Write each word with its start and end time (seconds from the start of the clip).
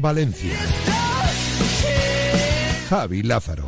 Valencia. 0.00 0.56
Javi 2.88 3.22
Lázaro. 3.22 3.64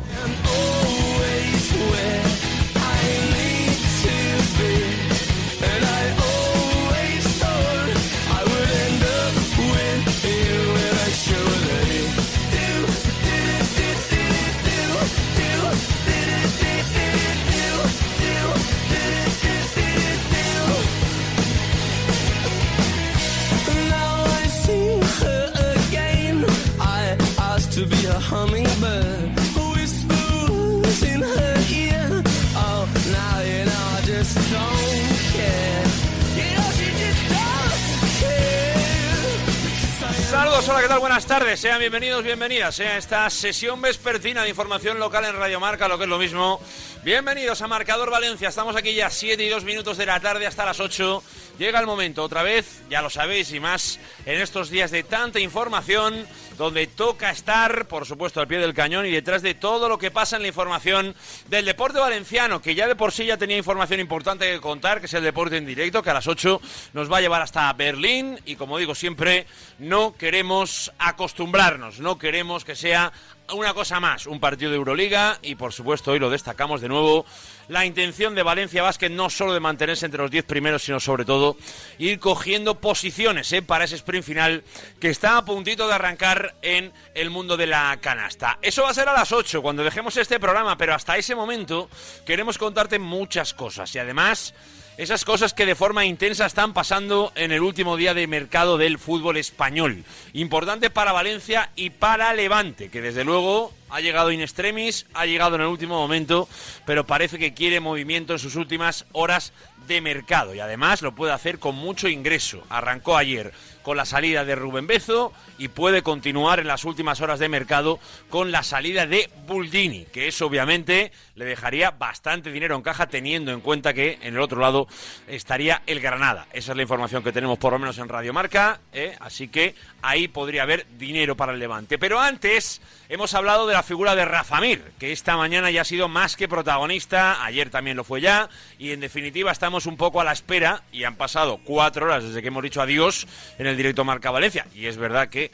Hola, 40.69 40.81
¿qué 40.81 40.87
tal? 40.87 40.99
Buenas 40.99 41.25
tardes, 41.25 41.59
sean 41.59 41.79
bienvenidos, 41.79 42.23
bienvenidas 42.23 42.79
a 42.79 42.97
esta 42.97 43.27
sesión 43.31 43.81
vespertina 43.81 44.43
de 44.43 44.49
información 44.49 44.99
local 44.99 45.25
en 45.25 45.35
Radio 45.35 45.59
Marca, 45.59 45.87
lo 45.87 45.97
que 45.97 46.03
es 46.03 46.09
lo 46.09 46.19
mismo. 46.19 46.61
Bienvenidos 47.03 47.61
a 47.63 47.67
Marcador 47.67 48.11
Valencia, 48.11 48.49
estamos 48.49 48.75
aquí 48.75 48.93
ya 48.93 49.09
7 49.09 49.43
y 49.43 49.49
2 49.49 49.63
minutos 49.63 49.97
de 49.97 50.05
la 50.05 50.19
tarde 50.19 50.45
hasta 50.45 50.65
las 50.65 50.79
8. 50.79 51.23
Llega 51.57 51.79
el 51.79 51.87
momento, 51.87 52.23
otra 52.23 52.43
vez, 52.43 52.83
ya 52.89 53.01
lo 53.01 53.09
sabéis 53.09 53.51
y 53.51 53.59
más, 53.59 53.99
en 54.25 54.41
estos 54.41 54.69
días 54.69 54.91
de 54.91 55.01
tanta 55.01 55.39
información, 55.39 56.27
donde 56.59 56.87
toca 56.87 57.31
estar, 57.31 57.87
por 57.87 58.05
supuesto, 58.05 58.41
al 58.41 58.47
pie 58.49 58.59
del 58.59 58.73
cañón 58.73 59.05
y 59.05 59.11
detrás 59.11 59.41
de 59.41 59.53
todo 59.53 59.87
lo 59.87 59.97
que 59.97 60.11
pasa 60.11 60.35
en 60.35 60.41
la 60.41 60.49
información 60.49 61.15
del 61.47 61.63
deporte 61.63 61.99
valenciano, 61.99 62.61
que 62.61 62.75
ya 62.75 62.85
de 62.85 62.97
por 62.97 63.13
sí 63.13 63.25
ya 63.25 63.37
tenía 63.37 63.55
información 63.55 64.01
importante 64.01 64.51
que 64.51 64.59
contar, 64.59 64.99
que 64.99 65.05
es 65.05 65.13
el 65.13 65.23
deporte 65.23 65.55
en 65.55 65.65
directo, 65.65 66.03
que 66.03 66.09
a 66.09 66.15
las 66.15 66.27
8 66.27 66.59
nos 66.91 67.09
va 67.09 67.19
a 67.19 67.21
llevar 67.21 67.41
hasta 67.41 67.71
Berlín 67.71 68.41
y, 68.45 68.57
como 68.57 68.77
digo 68.77 68.93
siempre, 68.93 69.47
no 69.77 70.17
queremos 70.17 70.91
acostumbrarnos, 70.99 72.01
no 72.01 72.17
queremos 72.17 72.65
que 72.65 72.75
sea 72.75 73.13
una 73.53 73.73
cosa 73.73 73.99
más, 73.99 74.27
un 74.27 74.39
partido 74.39 74.71
de 74.71 74.77
Euroliga 74.77 75.39
y 75.41 75.55
por 75.55 75.73
supuesto 75.73 76.11
hoy 76.11 76.19
lo 76.19 76.29
destacamos 76.29 76.81
de 76.81 76.87
nuevo, 76.87 77.25
la 77.67 77.85
intención 77.85 78.35
de 78.35 78.43
Valencia 78.43 78.83
Basket 78.83 79.09
no 79.09 79.29
solo 79.29 79.53
de 79.53 79.59
mantenerse 79.59 80.05
entre 80.05 80.21
los 80.21 80.31
10 80.31 80.45
primeros, 80.45 80.83
sino 80.83 80.99
sobre 80.99 81.25
todo 81.25 81.57
ir 81.97 82.19
cogiendo 82.19 82.75
posiciones 82.75 83.51
¿eh? 83.53 83.61
para 83.61 83.85
ese 83.85 83.95
sprint 83.95 84.25
final 84.25 84.63
que 84.99 85.09
está 85.09 85.37
a 85.37 85.45
puntito 85.45 85.87
de 85.87 85.93
arrancar 85.93 86.55
en 86.61 86.91
el 87.13 87.29
mundo 87.29 87.57
de 87.57 87.67
la 87.67 87.97
canasta. 88.01 88.59
Eso 88.61 88.83
va 88.83 88.89
a 88.89 88.93
ser 88.93 89.09
a 89.09 89.13
las 89.13 89.31
8 89.31 89.61
cuando 89.61 89.83
dejemos 89.83 90.17
este 90.17 90.39
programa, 90.39 90.77
pero 90.77 90.93
hasta 90.93 91.17
ese 91.17 91.35
momento 91.35 91.89
queremos 92.25 92.57
contarte 92.57 92.99
muchas 92.99 93.53
cosas 93.53 93.93
y 93.95 93.99
además 93.99 94.53
esas 94.99 95.23
cosas 95.23 95.53
que 95.53 95.65
de 95.65 95.75
forma 95.75 96.03
intensa 96.03 96.45
están 96.45 96.73
pasando 96.73 97.31
en 97.35 97.53
el 97.53 97.61
último 97.61 97.95
día 97.95 98.13
de 98.13 98.27
mercado 98.27 98.77
del 98.77 98.99
fútbol 98.99 99.37
español. 99.37 100.03
Importante 100.33 100.89
para 100.89 101.13
Valencia 101.13 101.69
y 101.77 101.91
para 101.91 102.33
Levante, 102.33 102.89
que 102.89 102.99
desde 102.99 103.23
luego 103.23 103.73
ha 103.89 104.01
llegado 104.01 104.29
in 104.29 104.41
extremis, 104.41 105.05
ha 105.13 105.25
llegado 105.25 105.55
en 105.55 105.61
el 105.61 105.67
último 105.67 105.95
momento, 105.95 106.49
pero 106.85 107.07
parece 107.07 107.39
que 107.39 107.53
quiere 107.53 107.79
movimiento 107.79 108.33
en 108.33 108.39
sus 108.39 108.57
últimas 108.57 109.05
horas 109.13 109.53
de 109.87 110.01
mercado 110.01 110.53
y 110.53 110.59
además 110.59 111.01
lo 111.01 111.15
puede 111.15 111.31
hacer 111.31 111.59
con 111.59 111.75
mucho 111.75 112.09
ingreso. 112.09 112.65
Arrancó 112.69 113.15
ayer 113.15 113.53
con 113.83 113.97
la 113.97 114.05
salida 114.05 114.45
de 114.45 114.55
Rubén 114.55 114.87
Bezo 114.87 115.33
y 115.57 115.69
puede 115.69 116.01
continuar 116.01 116.59
en 116.59 116.67
las 116.67 116.85
últimas 116.85 117.21
horas 117.21 117.39
de 117.39 117.49
mercado 117.49 117.99
con 118.29 118.51
la 118.51 118.63
salida 118.63 119.05
de 119.05 119.29
Buldini, 119.47 120.05
que 120.05 120.27
eso 120.27 120.45
obviamente 120.45 121.11
le 121.35 121.45
dejaría 121.45 121.91
bastante 121.91 122.51
dinero 122.51 122.75
en 122.75 122.81
caja 122.81 123.07
teniendo 123.07 123.51
en 123.51 123.61
cuenta 123.61 123.93
que 123.93 124.19
en 124.21 124.35
el 124.35 124.41
otro 124.41 124.59
lado 124.59 124.87
estaría 125.27 125.81
el 125.87 125.99
Granada. 126.01 126.47
Esa 126.51 126.71
es 126.71 126.75
la 126.75 126.83
información 126.83 127.23
que 127.23 127.31
tenemos 127.31 127.57
por 127.57 127.73
lo 127.73 127.79
menos 127.79 127.97
en 127.97 128.09
Radio 128.09 128.33
Marca, 128.33 128.79
¿eh? 128.91 129.15
así 129.19 129.47
que 129.47 129.73
ahí 130.01 130.27
podría 130.27 130.63
haber 130.63 130.85
dinero 130.97 131.35
para 131.35 131.53
el 131.53 131.59
Levante. 131.59 131.97
Pero 131.97 132.19
antes 132.19 132.81
hemos 133.07 133.33
hablado 133.33 133.67
de 133.67 133.73
la 133.73 133.83
figura 133.83 134.15
de 134.15 134.25
Rafa 134.25 134.59
Mir, 134.59 134.91
que 134.99 135.11
esta 135.11 135.37
mañana 135.37 135.71
ya 135.71 135.81
ha 135.81 135.85
sido 135.85 136.07
más 136.07 136.35
que 136.35 136.47
protagonista, 136.47 137.43
ayer 137.43 137.69
también 137.69 137.97
lo 137.97 138.03
fue 138.03 138.21
ya, 138.21 138.49
y 138.77 138.91
en 138.91 138.99
definitiva 138.99 139.51
estamos 139.51 139.85
un 139.85 139.97
poco 139.97 140.21
a 140.21 140.23
la 140.23 140.31
espera, 140.31 140.83
y 140.91 141.05
han 141.05 141.15
pasado 141.15 141.59
cuatro 141.63 142.05
horas 142.05 142.23
desde 142.23 142.41
que 142.41 142.49
hemos 142.49 142.63
dicho 142.63 142.81
adiós 142.81 143.27
directo 143.77 144.03
Marca 144.03 144.31
Valencia, 144.31 144.65
y 144.73 144.85
es 144.85 144.97
verdad 144.97 145.29
que 145.29 145.51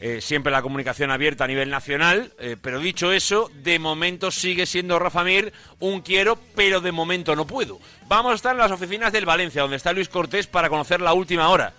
eh, 0.00 0.20
siempre 0.20 0.52
la 0.52 0.60
comunicación 0.60 1.10
abierta 1.10 1.44
a 1.44 1.48
nivel 1.48 1.70
nacional, 1.70 2.32
eh, 2.38 2.56
pero 2.60 2.80
dicho 2.80 3.12
eso, 3.12 3.50
de 3.62 3.78
momento 3.78 4.30
sigue 4.30 4.66
siendo 4.66 4.98
Rafa 4.98 5.24
Mir 5.24 5.52
un 5.80 6.02
quiero, 6.02 6.38
pero 6.54 6.80
de 6.80 6.92
momento 6.92 7.34
no 7.34 7.46
puedo. 7.46 7.78
Vamos 8.06 8.32
a 8.32 8.34
estar 8.34 8.52
en 8.52 8.58
las 8.58 8.70
oficinas 8.70 9.12
del 9.12 9.24
Valencia, 9.24 9.62
donde 9.62 9.78
está 9.78 9.92
Luis 9.92 10.08
Cortés 10.08 10.46
para 10.46 10.68
conocer 10.68 11.00
la 11.00 11.14
última 11.14 11.48
hora 11.48 11.72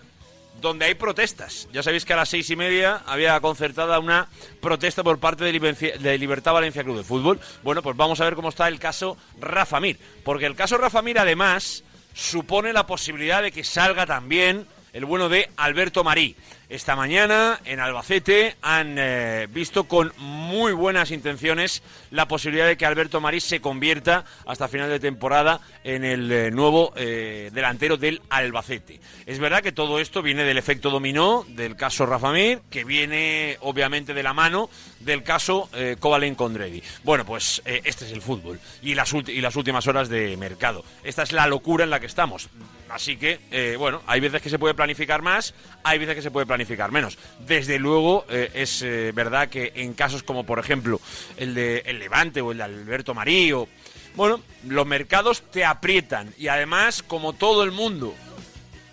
donde 0.61 0.85
hay 0.85 0.95
protestas. 0.95 1.67
Ya 1.71 1.83
sabéis 1.83 2.05
que 2.05 2.13
a 2.13 2.15
las 2.15 2.29
seis 2.29 2.49
y 2.49 2.55
media 2.55 3.03
había 3.05 3.39
concertada 3.39 3.99
una 3.99 4.27
protesta 4.61 5.03
por 5.03 5.19
parte 5.19 5.43
de, 5.43 6.17
Libertad 6.17 6.53
Valencia 6.53 6.83
Club 6.83 6.97
de 6.97 7.03
Fútbol. 7.03 7.39
Bueno, 7.63 7.81
pues 7.81 7.95
vamos 7.95 8.19
a 8.21 8.25
ver 8.25 8.35
cómo 8.35 8.49
está 8.49 8.67
el 8.67 8.79
caso 8.79 9.17
Rafa 9.39 9.79
Mir. 9.79 9.99
Porque 10.23 10.45
el 10.45 10.55
caso 10.55 10.77
Rafa 10.77 11.01
Mir, 11.01 11.19
además, 11.19 11.83
supone 12.13 12.73
la 12.73 12.87
posibilidad 12.87 13.43
de 13.43 13.51
que 13.51 13.63
salga 13.63 14.05
también 14.05 14.65
el 14.93 15.05
bueno 15.05 15.29
de 15.29 15.49
Alberto 15.57 16.03
Marí. 16.03 16.35
Esta 16.69 16.95
mañana 16.95 17.59
en 17.63 17.79
Albacete 17.79 18.55
han 18.61 18.97
eh, 18.97 19.47
visto 19.49 19.85
con 19.85 20.11
muy 20.17 20.73
buenas 20.73 21.11
intenciones 21.11 21.81
la 22.11 22.27
posibilidad 22.27 22.67
de 22.67 22.77
que 22.77 22.85
Alberto 22.85 23.21
Marí 23.21 23.39
se 23.39 23.61
convierta 23.61 24.25
hasta 24.45 24.67
final 24.67 24.89
de 24.89 24.99
temporada 24.99 25.59
en 25.83 26.03
el 26.03 26.31
eh, 26.31 26.51
nuevo 26.51 26.93
eh, 26.95 27.49
delantero 27.53 27.97
del 27.97 28.21
Albacete. 28.29 28.99
Es 29.25 29.39
verdad 29.39 29.61
que 29.61 29.71
todo 29.71 29.99
esto 29.99 30.21
viene 30.21 30.43
del 30.43 30.57
efecto 30.57 30.89
dominó 30.89 31.45
del 31.49 31.75
caso 31.75 32.05
Rafa 32.05 32.31
Mir, 32.31 32.61
que 32.69 32.83
viene 32.83 33.57
obviamente 33.61 34.13
de 34.13 34.23
la 34.23 34.33
mano 34.33 34.69
del 34.99 35.23
caso 35.23 35.69
Kovalen 35.99 36.35
Condredi. 36.35 36.81
Bueno, 37.03 37.25
pues 37.25 37.61
este 37.65 38.05
es 38.05 38.11
el 38.11 38.21
fútbol 38.21 38.59
y 38.81 38.95
las, 38.95 39.13
y 39.13 39.41
las 39.41 39.55
últimas 39.55 39.87
horas 39.87 40.09
de 40.09 40.35
mercado. 40.37 40.83
Esta 41.03 41.23
es 41.23 41.31
la 41.31 41.47
locura 41.47 41.83
en 41.83 41.89
la 41.89 41.99
que 41.99 42.07
estamos. 42.07 42.49
Así 42.89 43.17
que, 43.17 43.75
bueno, 43.77 44.01
hay 44.07 44.19
veces 44.19 44.41
que 44.41 44.49
se 44.49 44.59
puede 44.59 44.73
planificar 44.73 45.21
más, 45.21 45.53
hay 45.83 45.99
veces 45.99 46.15
que 46.15 46.21
se 46.21 46.31
puede 46.31 46.45
planificar 46.45 46.91
menos. 46.91 47.17
Desde 47.39 47.79
luego, 47.79 48.25
eh, 48.29 48.51
es 48.53 48.81
eh, 48.81 49.11
verdad 49.13 49.49
que 49.49 49.71
en 49.75 49.93
casos 49.93 50.23
como, 50.23 50.45
por 50.45 50.59
ejemplo, 50.59 50.99
el 51.37 51.53
de 51.53 51.83
Levante 51.97 52.41
o 52.41 52.51
el 52.51 52.57
de 52.57 52.63
Alberto 52.63 53.13
Marío, 53.13 53.67
bueno, 54.15 54.41
los 54.67 54.85
mercados 54.85 55.43
te 55.51 55.63
aprietan 55.63 56.33
y 56.37 56.47
además, 56.47 57.03
como 57.03 57.33
todo 57.33 57.63
el 57.63 57.71
mundo, 57.71 58.15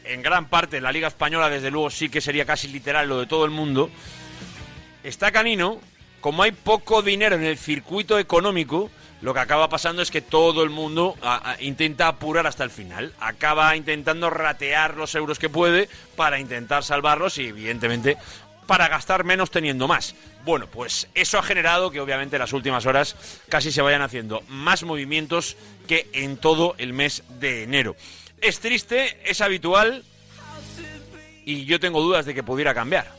en 0.04 0.22
gran 0.22 0.48
parte 0.48 0.80
la 0.80 0.92
Liga 0.92 1.08
Española, 1.08 1.48
desde 1.48 1.70
luego 1.70 1.90
sí 1.90 2.08
que 2.08 2.20
sería 2.20 2.44
casi 2.44 2.68
literal 2.68 3.08
lo 3.08 3.20
de 3.20 3.26
todo 3.26 3.44
el 3.44 3.50
mundo, 3.50 3.90
está 5.02 5.32
canino, 5.32 5.80
como 6.20 6.42
hay 6.42 6.52
poco 6.52 7.02
dinero 7.02 7.36
en 7.36 7.44
el 7.44 7.58
circuito 7.58 8.18
económico, 8.18 8.90
lo 9.24 9.32
que 9.32 9.40
acaba 9.40 9.70
pasando 9.70 10.02
es 10.02 10.10
que 10.10 10.20
todo 10.20 10.62
el 10.62 10.68
mundo 10.68 11.16
intenta 11.60 12.08
apurar 12.08 12.46
hasta 12.46 12.62
el 12.62 12.68
final. 12.68 13.14
Acaba 13.20 13.74
intentando 13.74 14.28
ratear 14.28 14.96
los 14.96 15.14
euros 15.14 15.38
que 15.38 15.48
puede 15.48 15.88
para 16.14 16.38
intentar 16.38 16.84
salvarlos 16.84 17.38
y, 17.38 17.46
evidentemente, 17.46 18.18
para 18.66 18.88
gastar 18.88 19.24
menos 19.24 19.50
teniendo 19.50 19.88
más. 19.88 20.14
Bueno, 20.44 20.66
pues 20.66 21.08
eso 21.14 21.38
ha 21.38 21.42
generado 21.42 21.90
que 21.90 22.00
obviamente 22.00 22.36
en 22.36 22.40
las 22.40 22.52
últimas 22.52 22.86
horas 22.86 23.16
casi 23.48 23.72
se 23.72 23.82
vayan 23.82 24.02
haciendo 24.02 24.42
más 24.48 24.82
movimientos 24.82 25.56
que 25.86 26.08
en 26.12 26.36
todo 26.36 26.74
el 26.78 26.92
mes 26.92 27.22
de 27.40 27.64
enero. 27.64 27.96
Es 28.40 28.60
triste, 28.60 29.18
es 29.24 29.40
habitual 29.40 30.04
y 31.44 31.64
yo 31.64 31.80
tengo 31.80 32.00
dudas 32.00 32.26
de 32.26 32.34
que 32.34 32.42
pudiera 32.42 32.74
cambiar. 32.74 33.10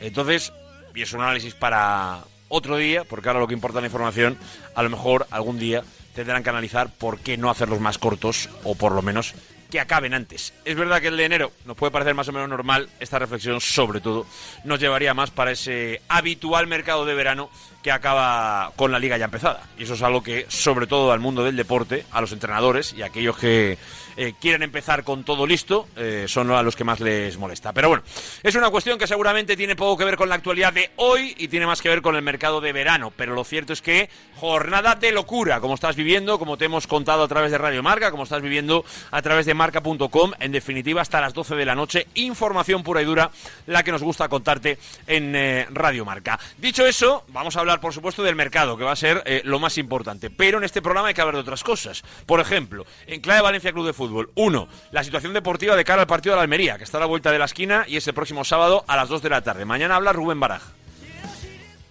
Entonces, 0.00 0.52
y 0.94 1.02
es 1.02 1.12
un 1.12 1.20
análisis 1.20 1.54
para, 1.54 2.24
otro 2.50 2.76
día, 2.76 3.04
porque 3.04 3.28
ahora 3.28 3.40
lo 3.40 3.46
que 3.46 3.54
importa 3.54 3.80
la 3.80 3.86
información, 3.86 4.36
a 4.74 4.82
lo 4.82 4.90
mejor 4.90 5.26
algún 5.30 5.58
día 5.58 5.82
tendrán 6.14 6.42
que 6.42 6.50
analizar 6.50 6.90
por 6.90 7.20
qué 7.20 7.38
no 7.38 7.48
hacerlos 7.48 7.80
más 7.80 7.96
cortos 7.96 8.50
o 8.64 8.74
por 8.74 8.92
lo 8.92 9.00
menos 9.00 9.34
que 9.70 9.80
acaben 9.80 10.12
antes. 10.12 10.52
Es 10.64 10.76
verdad 10.76 11.00
que 11.00 11.08
el 11.08 11.16
de 11.16 11.24
enero 11.24 11.52
nos 11.64 11.76
puede 11.76 11.92
parecer 11.92 12.14
más 12.14 12.28
o 12.28 12.32
menos 12.32 12.48
normal, 12.48 12.88
esta 13.00 13.18
reflexión 13.18 13.60
sobre 13.60 14.00
todo 14.00 14.26
nos 14.64 14.80
llevaría 14.80 15.14
más 15.14 15.30
para 15.30 15.52
ese 15.52 16.02
habitual 16.08 16.66
mercado 16.66 17.06
de 17.06 17.14
verano 17.14 17.50
que 17.82 17.92
acaba 17.92 18.72
con 18.76 18.92
la 18.92 18.98
liga 18.98 19.16
ya 19.16 19.24
empezada. 19.24 19.62
Y 19.78 19.84
eso 19.84 19.94
es 19.94 20.02
algo 20.02 20.22
que 20.22 20.46
sobre 20.48 20.86
todo 20.86 21.12
al 21.12 21.20
mundo 21.20 21.44
del 21.44 21.56
deporte, 21.56 22.04
a 22.12 22.20
los 22.20 22.32
entrenadores 22.32 22.92
y 22.92 23.02
a 23.02 23.06
aquellos 23.06 23.36
que 23.38 23.78
eh, 24.16 24.34
quieren 24.40 24.62
empezar 24.62 25.02
con 25.04 25.24
todo 25.24 25.46
listo, 25.46 25.88
eh, 25.96 26.26
son 26.28 26.50
a 26.50 26.62
los 26.62 26.76
que 26.76 26.84
más 26.84 27.00
les 27.00 27.38
molesta. 27.38 27.72
Pero 27.72 27.88
bueno, 27.88 28.02
es 28.42 28.54
una 28.54 28.70
cuestión 28.70 28.98
que 28.98 29.06
seguramente 29.06 29.56
tiene 29.56 29.76
poco 29.76 29.96
que 29.96 30.04
ver 30.04 30.16
con 30.16 30.28
la 30.28 30.34
actualidad 30.34 30.72
de 30.72 30.90
hoy 30.96 31.34
y 31.38 31.48
tiene 31.48 31.66
más 31.66 31.80
que 31.80 31.88
ver 31.88 32.02
con 32.02 32.16
el 32.16 32.22
mercado 32.22 32.60
de 32.60 32.72
verano. 32.72 33.12
Pero 33.16 33.34
lo 33.34 33.44
cierto 33.44 33.72
es 33.72 33.80
que 33.80 34.10
jornada 34.36 34.94
de 34.94 35.12
locura, 35.12 35.60
como 35.60 35.74
estás 35.74 35.96
viviendo, 35.96 36.38
como 36.38 36.58
te 36.58 36.66
hemos 36.66 36.86
contado 36.86 37.22
a 37.22 37.28
través 37.28 37.50
de 37.50 37.58
Radio 37.58 37.82
Marca, 37.82 38.10
como 38.10 38.24
estás 38.24 38.42
viviendo 38.42 38.84
a 39.10 39.22
través 39.22 39.46
de 39.46 39.54
marca.com, 39.54 40.32
en 40.38 40.52
definitiva 40.52 41.00
hasta 41.00 41.20
las 41.20 41.32
12 41.32 41.54
de 41.54 41.64
la 41.64 41.74
noche, 41.74 42.06
información 42.14 42.82
pura 42.82 43.00
y 43.00 43.04
dura, 43.04 43.30
la 43.66 43.82
que 43.82 43.92
nos 43.92 44.02
gusta 44.02 44.28
contarte 44.28 44.78
en 45.06 45.34
eh, 45.34 45.66
Radio 45.70 46.04
Marca. 46.04 46.38
Dicho 46.58 46.84
eso, 46.84 47.24
vamos 47.28 47.56
a 47.56 47.60
hablar 47.60 47.69
por 47.78 47.94
supuesto 47.94 48.24
del 48.24 48.34
mercado, 48.34 48.76
que 48.76 48.84
va 48.84 48.92
a 48.92 48.96
ser 48.96 49.22
lo 49.44 49.60
más 49.60 49.78
importante. 49.78 50.30
Pero 50.30 50.58
en 50.58 50.64
este 50.64 50.82
programa 50.82 51.08
hay 51.08 51.14
que 51.14 51.20
hablar 51.20 51.36
de 51.36 51.42
otras 51.42 51.62
cosas. 51.62 52.02
Por 52.26 52.40
ejemplo, 52.40 52.86
en 53.06 53.20
Clave 53.20 53.42
Valencia 53.42 53.72
Club 53.72 53.86
de 53.86 53.92
Fútbol, 53.92 54.30
uno, 54.34 54.66
la 54.90 55.04
situación 55.04 55.32
deportiva 55.32 55.76
de 55.76 55.84
cara 55.84 56.02
al 56.02 56.08
partido 56.08 56.34
de 56.34 56.38
la 56.38 56.42
Almería, 56.42 56.78
que 56.78 56.84
está 56.84 56.96
a 56.96 57.00
la 57.00 57.06
vuelta 57.06 57.30
de 57.30 57.38
la 57.38 57.44
esquina 57.44 57.84
y 57.86 57.96
es 57.96 58.08
el 58.08 58.14
próximo 58.14 58.44
sábado 58.44 58.84
a 58.88 58.96
las 58.96 59.08
2 59.08 59.22
de 59.22 59.30
la 59.30 59.42
tarde. 59.42 59.64
Mañana 59.64 59.96
habla 59.96 60.12
Rubén 60.12 60.40
Baraj. 60.40 60.79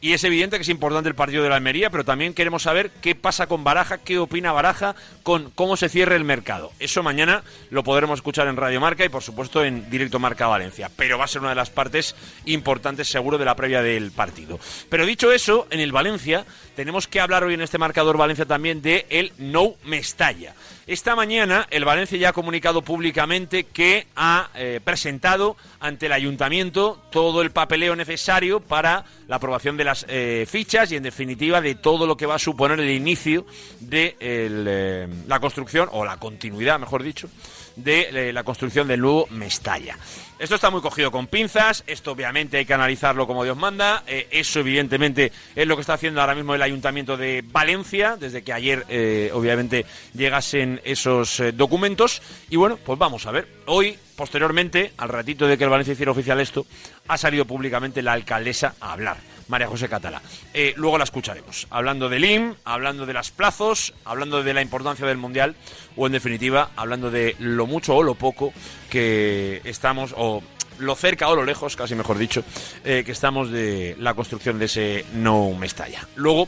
Y 0.01 0.13
es 0.13 0.24
evidente 0.24 0.56
que 0.56 0.62
es 0.62 0.69
importante 0.69 1.10
el 1.10 1.16
partido 1.16 1.44
de 1.44 1.50
la 1.50 1.57
Almería, 1.57 1.90
pero 1.90 2.06
también 2.06 2.34
queremos 2.34 2.63
saber 2.63 2.90
qué 3.01 3.16
pasa 3.16 3.48
con 3.48 3.66
Baraja, 3.66 3.98
qué 3.98 4.18
opina 4.18 4.54
Baraja 4.54 4.96
con 5.24 5.50
cómo 5.51 5.75
se 5.75 5.90
cierre 5.90 6.16
el 6.16 6.24
mercado. 6.24 6.72
Eso 6.80 7.04
mañana 7.04 7.44
lo 7.69 7.84
podremos 7.84 8.19
escuchar 8.19 8.48
en 8.48 8.56
Radio 8.56 8.80
Marca 8.80 9.04
y 9.04 9.10
por 9.10 9.24
supuesto 9.24 9.63
en 9.63 9.90
Directo 9.90 10.18
Marca 10.18 10.48
Valencia. 10.48 10.90
Pero 10.96 11.18
va 11.18 11.25
a 11.25 11.28
ser 11.28 11.42
una 11.42 11.50
de 11.50 11.56
las 11.56 11.69
partes 11.69 12.16
importantes 12.46 13.10
seguro 13.10 13.38
de 13.38 13.46
la 13.46 13.56
previa 13.56 13.81
del 13.81 14.12
partido. 14.12 14.57
Pero 14.90 15.06
dicho 15.06 15.34
eso, 15.34 15.68
en 15.69 15.81
el 15.81 15.92
Valencia 15.92 16.45
tenemos 16.80 17.10
que 17.10 17.20
hablar 17.20 17.44
hoy 17.44 17.56
en 17.56 17.62
este 17.62 17.78
marcador 17.78 18.16
Valencia 18.16 18.46
también 18.46 18.81
de 18.81 19.06
el 19.10 19.34
No 19.38 19.74
Mestalla. 19.84 20.54
Esta 20.88 21.14
mañana 21.14 21.68
el 21.72 21.84
Valencia 21.84 22.18
ya 22.18 22.30
ha 22.30 22.34
comunicado 22.34 22.84
públicamente 22.84 23.66
que 23.66 24.08
ha 24.16 24.50
eh, 24.56 24.80
presentado 24.81 25.58
ante 25.81 26.06
el 26.06 26.14
ayuntamiento 26.14 26.98
todo 27.12 27.42
el 27.42 27.52
papeleo 27.52 27.98
necesario 27.98 28.62
para 28.62 29.04
la 29.28 29.36
aprobación 29.36 29.76
de 29.76 29.84
las 29.84 30.06
eh, 30.08 30.48
fichas 30.50 30.90
y 30.94 30.96
en 30.96 31.04
definitiva 31.04 31.60
de 31.60 31.76
todo 31.76 32.08
lo 32.08 32.16
que 32.16 32.26
va 32.26 32.36
a 32.36 32.40
suponer 32.40 32.80
el 32.80 32.92
inicio 32.92 33.46
de 33.81 34.16
eh, 34.22 35.06
la 35.28 35.42
construcción 35.42 35.90
o 35.92 36.06
la 36.06 36.16
continuidad, 36.16 36.80
mejor 36.80 37.04
dicho, 37.04 37.30
de 37.84 38.31
la 38.34 38.44
construcción 38.44 38.88
del 38.88 39.02
nuevo 39.02 39.28
Mestalla. 39.31 39.98
Esto 40.40 40.56
está 40.56 40.70
muy 40.70 40.80
cogido 40.80 41.12
con 41.12 41.28
pinzas, 41.28 41.84
esto 41.86 42.14
obviamente 42.14 42.58
hay 42.58 42.66
que 42.66 42.74
analizarlo 42.74 43.28
como 43.28 43.44
Dios 43.44 43.58
manda, 43.58 44.04
eh, 44.08 44.26
eso 44.31 44.62
evidentemente 44.62 45.34
es 45.54 45.68
lo 45.68 45.76
que 45.76 45.81
está 45.81 45.96
haciendo 45.96 46.22
ahora 46.22 46.34
mismo 46.34 46.56
el 46.56 46.62
Ayuntamiento 46.62 47.18
de 47.18 47.44
Valencia, 47.46 48.16
desde 48.16 48.42
que 48.42 48.54
ayer 48.54 48.86
eh, 48.88 49.31
obviamente 49.34 49.86
llegasen 50.14 50.80
esos 50.86 51.42
eh, 51.42 51.52
documentos, 51.52 52.22
y 52.50 52.56
bueno, 52.56 52.78
pues 52.78 52.98
vamos 52.98 53.26
a 53.26 53.31
ver, 53.31 53.50
hoy, 53.66 53.98
posteriormente, 54.16 54.94
al 54.96 55.10
ratito 55.10 55.46
de 55.46 55.58
que 55.58 55.66
el 55.66 55.70
Valencia 55.70 55.92
hiciera 55.92 56.14
oficial 56.14 56.40
esto, 56.40 56.66
ha 57.10 57.18
salido 57.18 57.44
públicamente 57.44 58.02
la 58.02 58.14
alcaldesa 58.14 58.76
a 58.80 58.94
hablar. 58.94 59.18
María 59.50 59.68
José 59.68 59.90
Catala. 59.90 60.22
luego 60.78 60.98
la 60.98 61.04
escucharemos, 61.04 61.68
hablando 61.69 62.07
del 62.07 62.24
IM, 62.24 62.56
hablando 62.63 63.06
de 63.06 63.13
las 63.13 63.31
plazos, 63.31 63.94
hablando 64.06 64.42
de 64.44 64.54
la 64.54 64.62
importancia 64.62 65.06
del 65.06 65.18
Mundial 65.18 65.56
o, 65.98 66.06
en 66.06 66.13
definitiva, 66.13 66.72
hablando 66.78 67.12
de 67.12 67.36
lo 67.40 67.68
mucho 67.68 67.96
o 67.96 68.04
lo 68.04 68.16
poco 68.16 68.54
que 68.90 69.62
estamos, 69.66 70.13
o 70.16 70.42
lo 70.80 70.96
cerca 70.96 71.28
o 71.30 71.36
lo 71.36 71.44
lejos, 71.44 71.75
casi 71.75 71.96
mejor 71.96 72.18
dicho, 72.18 72.44
eh, 72.84 73.04
que 73.06 73.12
estamos 73.12 73.51
de 73.51 73.96
la 74.00 74.13
construcción 74.13 74.60
de 74.60 74.66
ese 74.66 75.06
No 75.13 75.52
Mestalla. 75.54 76.07
Luego 76.16 76.48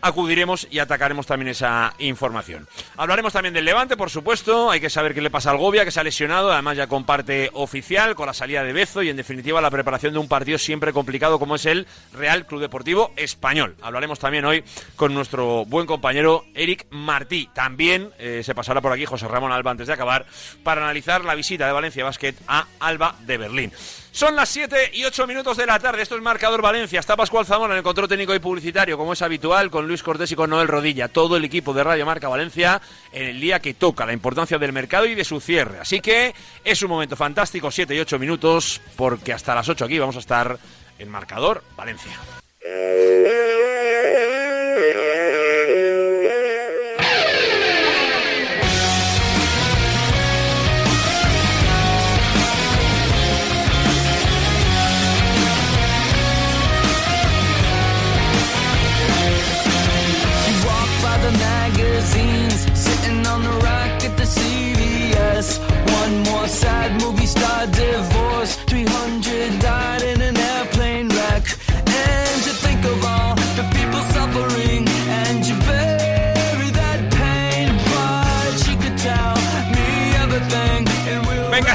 acudiremos 0.00 0.66
y 0.70 0.78
atacaremos 0.78 1.26
también 1.26 1.48
esa 1.48 1.94
información. 1.98 2.68
Hablaremos 2.96 3.32
también 3.32 3.54
del 3.54 3.64
Levante, 3.64 3.96
por 3.96 4.10
supuesto. 4.10 4.70
Hay 4.70 4.80
que 4.80 4.90
saber 4.90 5.14
qué 5.14 5.20
le 5.20 5.30
pasa 5.30 5.50
al 5.50 5.58
Gobia, 5.58 5.84
que 5.84 5.90
se 5.90 6.00
ha 6.00 6.04
lesionado, 6.04 6.52
además 6.52 6.76
ya 6.76 6.86
comparte 6.86 7.50
oficial 7.52 8.14
con 8.14 8.26
la 8.26 8.34
salida 8.34 8.64
de 8.64 8.72
Bezo 8.72 9.02
y 9.02 9.08
en 9.08 9.16
definitiva 9.16 9.60
la 9.60 9.70
preparación 9.70 10.12
de 10.12 10.18
un 10.18 10.28
partido 10.28 10.58
siempre 10.58 10.92
complicado 10.92 11.38
como 11.38 11.56
es 11.56 11.66
el 11.66 11.86
Real 12.12 12.46
Club 12.46 12.60
Deportivo 12.60 13.12
Español. 13.16 13.76
Hablaremos 13.82 14.18
también 14.18 14.44
hoy 14.44 14.64
con 14.96 15.14
nuestro 15.14 15.64
buen 15.64 15.86
compañero 15.86 16.44
Eric 16.54 16.86
Martí. 16.90 17.48
También 17.54 18.10
eh, 18.18 18.42
se 18.44 18.54
pasará 18.54 18.80
por 18.80 18.92
aquí 18.92 19.04
José 19.04 19.28
Ramón 19.28 19.52
Alba 19.52 19.70
antes 19.70 19.86
de 19.86 19.92
acabar 19.92 20.26
para 20.62 20.82
analizar 20.82 21.24
la 21.24 21.34
visita 21.34 21.66
de 21.66 21.72
Valencia 21.72 22.04
Basket 22.04 22.34
a 22.46 22.66
Alba 22.80 23.14
de 23.20 23.38
Berlín. 23.38 23.72
Son 24.12 24.34
las 24.34 24.48
7 24.48 24.90
y 24.94 25.04
8 25.04 25.26
minutos 25.26 25.56
de 25.56 25.66
la 25.66 25.78
tarde. 25.78 26.02
Esto 26.02 26.16
es 26.16 26.22
Marcador 26.22 26.60
Valencia. 26.60 26.98
Está 26.98 27.16
Pascual 27.16 27.46
Zamora 27.46 27.74
en 27.74 27.78
el 27.78 27.84
control 27.84 28.08
técnico 28.08 28.34
y 28.34 28.40
publicitario, 28.40 28.98
como 28.98 29.12
es 29.12 29.22
habitual, 29.22 29.70
con 29.70 29.86
Luis 29.90 30.02
Cortés 30.04 30.30
y 30.30 30.36
con 30.36 30.50
Noel 30.50 30.68
Rodilla. 30.68 31.08
Todo 31.08 31.36
el 31.36 31.44
equipo 31.44 31.74
de 31.74 31.82
Radio 31.82 32.06
Marca 32.06 32.28
Valencia 32.28 32.80
en 33.12 33.26
el 33.26 33.40
día 33.40 33.58
que 33.58 33.74
toca 33.74 34.06
la 34.06 34.12
importancia 34.12 34.56
del 34.56 34.72
mercado 34.72 35.06
y 35.06 35.16
de 35.16 35.24
su 35.24 35.40
cierre. 35.40 35.80
Así 35.80 36.00
que 36.00 36.32
es 36.64 36.82
un 36.82 36.90
momento 36.90 37.16
fantástico, 37.16 37.72
7 37.72 37.94
y 37.94 37.98
8 37.98 38.18
minutos, 38.18 38.80
porque 38.96 39.32
hasta 39.32 39.54
las 39.54 39.68
8 39.68 39.84
aquí 39.84 39.98
vamos 39.98 40.14
a 40.14 40.20
estar 40.20 40.58
en 40.98 41.08
Marcador 41.08 41.64
Valencia. 41.76 42.12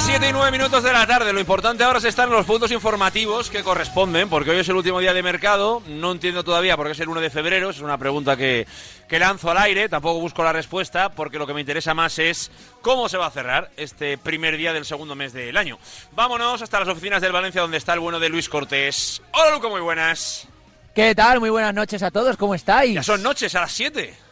7 0.06 0.30
y 0.30 0.34
9 0.34 0.52
minutos 0.52 0.84
de 0.84 0.94
la 0.94 1.08
tarde. 1.08 1.34
Lo 1.34 1.40
importante 1.40 1.84
ahora 1.84 1.98
es 1.98 2.06
estar 2.06 2.28
en 2.28 2.36
los 2.36 2.46
puntos 2.46 2.70
informativos 2.70 3.50
que 3.50 3.64
corresponden, 3.64 4.30
porque 4.30 4.52
hoy 4.52 4.60
es 4.60 4.70
el 4.70 4.76
último 4.76 5.00
día 5.00 5.16
de 5.16 5.24
mercado. 5.24 5.82
No 5.88 6.12
entiendo 6.12 6.44
todavía 6.44 6.78
por 6.78 6.86
qué 6.86 6.92
es 6.92 7.00
el 7.00 7.10
1 7.10 7.22
de 7.22 7.32
febrero. 7.32 7.72
Es 7.72 7.80
una 7.80 7.98
pregunta 7.98 8.38
que, 8.38 8.68
que 9.10 9.18
lanzo 9.18 9.50
al 9.50 9.58
aire. 9.58 9.90
Tampoco 9.90 10.20
busco 10.20 10.44
la 10.44 10.54
respuesta, 10.54 11.10
porque 11.10 11.40
lo 11.40 11.48
que 11.48 11.56
me 11.56 11.62
interesa 11.62 11.96
más 11.96 12.20
es 12.20 12.52
cómo 12.82 13.10
se 13.10 13.18
va 13.18 13.26
a 13.26 13.32
cerrar 13.32 13.72
este 13.78 14.20
primer 14.20 14.58
día 14.58 14.74
del 14.74 14.86
segundo 14.86 15.16
mes 15.16 15.34
del 15.34 15.58
año. 15.58 15.80
Vámonos 16.12 16.62
hasta 16.62 16.80
las 16.80 16.88
oficinas 16.88 17.20
del 17.20 17.32
Valencia, 17.32 17.62
donde 17.62 17.78
está 17.78 17.94
el 17.94 18.00
bueno 18.00 18.20
de 18.20 18.30
Luis 18.30 18.48
Cortés. 18.48 19.24
Hola, 19.32 19.56
Luco, 19.56 19.72
muy 19.72 19.82
buenas. 19.82 20.48
¿Qué 20.94 21.16
tal? 21.16 21.40
Muy 21.40 21.50
buenas 21.50 21.74
noches 21.74 22.04
a 22.04 22.12
todos. 22.12 22.38
¿Cómo 22.38 22.54
estáis? 22.54 22.94
Ya 22.94 23.02
son 23.02 23.24
noches, 23.24 23.56
a 23.56 23.62
las 23.62 23.72
7. 23.72 24.25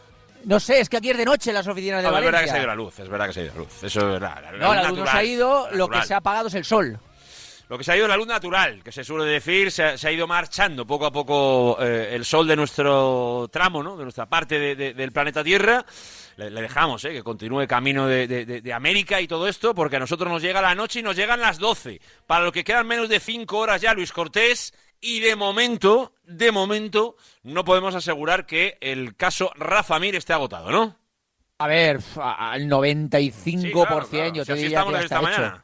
No 0.44 0.60
sé, 0.60 0.80
es 0.80 0.88
que 0.88 0.98
aquí 0.98 1.10
es 1.10 1.16
de 1.16 1.24
noche 1.24 1.50
en 1.50 1.54
las 1.54 1.66
oficinas 1.66 2.02
de 2.02 2.10
Valencia. 2.10 2.28
Es 2.28 2.32
verdad 2.32 2.44
que 2.44 2.48
se 2.48 2.54
ha 2.54 2.58
ido 2.58 2.66
la 2.66 2.74
luz, 2.74 2.98
es 2.98 3.08
verdad 3.08 3.26
que 3.26 3.32
se 3.32 3.40
ha 3.40 3.44
ido 3.44 3.54
la 3.54 3.60
luz. 3.60 3.82
Eso 3.82 4.00
es 4.00 4.06
verdad. 4.06 4.42
La 4.42 4.52
no, 4.52 4.74
la 4.74 4.88
luz 4.88 4.98
no 4.98 5.06
se 5.06 5.16
ha 5.16 5.24
ido, 5.24 5.68
lo 5.72 5.88
que 5.88 6.02
se 6.02 6.14
ha 6.14 6.18
apagado 6.18 6.48
es 6.48 6.54
el 6.54 6.64
sol. 6.64 6.98
Lo 7.68 7.78
que 7.78 7.84
se 7.84 7.92
ha 7.92 7.96
ido 7.96 8.04
es 8.04 8.10
la 8.10 8.16
luz 8.18 8.26
natural, 8.26 8.82
que 8.82 8.92
se 8.92 9.02
suele 9.04 9.24
decir, 9.24 9.70
se 9.70 9.82
ha, 9.82 10.12
ido 10.12 10.26
marchando 10.26 10.86
poco 10.86 11.06
a 11.06 11.10
poco 11.10 11.78
eh, 11.80 12.14
el 12.14 12.24
sol 12.26 12.46
de 12.46 12.56
nuestro 12.56 13.48
tramo, 13.50 13.82
¿no? 13.82 13.96
de 13.96 14.02
nuestra 14.02 14.26
parte 14.26 14.76
del 14.76 15.12
planeta 15.12 15.42
Tierra. 15.42 15.84
Le, 16.36 16.50
dejamos, 16.50 17.04
¿eh? 17.04 17.12
que 17.12 17.22
continúe 17.22 17.66
camino 17.66 18.06
de, 18.06 18.26
de, 18.26 18.72
América 18.72 19.20
y 19.20 19.28
todo 19.28 19.48
esto, 19.48 19.74
porque 19.74 19.96
a 19.96 20.00
nosotros 20.00 20.30
nos 20.30 20.42
llega 20.42 20.60
la 20.60 20.74
noche 20.74 21.00
y 21.00 21.02
nos 21.02 21.16
llegan 21.16 21.40
las 21.40 21.58
12. 21.58 22.00
Para 22.26 22.44
lo 22.44 22.52
que 22.52 22.64
quedan 22.64 22.86
menos 22.86 23.08
de 23.08 23.18
5 23.18 23.56
horas 23.56 23.80
ya, 23.80 23.94
Luis 23.94 24.12
Cortés, 24.12 24.74
y 25.04 25.20
de 25.20 25.36
momento, 25.36 26.14
de 26.24 26.50
momento, 26.50 27.16
no 27.42 27.62
podemos 27.64 27.94
asegurar 27.94 28.46
que 28.46 28.78
el 28.80 29.14
caso 29.16 29.52
Rafa 29.54 29.98
Mir 29.98 30.16
esté 30.16 30.32
agotado, 30.32 30.70
¿no? 30.70 30.96
A 31.58 31.66
ver, 31.66 32.00
al 32.16 32.62
95% 32.62 34.32
yo 34.32 34.44
te 34.46 34.54
diría 34.54 34.84
que 34.84 35.04
está 35.04 35.20
hecho. 35.20 35.62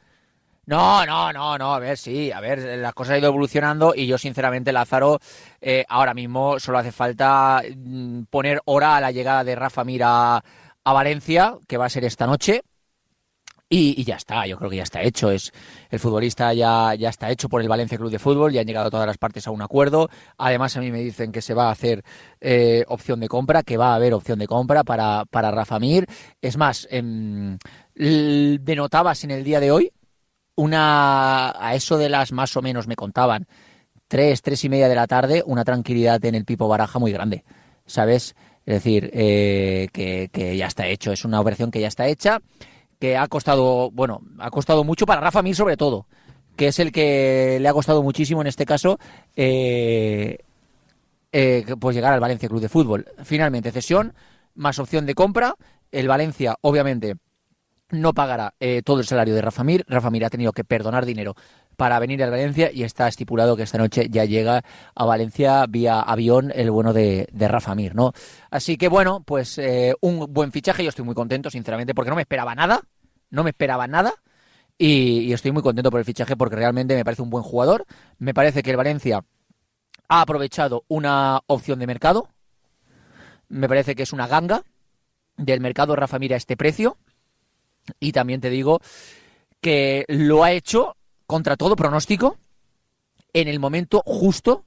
No, 0.67 1.05
no, 1.07 1.33
no, 1.33 1.57
no, 1.57 1.73
a 1.73 1.79
ver, 1.79 1.97
sí, 1.97 2.31
a 2.31 2.39
ver, 2.39 2.77
las 2.77 2.93
cosas 2.93 3.13
han 3.13 3.19
ido 3.19 3.29
evolucionando 3.29 3.93
y 3.95 4.05
yo 4.05 4.19
sinceramente, 4.19 4.71
Lázaro, 4.71 5.19
eh, 5.59 5.83
ahora 5.89 6.13
mismo 6.13 6.59
solo 6.59 6.77
hace 6.77 6.91
falta 6.91 7.63
mm, 7.75 8.23
poner 8.29 8.61
hora 8.65 8.95
a 8.95 9.01
la 9.01 9.11
llegada 9.11 9.43
de 9.43 9.55
Rafa 9.55 9.83
Mira 9.83 10.37
a 10.37 10.93
Valencia, 10.93 11.57
que 11.67 11.77
va 11.77 11.85
a 11.85 11.89
ser 11.89 12.05
esta 12.05 12.27
noche, 12.27 12.61
y, 13.73 14.03
ya 14.03 14.17
está, 14.17 14.45
yo 14.45 14.57
creo 14.57 14.69
que 14.69 14.75
ya 14.75 14.83
está 14.83 15.01
hecho. 15.01 15.31
Es 15.31 15.53
el 15.89 15.99
futbolista 15.99 16.53
ya, 16.53 16.93
ya 16.93 17.07
está 17.07 17.31
hecho 17.31 17.47
por 17.47 17.61
el 17.61 17.69
Valencia 17.69 17.97
Club 17.97 18.11
de 18.11 18.19
Fútbol, 18.19 18.51
ya 18.51 18.59
han 18.59 18.67
llegado 18.67 18.91
todas 18.91 19.07
las 19.07 19.17
partes 19.17 19.47
a 19.47 19.51
un 19.51 19.61
acuerdo. 19.61 20.09
Además, 20.37 20.75
a 20.75 20.81
mí 20.81 20.91
me 20.91 20.99
dicen 20.99 21.31
que 21.31 21.41
se 21.41 21.53
va 21.53 21.69
a 21.69 21.71
hacer 21.71 22.03
eh, 22.41 22.83
opción 22.89 23.21
de 23.21 23.29
compra, 23.29 23.63
que 23.63 23.77
va 23.77 23.93
a 23.93 23.95
haber 23.95 24.13
opción 24.13 24.39
de 24.39 24.47
compra 24.47 24.83
para, 24.83 25.23
para 25.23 25.51
Rafa 25.51 25.79
Mir. 25.79 26.05
Es 26.41 26.57
más, 26.57 26.85
denotabas 27.95 29.23
en 29.23 29.31
el 29.31 29.45
día 29.45 29.61
de 29.61 29.71
hoy 29.71 29.93
una 30.55 31.53
a 31.57 31.73
eso 31.73 31.97
de 31.97 32.09
las 32.09 32.33
más 32.33 32.57
o 32.57 32.61
menos 32.61 32.87
me 32.87 32.97
contaban 32.97 33.47
tres, 34.09 34.41
tres 34.41 34.65
y 34.65 34.69
media 34.69 34.89
de 34.89 34.95
la 34.95 35.07
tarde, 35.07 35.43
una 35.45 35.63
tranquilidad 35.63 36.23
en 36.25 36.35
el 36.35 36.43
Pipo 36.43 36.67
Baraja 36.67 36.99
muy 36.99 37.13
grande, 37.13 37.45
¿sabes? 37.85 38.35
Es 38.65 38.75
decir, 38.75 39.09
eh, 39.13 39.87
que 39.93 40.57
ya 40.57 40.67
está 40.67 40.87
hecho, 40.87 41.13
es 41.13 41.23
una 41.23 41.39
operación 41.39 41.71
que 41.71 41.79
ya 41.79 41.87
está 41.87 42.07
hecha 42.07 42.41
que 43.01 43.17
ha 43.17 43.27
costado, 43.27 43.89
bueno, 43.89 44.21
ha 44.37 44.51
costado 44.51 44.83
mucho 44.83 45.07
para 45.07 45.19
Rafa 45.19 45.41
Mir 45.41 45.55
sobre 45.55 45.75
todo, 45.75 46.05
que 46.55 46.67
es 46.67 46.77
el 46.77 46.91
que 46.91 47.57
le 47.59 47.67
ha 47.67 47.73
costado 47.73 48.03
muchísimo 48.03 48.41
en 48.41 48.47
este 48.47 48.63
caso 48.63 48.99
eh, 49.35 50.37
eh, 51.31 51.65
pues 51.79 51.95
llegar 51.95 52.13
al 52.13 52.19
Valencia 52.19 52.47
Club 52.47 52.61
de 52.61 52.69
Fútbol. 52.69 53.07
Finalmente, 53.23 53.71
cesión 53.71 54.13
más 54.53 54.77
opción 54.77 55.07
de 55.07 55.15
compra. 55.15 55.55
El 55.91 56.07
Valencia, 56.07 56.55
obviamente, 56.61 57.15
no 57.89 58.13
pagará 58.13 58.53
eh, 58.59 58.83
todo 58.85 58.99
el 58.99 59.07
salario 59.07 59.33
de 59.33 59.41
Rafa 59.41 59.63
Mir. 59.63 59.83
Rafa 59.87 60.11
Mir 60.11 60.25
ha 60.25 60.29
tenido 60.29 60.53
que 60.53 60.63
perdonar 60.63 61.03
dinero 61.03 61.35
para 61.77 61.99
venir 61.99 62.23
al 62.23 62.31
Valencia 62.31 62.71
y 62.71 62.83
está 62.83 63.07
estipulado 63.07 63.55
que 63.57 63.63
esta 63.63 63.77
noche 63.77 64.07
ya 64.09 64.25
llega 64.25 64.63
a 64.95 65.05
Valencia 65.05 65.65
vía 65.67 65.99
avión 65.99 66.51
el 66.53 66.71
bueno 66.71 66.93
de, 66.93 67.27
Rafa 67.33 67.75
Mir, 67.75 67.95
¿no? 67.95 68.13
Así 68.49 68.77
que 68.77 68.87
bueno, 68.87 69.23
pues 69.25 69.57
eh, 69.57 69.95
un 70.01 70.31
buen 70.31 70.51
fichaje. 70.51 70.83
Yo 70.83 70.89
estoy 70.89 71.05
muy 71.05 71.15
contento, 71.15 71.49
sinceramente, 71.49 71.93
porque 71.93 72.09
no 72.09 72.15
me 72.15 72.21
esperaba 72.21 72.55
nada. 72.55 72.81
No 73.29 73.43
me 73.43 73.49
esperaba 73.51 73.87
nada. 73.87 74.13
y 74.77 75.31
estoy 75.31 75.51
muy 75.51 75.61
contento 75.61 75.91
por 75.91 75.99
el 75.99 76.05
fichaje 76.05 76.35
porque 76.35 76.55
realmente 76.55 76.95
me 76.95 77.03
parece 77.03 77.21
un 77.21 77.29
buen 77.29 77.43
jugador. 77.43 77.85
Me 78.17 78.33
parece 78.33 78.63
que 78.63 78.71
el 78.71 78.77
Valencia 78.77 79.23
ha 80.07 80.21
aprovechado 80.21 80.83
una 80.89 81.39
opción 81.47 81.79
de 81.79 81.87
mercado. 81.87 82.27
Me 83.47 83.69
parece 83.69 83.95
que 83.95 84.03
es 84.03 84.11
una 84.11 84.27
ganga 84.27 84.63
del 85.37 85.61
mercado 85.61 85.95
Rafa 85.95 86.19
Mira 86.19 86.35
a 86.35 86.37
este 86.37 86.57
precio. 86.57 86.97
Y 87.99 88.11
también 88.11 88.41
te 88.41 88.49
digo 88.49 88.81
que 89.59 90.05
lo 90.07 90.43
ha 90.43 90.51
hecho 90.51 90.97
contra 91.31 91.55
todo 91.55 91.77
pronóstico 91.77 92.37
en 93.31 93.47
el 93.47 93.57
momento 93.57 94.03
justo, 94.05 94.65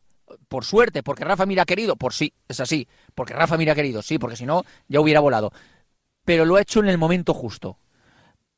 por 0.49 0.65
suerte, 0.65 1.03
porque 1.03 1.23
Rafa 1.23 1.45
Mira 1.45 1.67
querido, 1.67 1.95
por 1.95 2.15
sí, 2.15 2.33
es 2.49 2.59
así, 2.59 2.89
porque 3.15 3.35
Rafa 3.35 3.59
Mira 3.59 3.75
querido, 3.75 4.01
sí, 4.01 4.19
porque 4.19 4.35
si 4.35 4.47
no 4.47 4.65
ya 4.89 5.01
hubiera 5.01 5.21
volado. 5.21 5.53
Pero 6.25 6.47
lo 6.47 6.57
ha 6.57 6.63
hecho 6.63 6.81
en 6.81 6.89
el 6.89 6.97
momento 6.97 7.35
justo, 7.35 7.77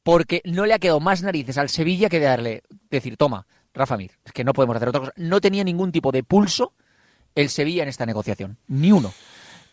porque 0.04 0.40
no 0.44 0.66
le 0.66 0.74
ha 0.74 0.78
quedado 0.78 1.00
más 1.00 1.24
narices 1.24 1.58
al 1.58 1.68
Sevilla 1.68 2.08
que 2.08 2.20
darle, 2.20 2.62
decir, 2.90 3.16
toma, 3.16 3.44
Rafa 3.74 3.96
Mir. 3.96 4.12
Es 4.24 4.30
que 4.30 4.44
no 4.44 4.52
podemos 4.52 4.76
hacer 4.76 4.90
otra 4.90 5.00
cosa. 5.00 5.12
No 5.16 5.40
tenía 5.40 5.64
ningún 5.64 5.90
tipo 5.90 6.12
de 6.12 6.22
pulso 6.22 6.74
el 7.34 7.48
Sevilla 7.48 7.82
en 7.82 7.88
esta 7.88 8.06
negociación. 8.06 8.56
Ni 8.68 8.92
uno. 8.92 9.12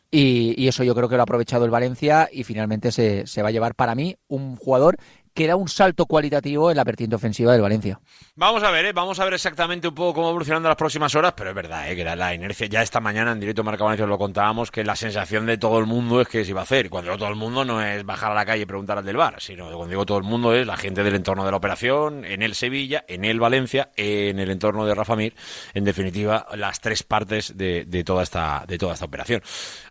Y, 0.09 0.67
eso 0.67 0.83
yo 0.83 0.95
creo 0.95 1.07
que 1.07 1.17
lo 1.17 1.21
ha 1.21 1.29
aprovechado 1.29 1.65
el 1.65 1.71
Valencia 1.71 2.29
y 2.31 2.45
finalmente 2.45 2.91
se, 2.91 3.27
se 3.27 3.43
va 3.43 3.49
a 3.49 3.51
llevar 3.51 3.75
para 3.75 3.93
mí 3.93 4.17
un 4.27 4.55
jugador 4.55 4.97
que 5.33 5.47
da 5.47 5.55
un 5.55 5.67
salto 5.67 6.05
cualitativo 6.05 6.69
en 6.69 6.77
la 6.77 6.83
vertiente 6.83 7.15
ofensiva 7.15 7.51
del 7.51 7.61
Valencia. 7.61 7.99
Vamos 8.35 8.63
a 8.63 8.71
ver, 8.71 8.85
¿eh? 8.85 8.93
vamos 8.93 9.19
a 9.19 9.25
ver 9.25 9.33
exactamente 9.33 9.87
un 9.87 9.95
poco 9.95 10.13
cómo 10.13 10.29
evolucionando 10.29 10.69
las 10.69 10.77
próximas 10.77 11.13
horas, 11.15 11.33
pero 11.35 11.49
es 11.49 11.55
verdad 11.55 11.91
¿eh? 11.91 11.95
que 11.95 12.03
la 12.03 12.33
inercia. 12.33 12.67
Ya 12.67 12.81
esta 12.81 12.99
mañana 12.99 13.31
en 13.31 13.39
directo 13.39 13.63
Marca 13.63 13.83
Valencia 13.83 14.05
lo 14.05 14.17
contábamos 14.17 14.69
que 14.71 14.83
la 14.83 14.95
sensación 14.95 15.45
de 15.45 15.57
todo 15.57 15.79
el 15.79 15.85
mundo 15.85 16.21
es 16.21 16.27
que 16.27 16.43
se 16.43 16.51
iba 16.51 16.61
a 16.61 16.63
hacer. 16.63 16.89
Cuando 16.89 17.11
digo 17.11 17.19
todo 17.19 17.29
el 17.29 17.35
mundo 17.35 17.65
no 17.65 17.81
es 17.81 18.05
bajar 18.05 18.31
a 18.31 18.35
la 18.35 18.45
calle 18.45 18.63
y 18.63 18.65
preguntar 18.65 18.97
al 18.97 19.05
del 19.05 19.17
bar, 19.17 19.41
sino 19.41 19.65
cuando 19.65 19.87
digo 19.87 20.05
todo 20.05 20.17
el 20.17 20.23
mundo 20.23 20.53
es 20.53 20.67
la 20.67 20.77
gente 20.77 21.03
del 21.03 21.15
entorno 21.15 21.45
de 21.45 21.51
la 21.51 21.57
operación, 21.57 22.25
en 22.25 22.41
el 22.41 22.53
Sevilla, 22.53 23.03
en 23.07 23.25
el 23.25 23.39
Valencia, 23.39 23.89
en 23.95 24.39
el 24.39 24.51
entorno 24.51 24.85
de 24.85 24.93
Rafa 24.93 25.15
Mir, 25.15 25.35
en 25.73 25.83
definitiva 25.83 26.47
las 26.55 26.79
tres 26.79 27.03
partes 27.03 27.57
de, 27.57 28.03
toda 28.05 28.23
esta 28.23 28.65
de 28.67 28.77
toda 28.77 28.93
esta 28.93 29.05
operación. 29.05 29.41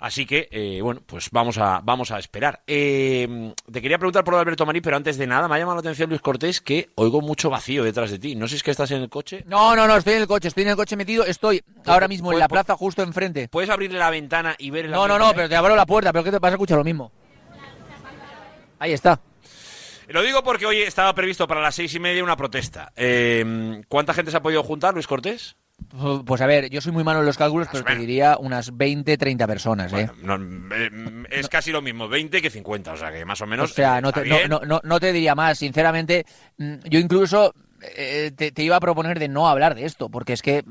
Así 0.00 0.26
que 0.26 0.48
eh, 0.50 0.80
bueno, 0.82 1.02
pues 1.04 1.30
vamos 1.30 1.58
a 1.58 1.80
vamos 1.82 2.10
a 2.10 2.18
esperar. 2.18 2.62
te 2.66 3.54
quería 3.72 3.98
preguntar 3.98 4.24
por 4.24 4.34
Alberto 4.34 4.66
Marí, 4.66 4.80
pero 4.80 4.96
antes 4.96 5.18
de 5.18 5.26
nada, 5.32 5.48
me 5.48 5.56
ha 5.56 5.58
llamado 5.58 5.76
la 5.76 5.80
atención 5.80 6.08
Luis 6.08 6.20
Cortés 6.20 6.60
que 6.60 6.90
oigo 6.94 7.20
mucho 7.20 7.50
vacío 7.50 7.84
detrás 7.84 8.10
de 8.10 8.18
ti. 8.18 8.34
No 8.34 8.46
sé 8.46 8.50
si 8.50 8.56
es 8.56 8.62
que 8.62 8.70
estás 8.70 8.90
en 8.90 9.02
el 9.02 9.08
coche. 9.08 9.44
No, 9.46 9.74
no, 9.74 9.86
no, 9.86 9.96
estoy 9.96 10.14
en 10.14 10.20
el 10.22 10.28
coche, 10.28 10.48
estoy 10.48 10.64
en 10.64 10.70
el 10.70 10.76
coche 10.76 10.96
metido, 10.96 11.24
estoy 11.24 11.62
ahora 11.86 12.08
mismo 12.08 12.32
en 12.32 12.38
la 12.38 12.48
plaza 12.48 12.76
justo 12.76 13.02
enfrente. 13.02 13.48
¿Puedes 13.48 13.70
abrirle 13.70 13.98
la 13.98 14.10
ventana 14.10 14.54
y 14.58 14.70
ver 14.70 14.88
No, 14.88 15.08
no, 15.08 15.18
no, 15.18 15.32
pero 15.34 15.48
te 15.48 15.56
abro 15.56 15.74
la 15.74 15.86
puerta, 15.86 16.12
pero 16.12 16.24
¿qué 16.24 16.30
te 16.30 16.40
pasa? 16.40 16.54
Escucha 16.54 16.76
lo 16.76 16.84
mismo. 16.84 17.10
Ahí 18.78 18.92
está. 18.92 19.20
Lo 20.08 20.22
digo 20.22 20.42
porque 20.42 20.66
hoy 20.66 20.82
estaba 20.82 21.14
previsto 21.14 21.46
para 21.46 21.60
las 21.60 21.74
seis 21.74 21.94
y 21.94 22.00
media 22.00 22.22
una 22.22 22.36
protesta. 22.36 22.92
Eh, 22.96 23.80
¿Cuánta 23.88 24.12
gente 24.12 24.30
se 24.30 24.36
ha 24.36 24.42
podido 24.42 24.62
juntar, 24.62 24.92
Luis 24.92 25.06
Cortés? 25.06 25.56
Pues 26.24 26.40
a 26.40 26.46
ver, 26.46 26.70
yo 26.70 26.80
soy 26.80 26.92
muy 26.92 27.04
malo 27.04 27.20
en 27.20 27.26
los 27.26 27.36
cálculos, 27.36 27.68
pero 27.70 27.84
te 27.84 27.96
diría 27.96 28.36
unas 28.38 28.76
20, 28.76 29.16
30 29.16 29.46
personas. 29.46 29.92
¿eh? 29.92 30.10
eh 30.24 30.90
es 31.30 31.48
casi 31.48 31.70
lo 31.70 31.82
mismo, 31.82 32.08
20 32.08 32.42
que 32.42 32.50
50, 32.50 32.92
o 32.92 32.96
sea 32.96 33.12
que 33.12 33.24
más 33.24 33.40
o 33.40 33.46
menos. 33.46 33.70
O 33.70 33.74
sea, 33.74 34.00
no 34.00 34.12
te, 34.12 34.24
no, 34.48 34.60
no, 34.60 34.80
no 34.82 35.00
te, 35.00 35.12
diría 35.12 35.34
más, 35.34 35.58
sinceramente. 35.58 36.24
Mm, 36.58 36.74
yo 36.84 36.98
incluso 36.98 37.54
eh, 37.96 38.32
te, 38.36 38.62
iba 38.62 38.76
a 38.76 38.80
proponer 38.80 39.18
de 39.18 39.28
no 39.28 39.48
hablar 39.48 39.74
de 39.74 39.84
esto, 39.84 40.08
porque 40.08 40.32
es 40.32 40.42
que, 40.42 40.64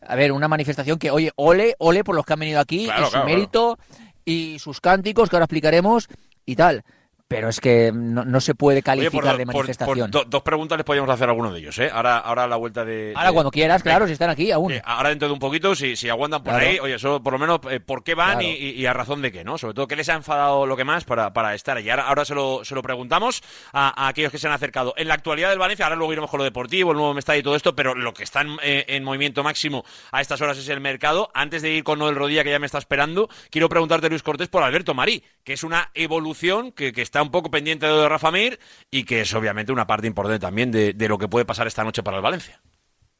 a 0.00 0.16
ver, 0.16 0.32
una 0.32 0.48
manifestación 0.48 0.98
que, 0.98 1.10
oye, 1.10 1.32
ole, 1.36 1.74
ole 1.78 2.04
por 2.04 2.14
los 2.14 2.24
que 2.24 2.32
han 2.32 2.40
venido 2.40 2.60
aquí, 2.60 2.88
y 2.88 3.10
su 3.10 3.24
mérito, 3.24 3.78
y 4.24 4.58
sus 4.58 4.80
cánticos, 4.80 5.28
que 5.28 5.36
ahora 5.36 5.44
explicaremos, 5.44 6.08
y 6.44 6.56
tal 6.56 6.84
pero 7.30 7.48
es 7.48 7.60
que 7.60 7.92
no, 7.94 8.40
se 8.40 8.56
puede 8.56 8.82
calificar 8.82 9.36
de 9.36 9.46
manifestación. 9.46 10.10
dos 10.10 10.42
preguntas 10.42 10.76
les 10.76 10.84
podríamos 10.84 11.08
hacer 11.08 11.28
a 11.28 11.30
alguno 11.30 11.52
de 11.52 11.60
ellos, 11.60 11.78
¿eh? 11.78 11.88
Ahora, 11.92 12.18
ahora 12.18 12.42
a 12.42 12.48
la 12.48 12.56
vuelta 12.56 12.84
de... 12.84 13.12
Ahora 13.14 13.30
cuando 13.30 13.52
quieras, 13.52 13.84
claro, 13.84 14.08
si 14.08 14.14
están 14.14 14.30
aquí 14.30 14.50
aún. 14.50 14.72
ahora 14.84 15.10
dentro 15.10 15.28
de 15.28 15.34
un 15.34 15.38
poquito, 15.38 15.76
si, 15.76 15.94
si 15.94 16.08
aguantan 16.08 16.42
por 16.42 16.54
ahí, 16.54 16.80
oye, 16.80 16.94
eso 16.94 17.22
por 17.22 17.32
lo 17.32 17.38
menos 17.38 17.60
eh, 17.70 17.78
por 17.78 18.02
qué 18.02 18.16
van 18.16 18.40
y, 18.42 18.84
a 18.84 18.92
razón 18.92 19.22
de 19.22 19.30
qué, 19.30 19.44
¿no? 19.44 19.58
Sobre 19.58 19.74
todo, 19.74 19.86
¿qué 19.86 19.94
les 19.94 20.08
ha 20.08 20.14
enfadado 20.14 20.66
lo 20.66 20.76
que 20.76 20.82
más 20.82 21.04
para, 21.04 21.32
para 21.32 21.54
estar 21.54 21.76
allí? 21.76 21.88
Ahora, 21.88 22.08
ahora 22.08 22.24
se, 22.24 22.34
lo, 22.34 22.64
se 22.64 22.74
lo 22.74 22.82
preguntamos 22.82 23.44
a, 23.72 24.08
aquellos 24.08 24.32
que 24.32 24.38
se 24.38 24.48
han 24.48 24.52
acercado. 24.52 24.92
En 24.96 25.06
la 25.06 25.14
actualidad 25.14 25.50
del 25.50 25.60
Valencia, 25.60 25.86
ahora 25.86 25.94
luego 25.94 26.12
iremos 26.12 26.30
con 26.30 26.38
lo 26.38 26.44
deportivo, 26.44 26.90
el 26.90 26.96
nuevo 26.96 27.14
Mestalla 27.14 27.38
y 27.38 27.44
todo 27.44 27.54
esto, 27.54 27.76
pero 27.76 27.94
lo 27.94 28.12
que 28.12 28.24
está 28.24 28.40
en, 28.40 28.56
eh, 28.60 29.00
movimiento 29.02 29.44
máximo 29.44 29.84
a 30.10 30.20
estas 30.20 30.40
horas 30.40 30.58
es 30.58 30.68
el 30.68 30.80
mercado. 30.80 31.30
Antes 31.32 31.62
de 31.62 31.70
ir 31.70 31.84
con 31.84 32.00
Noel 32.00 32.16
Rodilla, 32.16 32.42
que 32.42 32.50
ya 32.50 32.58
me 32.58 32.66
está 32.66 32.78
esperando, 32.78 33.28
quiero 33.50 33.68
preguntarte, 33.68 34.08
Luis 34.08 34.24
Cortés, 34.24 34.48
por 34.48 34.64
Alberto 34.64 34.94
Marí, 34.94 35.22
que 35.44 35.52
es 35.52 35.64
una 35.64 35.90
evolución 35.94 36.72
que, 36.72 36.92
que 36.92 37.02
está 37.02 37.22
un 37.22 37.30
poco 37.30 37.50
pendiente 37.50 37.86
de 37.86 37.92
de 37.92 38.08
Rafa 38.08 38.30
Mir 38.30 38.58
y 38.90 39.04
que 39.04 39.22
es 39.22 39.34
obviamente 39.34 39.72
una 39.72 39.86
parte 39.86 40.06
importante 40.06 40.38
también 40.38 40.70
de, 40.70 41.08
lo 41.08 41.18
que 41.18 41.28
puede 41.28 41.44
pasar 41.44 41.66
esta 41.66 41.84
noche 41.84 42.02
para 42.02 42.16
el 42.16 42.22
Valencia. 42.22 42.60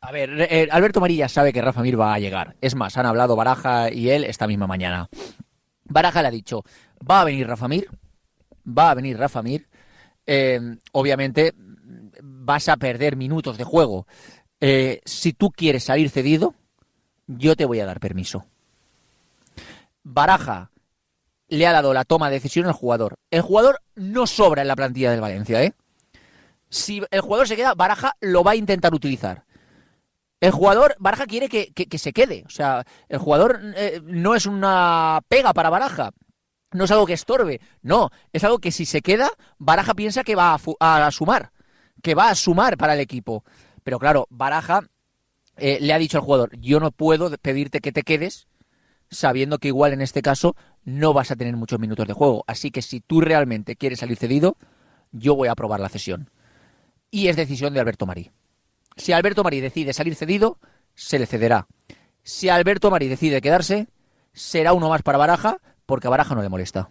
A 0.01 0.13
ver, 0.13 0.31
eh, 0.41 0.69
Alberto 0.71 1.01
Marilla 1.01 1.29
sabe 1.29 1.53
que 1.53 1.61
Rafa 1.61 1.83
Mir 1.83 2.01
va 2.01 2.15
a 2.15 2.19
llegar. 2.19 2.57
Es 2.61 2.75
más, 2.75 2.97
han 2.97 3.07
hablado 3.07 3.37
Baraja 3.37 3.93
y 3.93 4.11
él 4.11 4.25
esta 4.25 4.47
misma 4.47 4.67
mañana. 4.67 5.09
Baraja 5.85 6.23
le 6.23 6.29
ha 6.29 6.31
dicho, 6.31 6.65
va 7.09 7.21
a 7.21 7.25
venir 7.25 7.47
Rafa 7.47 7.69
Mir, 7.69 7.89
va 8.67 8.91
a 8.91 8.95
venir 8.95 9.19
Rafa 9.19 9.43
Mir. 9.43 9.69
Eh, 10.27 10.61
obviamente 10.93 11.53
vas 12.23 12.69
a 12.69 12.77
perder 12.77 13.17
minutos 13.17 13.59
de 13.59 13.65
juego. 13.65 14.07
Eh, 14.61 15.01
si 15.05 15.33
tú 15.33 15.51
quieres 15.51 15.85
salir 15.85 16.11
cedido, 16.11 16.55
yo 17.27 17.57
te 17.57 17.65
voy 17.65 17.81
a 17.81 17.87
dar 17.87 18.01
permiso. 18.01 18.47
Baraja 20.03 20.70
le 21.51 21.67
ha 21.67 21.73
dado 21.73 21.93
la 21.93 22.05
toma 22.05 22.29
de 22.29 22.37
decisión 22.37 22.67
al 22.67 22.73
jugador. 22.73 23.17
El 23.31 23.43
jugador 23.43 23.83
no 23.97 24.27
sobra 24.27 24.63
en 24.63 24.69
la 24.69 24.77
plantilla 24.77 25.11
del 25.11 25.21
Valencia, 25.21 25.63
¿eh? 25.63 25.75
Si 26.71 27.03
el 27.11 27.21
jugador 27.21 27.49
se 27.49 27.57
queda, 27.57 27.75
Baraja 27.75 28.17
lo 28.21 28.45
va 28.45 28.53
a 28.53 28.57
intentar 28.57 28.95
utilizar. 28.95 29.45
El 30.39 30.53
jugador, 30.53 30.95
Baraja 31.01 31.27
quiere 31.27 31.49
que, 31.49 31.99
se 31.99 32.13
quede. 32.13 32.45
O 32.47 32.51
sea, 32.51 32.85
el 33.09 33.19
jugador 33.19 33.61
eh, 33.77 34.01
no 34.05 34.35
es 34.35 34.47
una 34.47 35.21
pega 35.29 35.53
para 35.53 35.69
Baraja. 35.69 36.13
No 36.73 36.85
es 36.85 36.91
algo 36.93 37.05
que 37.05 37.15
estorbe. 37.15 37.61
No, 37.83 38.11
es 38.33 38.45
algo 38.45 38.61
que 38.61 38.71
si 38.71 38.87
se 38.87 39.03
queda, 39.03 39.29
Baraja 39.59 39.95
piensa 39.95 40.23
que 40.23 40.37
va 40.37 40.55
a, 40.55 41.11
sumar. 41.11 41.51
Que 42.01 42.15
va 42.15 42.31
a 42.31 42.37
sumar 42.37 42.79
para 42.79 42.95
el 42.95 43.01
equipo. 43.01 43.45
Pero 43.83 43.99
claro, 43.99 44.29
Baraja 44.31 44.83
eh, 45.57 45.79
le 45.81 45.93
ha 45.93 45.99
dicho 45.99 46.19
al 46.19 46.25
jugador, 46.25 46.57
yo 46.59 46.79
no 46.79 46.93
puedo 46.93 47.31
pedirte 47.37 47.81
que 47.81 47.91
te 47.91 48.05
quedes 48.05 48.47
sabiendo 49.11 49.59
que 49.59 49.69
igual 49.69 49.93
en 49.93 50.01
este 50.01 50.23
caso 50.23 50.57
no 50.85 51.13
vas 51.13 51.31
a 51.31 51.37
tener 51.37 51.57
muchos 51.57 51.79
minutos 51.79 52.07
de 52.07 52.13
juego. 52.13 52.45
Así 52.47 52.71
que 52.71 52.83
si 52.83 53.01
tú 53.01 53.21
realmente 53.21 53.77
quieres 53.77 54.01
salir 54.01 54.17
cedido, 54.17 54.57
yo 55.13 55.35
voy 55.35 55.49
a 55.49 55.53
aprobar 55.53 55.81
la 55.81 55.89
cesión. 55.89 56.31
Y 57.11 57.29
es 57.29 57.37
decisión 57.37 57.75
de 57.75 57.81
Alberto 57.81 58.07
Marí. 58.07 58.31
Si 58.97 59.13
Alberto 59.13 59.43
Marí 59.43 59.61
decide 59.61 59.93
salir 59.93 60.15
cedido, 60.15 60.59
se 60.95 61.19
le 61.19 61.27
cederá. 61.27 61.67
Si 62.23 62.49
Alberto 62.49 62.91
Marí 62.91 63.09
decide 63.09 63.41
quedarse, 63.41 63.89
será 64.33 64.73
uno 64.73 64.89
más 64.89 65.03
para 65.03 65.19
Baraja, 65.19 65.59
porque 65.87 66.07
a 66.07 66.11
Baraja 66.11 66.35
no 66.35 66.43
le 66.43 66.49
molesta. 66.49 66.91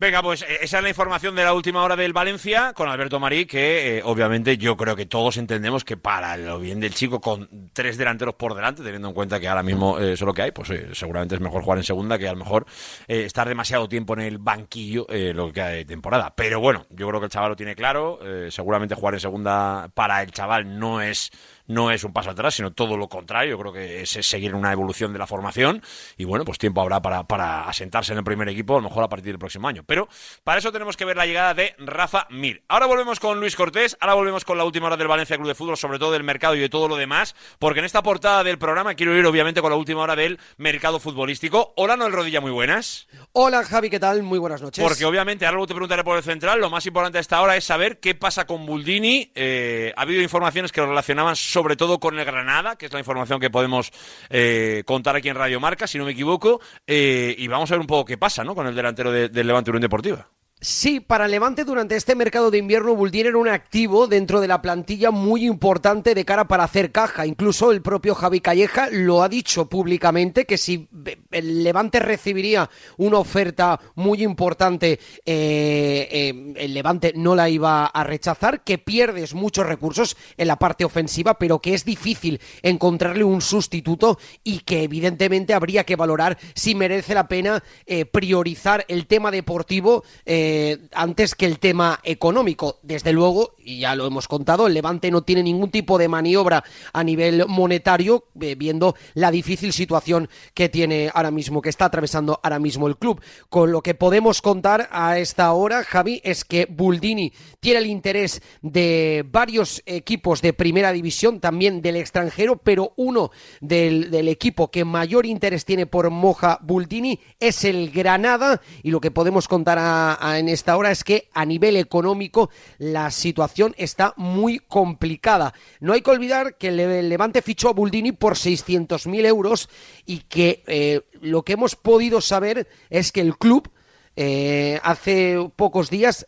Venga, 0.00 0.22
pues 0.22 0.42
eh, 0.42 0.58
esa 0.60 0.76
es 0.76 0.82
la 0.84 0.90
información 0.90 1.34
de 1.34 1.42
la 1.42 1.52
última 1.52 1.82
hora 1.82 1.96
del 1.96 2.12
Valencia 2.12 2.72
con 2.72 2.88
Alberto 2.88 3.18
Marí, 3.18 3.46
que 3.46 3.98
eh, 3.98 4.02
obviamente 4.04 4.56
yo 4.56 4.76
creo 4.76 4.94
que 4.94 5.06
todos 5.06 5.36
entendemos 5.38 5.82
que 5.82 5.96
para 5.96 6.36
lo 6.36 6.60
bien 6.60 6.78
del 6.78 6.94
chico, 6.94 7.20
con 7.20 7.48
tres 7.72 7.98
delanteros 7.98 8.36
por 8.36 8.54
delante, 8.54 8.84
teniendo 8.84 9.08
en 9.08 9.14
cuenta 9.14 9.40
que 9.40 9.48
ahora 9.48 9.64
mismo 9.64 9.98
eh, 9.98 10.12
eso 10.12 10.24
es 10.24 10.26
lo 10.26 10.34
que 10.34 10.42
hay, 10.42 10.52
pues 10.52 10.68
seguramente 10.92 11.34
es 11.34 11.40
mejor 11.40 11.64
jugar 11.64 11.78
en 11.78 11.84
segunda 11.84 12.16
que 12.16 12.28
a 12.28 12.32
lo 12.32 12.38
mejor 12.38 12.64
estar 13.08 13.48
demasiado 13.48 13.88
tiempo 13.88 14.12
en 14.12 14.20
el 14.20 14.38
banquillo 14.38 15.04
lo 15.08 15.48
que 15.48 15.52
queda 15.52 15.68
de 15.70 15.84
temporada. 15.84 16.32
Pero 16.36 16.60
bueno, 16.60 16.86
yo 16.90 17.08
creo 17.08 17.18
que 17.18 17.26
el 17.26 17.32
chaval 17.32 17.50
lo 17.50 17.56
tiene 17.56 17.74
claro, 17.74 18.20
seguramente 18.50 18.94
jugar 18.94 19.14
en 19.14 19.20
segunda 19.20 19.90
para 19.94 20.22
el 20.22 20.30
chaval 20.30 20.78
no 20.78 21.00
es 21.00 21.32
no 21.68 21.90
es 21.90 22.02
un 22.02 22.12
paso 22.12 22.30
atrás, 22.30 22.54
sino 22.54 22.72
todo 22.72 22.96
lo 22.96 23.08
contrario. 23.08 23.50
Yo 23.50 23.58
creo 23.58 23.72
que 23.72 24.02
es, 24.02 24.10
seguir 24.10 24.54
una 24.54 24.72
evolución 24.72 25.12
de 25.12 25.18
la 25.18 25.26
formación 25.26 25.82
y 26.16 26.24
bueno, 26.24 26.44
pues 26.44 26.58
tiempo 26.58 26.80
habrá 26.80 27.00
para, 27.00 27.24
para 27.24 27.68
asentarse 27.68 28.12
en 28.12 28.18
el 28.18 28.24
primer 28.24 28.48
equipo, 28.48 28.74
a 28.74 28.80
lo 28.80 28.88
mejor 28.88 29.04
a 29.04 29.08
partir 29.08 29.32
del 29.32 29.38
próximo 29.38 29.68
año. 29.68 29.84
Pero 29.86 30.08
para 30.42 30.58
eso 30.58 30.72
tenemos 30.72 30.96
que 30.96 31.04
ver 31.04 31.16
la 31.16 31.26
llegada 31.26 31.54
de 31.54 31.74
Rafa 31.78 32.26
Mir. 32.30 32.62
Ahora 32.68 32.86
volvemos 32.86 33.20
con 33.20 33.38
Luis 33.38 33.54
Cortés, 33.54 33.96
ahora 34.00 34.14
volvemos 34.14 34.44
con 34.44 34.58
la 34.58 34.64
última 34.64 34.86
hora 34.86 34.96
del 34.96 35.06
Valencia 35.06 35.36
Club 35.36 35.48
de 35.48 35.54
Fútbol, 35.54 35.76
sobre 35.76 35.98
todo 35.98 36.12
del 36.12 36.24
mercado 36.24 36.56
y 36.56 36.60
de 36.60 36.68
todo 36.68 36.88
lo 36.88 36.96
demás, 36.96 37.36
porque 37.58 37.80
en 37.80 37.84
esta 37.84 38.02
portada 38.02 38.42
del 38.42 38.58
programa 38.58 38.94
quiero 38.94 39.16
ir 39.16 39.24
obviamente 39.26 39.60
con 39.60 39.70
la 39.70 39.76
última 39.76 40.00
hora 40.00 40.16
del 40.16 40.38
mercado 40.56 40.98
futbolístico. 40.98 41.74
Hola 41.76 41.96
Noel 41.96 42.12
Rodilla, 42.12 42.40
muy 42.40 42.50
buenas. 42.50 43.06
Hola 43.32 43.62
Javi, 43.64 43.90
¿qué 43.90 44.00
tal? 44.00 44.22
Muy 44.22 44.38
buenas 44.38 44.62
noches. 44.62 44.82
Porque 44.82 45.04
obviamente, 45.04 45.46
ahora 45.46 45.66
te 45.66 45.74
preguntaré 45.74 46.02
por 46.02 46.16
el 46.16 46.22
central, 46.22 46.60
lo 46.60 46.70
más 46.70 46.86
importante 46.86 47.18
a 47.18 47.20
esta 47.20 47.40
hora 47.42 47.56
es 47.56 47.64
saber 47.64 48.00
qué 48.00 48.14
pasa 48.14 48.46
con 48.46 48.64
Buldini. 48.64 49.30
Eh, 49.34 49.92
ha 49.96 50.02
habido 50.02 50.22
informaciones 50.22 50.72
que 50.72 50.80
lo 50.80 50.86
relacionaban 50.88 51.36
sobre 51.58 51.74
todo 51.74 51.98
con 51.98 52.16
el 52.16 52.24
Granada, 52.24 52.76
que 52.76 52.86
es 52.86 52.92
la 52.92 53.00
información 53.00 53.40
que 53.40 53.50
podemos 53.50 53.90
eh, 54.30 54.84
contar 54.86 55.16
aquí 55.16 55.28
en 55.28 55.34
Radio 55.34 55.58
Marca, 55.58 55.88
si 55.88 55.98
no 55.98 56.04
me 56.04 56.12
equivoco, 56.12 56.60
eh, 56.86 57.34
y 57.36 57.48
vamos 57.48 57.68
a 57.72 57.74
ver 57.74 57.80
un 57.80 57.88
poco 57.88 58.04
qué 58.04 58.16
pasa 58.16 58.44
¿no? 58.44 58.54
con 58.54 58.68
el 58.68 58.76
delantero 58.76 59.10
del 59.10 59.46
Levante 59.46 59.70
Unión 59.70 59.82
Deportiva. 59.82 60.28
Sí, 60.60 60.98
para 60.98 61.28
Levante 61.28 61.62
durante 61.62 61.94
este 61.94 62.16
mercado 62.16 62.50
de 62.50 62.58
invierno 62.58 62.96
Buldini 62.96 63.28
era 63.28 63.38
un 63.38 63.46
activo 63.46 64.08
dentro 64.08 64.40
de 64.40 64.48
la 64.48 64.60
plantilla 64.60 65.12
muy 65.12 65.46
importante 65.46 66.16
de 66.16 66.24
cara 66.24 66.48
para 66.48 66.64
hacer 66.64 66.90
caja. 66.90 67.26
Incluso 67.26 67.70
el 67.70 67.80
propio 67.80 68.16
Javi 68.16 68.40
Calleja 68.40 68.88
lo 68.90 69.22
ha 69.22 69.28
dicho 69.28 69.68
públicamente 69.68 70.46
que 70.46 70.58
si 70.58 70.88
el 71.30 71.62
Levante 71.62 72.00
recibiría 72.00 72.68
una 72.96 73.18
oferta 73.18 73.78
muy 73.94 74.24
importante, 74.24 74.98
eh, 75.24 76.08
eh, 76.10 76.54
el 76.56 76.74
Levante 76.74 77.12
no 77.14 77.36
la 77.36 77.48
iba 77.48 77.86
a 77.86 78.02
rechazar, 78.02 78.64
que 78.64 78.78
pierdes 78.78 79.34
muchos 79.34 79.64
recursos 79.64 80.16
en 80.36 80.48
la 80.48 80.56
parte 80.56 80.84
ofensiva, 80.84 81.38
pero 81.38 81.60
que 81.60 81.74
es 81.74 81.84
difícil 81.84 82.40
encontrarle 82.62 83.22
un 83.22 83.42
sustituto 83.42 84.18
y 84.42 84.58
que 84.60 84.82
evidentemente 84.82 85.54
habría 85.54 85.84
que 85.84 85.94
valorar 85.94 86.36
si 86.56 86.74
merece 86.74 87.14
la 87.14 87.28
pena 87.28 87.62
eh, 87.86 88.06
priorizar 88.06 88.84
el 88.88 89.06
tema 89.06 89.30
deportivo. 89.30 90.02
Eh, 90.26 90.47
antes 90.92 91.34
que 91.34 91.46
el 91.46 91.58
tema 91.58 92.00
económico. 92.02 92.78
Desde 92.82 93.12
luego, 93.12 93.54
y 93.68 93.80
ya 93.80 93.94
lo 93.94 94.06
hemos 94.06 94.28
contado, 94.28 94.66
el 94.66 94.72
Levante 94.72 95.10
no 95.10 95.22
tiene 95.22 95.42
ningún 95.42 95.70
tipo 95.70 95.98
de 95.98 96.08
maniobra 96.08 96.64
a 96.94 97.04
nivel 97.04 97.44
monetario, 97.46 98.24
eh, 98.40 98.54
viendo 98.54 98.96
la 99.12 99.30
difícil 99.30 99.74
situación 99.74 100.30
que 100.54 100.70
tiene 100.70 101.10
ahora 101.12 101.30
mismo, 101.30 101.60
que 101.60 101.68
está 101.68 101.84
atravesando 101.84 102.40
ahora 102.42 102.58
mismo 102.58 102.88
el 102.88 102.96
club. 102.96 103.20
Con 103.50 103.70
lo 103.70 103.82
que 103.82 103.94
podemos 103.94 104.40
contar 104.40 104.88
a 104.90 105.18
esta 105.18 105.52
hora, 105.52 105.84
Javi, 105.84 106.22
es 106.24 106.46
que 106.46 106.64
Buldini 106.64 107.30
tiene 107.60 107.80
el 107.80 107.86
interés 107.86 108.40
de 108.62 109.22
varios 109.30 109.82
equipos 109.84 110.40
de 110.40 110.54
primera 110.54 110.90
división, 110.92 111.38
también 111.38 111.82
del 111.82 111.96
extranjero, 111.96 112.56
pero 112.56 112.94
uno 112.96 113.30
del, 113.60 114.28
equipo 114.28 114.70
que 114.70 114.84
mayor 114.84 115.26
interés 115.26 115.64
tiene 115.64 115.86
por 115.86 116.08
Moja 116.10 116.58
Buldini 116.62 117.20
es 117.38 117.64
el 117.64 117.90
Granada, 117.90 118.62
y 118.82 118.90
lo 118.90 119.00
que 119.00 119.10
podemos 119.10 119.46
contar 119.46 119.78
a 119.78 120.38
en 120.38 120.48
esta 120.48 120.76
hora 120.76 120.90
es 120.90 121.04
que 121.04 121.28
a 121.34 121.44
nivel 121.44 121.76
económico 121.76 122.50
la 122.78 123.10
situación 123.10 123.57
está 123.76 124.14
muy 124.16 124.58
complicada. 124.58 125.54
No 125.80 125.92
hay 125.92 126.02
que 126.02 126.10
olvidar 126.10 126.56
que 126.56 126.68
el 126.68 127.08
Levante 127.08 127.42
fichó 127.42 127.68
a 127.68 127.72
Buldini 127.72 128.12
por 128.12 128.34
600.000 128.34 129.26
euros 129.26 129.68
y 130.06 130.20
que 130.20 130.62
eh, 130.66 131.02
lo 131.20 131.42
que 131.42 131.54
hemos 131.54 131.76
podido 131.76 132.20
saber 132.20 132.68
es 132.90 133.12
que 133.12 133.20
el 133.20 133.36
club 133.36 133.70
eh, 134.16 134.80
hace 134.82 135.36
pocos 135.56 135.90
días 135.90 136.26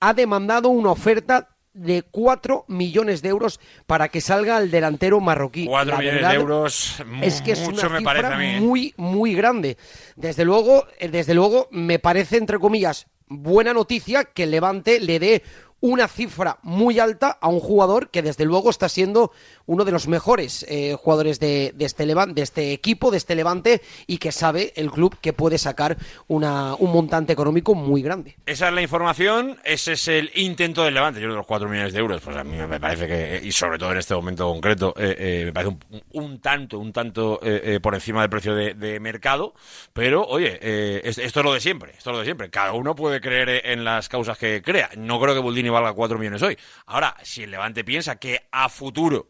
ha 0.00 0.14
demandado 0.14 0.68
una 0.68 0.90
oferta 0.90 1.48
de 1.74 2.02
4 2.02 2.66
millones 2.68 3.22
de 3.22 3.30
euros 3.30 3.58
para 3.86 4.08
que 4.08 4.20
salga 4.20 4.58
el 4.58 4.70
delantero 4.70 5.20
marroquí. 5.20 5.66
4 5.66 5.98
millones 5.98 6.28
de 6.28 6.34
euros 6.34 7.02
es 7.22 7.40
que 7.40 7.52
es 7.52 7.66
una 7.66 7.88
me 7.88 7.98
cifra 7.98 8.44
¿eh? 8.44 8.60
muy 8.60 8.92
muy 8.96 9.34
grande. 9.34 9.78
Desde 10.16 10.44
luego, 10.44 10.86
desde 11.00 11.34
luego 11.34 11.68
me 11.70 11.98
parece 11.98 12.36
entre 12.36 12.58
comillas 12.58 13.06
buena 13.26 13.72
noticia 13.72 14.24
que 14.24 14.44
el 14.44 14.50
Levante 14.50 15.00
le 15.00 15.18
dé 15.18 15.42
una 15.82 16.06
cifra 16.06 16.58
muy 16.62 17.00
alta 17.00 17.38
a 17.40 17.48
un 17.48 17.60
jugador 17.60 18.08
que 18.10 18.22
desde 18.22 18.44
luego 18.44 18.70
está 18.70 18.88
siendo 18.88 19.32
uno 19.66 19.84
de 19.84 19.90
los 19.90 20.06
mejores 20.06 20.64
eh, 20.68 20.96
jugadores 20.98 21.40
de, 21.40 21.74
este 21.80 22.06
Levante, 22.06 22.34
de 22.34 22.42
este 22.42 22.72
equipo, 22.72 23.10
de 23.10 23.16
este 23.16 23.34
Levante, 23.34 23.82
y 24.06 24.18
que 24.18 24.30
sabe 24.30 24.72
el 24.76 24.90
club 24.90 25.16
que 25.20 25.32
puede 25.32 25.58
sacar 25.58 25.96
una, 26.28 26.76
un 26.76 26.92
montante 26.92 27.32
económico 27.32 27.74
muy 27.74 28.00
grande. 28.00 28.36
Esa 28.46 28.68
es 28.68 28.74
la 28.74 28.80
información, 28.80 29.58
ese 29.64 29.92
es 29.92 30.06
el 30.06 30.30
intento 30.36 30.84
del 30.84 30.94
Levante. 30.94 31.20
Yo 31.20 31.28
de 31.28 31.34
los 31.34 31.46
4 31.46 31.68
millones 31.68 31.92
de 31.92 31.98
euros, 31.98 32.22
pues 32.22 32.36
a 32.36 32.44
mí 32.44 32.56
me 32.56 32.78
parece 32.78 33.08
que, 33.08 33.40
y 33.42 33.50
sobre 33.50 33.76
todo 33.76 33.90
en 33.90 33.98
este 33.98 34.14
momento 34.14 34.46
concreto, 34.46 34.94
eh, 34.96 35.16
eh, 35.18 35.42
me 35.46 35.52
parece 35.52 35.76
un, 36.12 36.40
tanto, 36.40 36.78
un 36.78 36.92
tanto 36.92 37.40
por 37.82 37.94
encima 37.94 38.20
del 38.20 38.30
precio 38.30 38.54
de, 38.54 39.00
mercado, 39.00 39.54
pero 39.92 40.24
oye, 40.24 40.60
esto 41.08 41.40
es 41.40 41.44
lo 41.44 41.52
de 41.52 41.60
siempre, 41.60 41.92
esto 41.96 42.10
es 42.10 42.14
lo 42.14 42.18
de 42.20 42.24
siempre. 42.24 42.50
Cada 42.50 42.72
uno 42.72 42.94
puede 42.94 43.20
creer 43.20 43.62
en 43.64 43.84
las 43.84 44.08
causas 44.08 44.38
que 44.38 44.62
crea. 44.62 44.90
No 44.96 45.18
creo 45.18 45.34
que 45.34 45.40
Buldini 45.40 45.71
valga 45.72 45.92
4 45.92 46.18
millones 46.18 46.42
hoy. 46.42 46.56
Ahora, 46.86 47.16
si 47.22 47.42
el 47.42 47.50
Levante 47.50 47.84
piensa 47.84 48.16
que 48.16 48.48
a 48.50 48.68
futuro, 48.68 49.28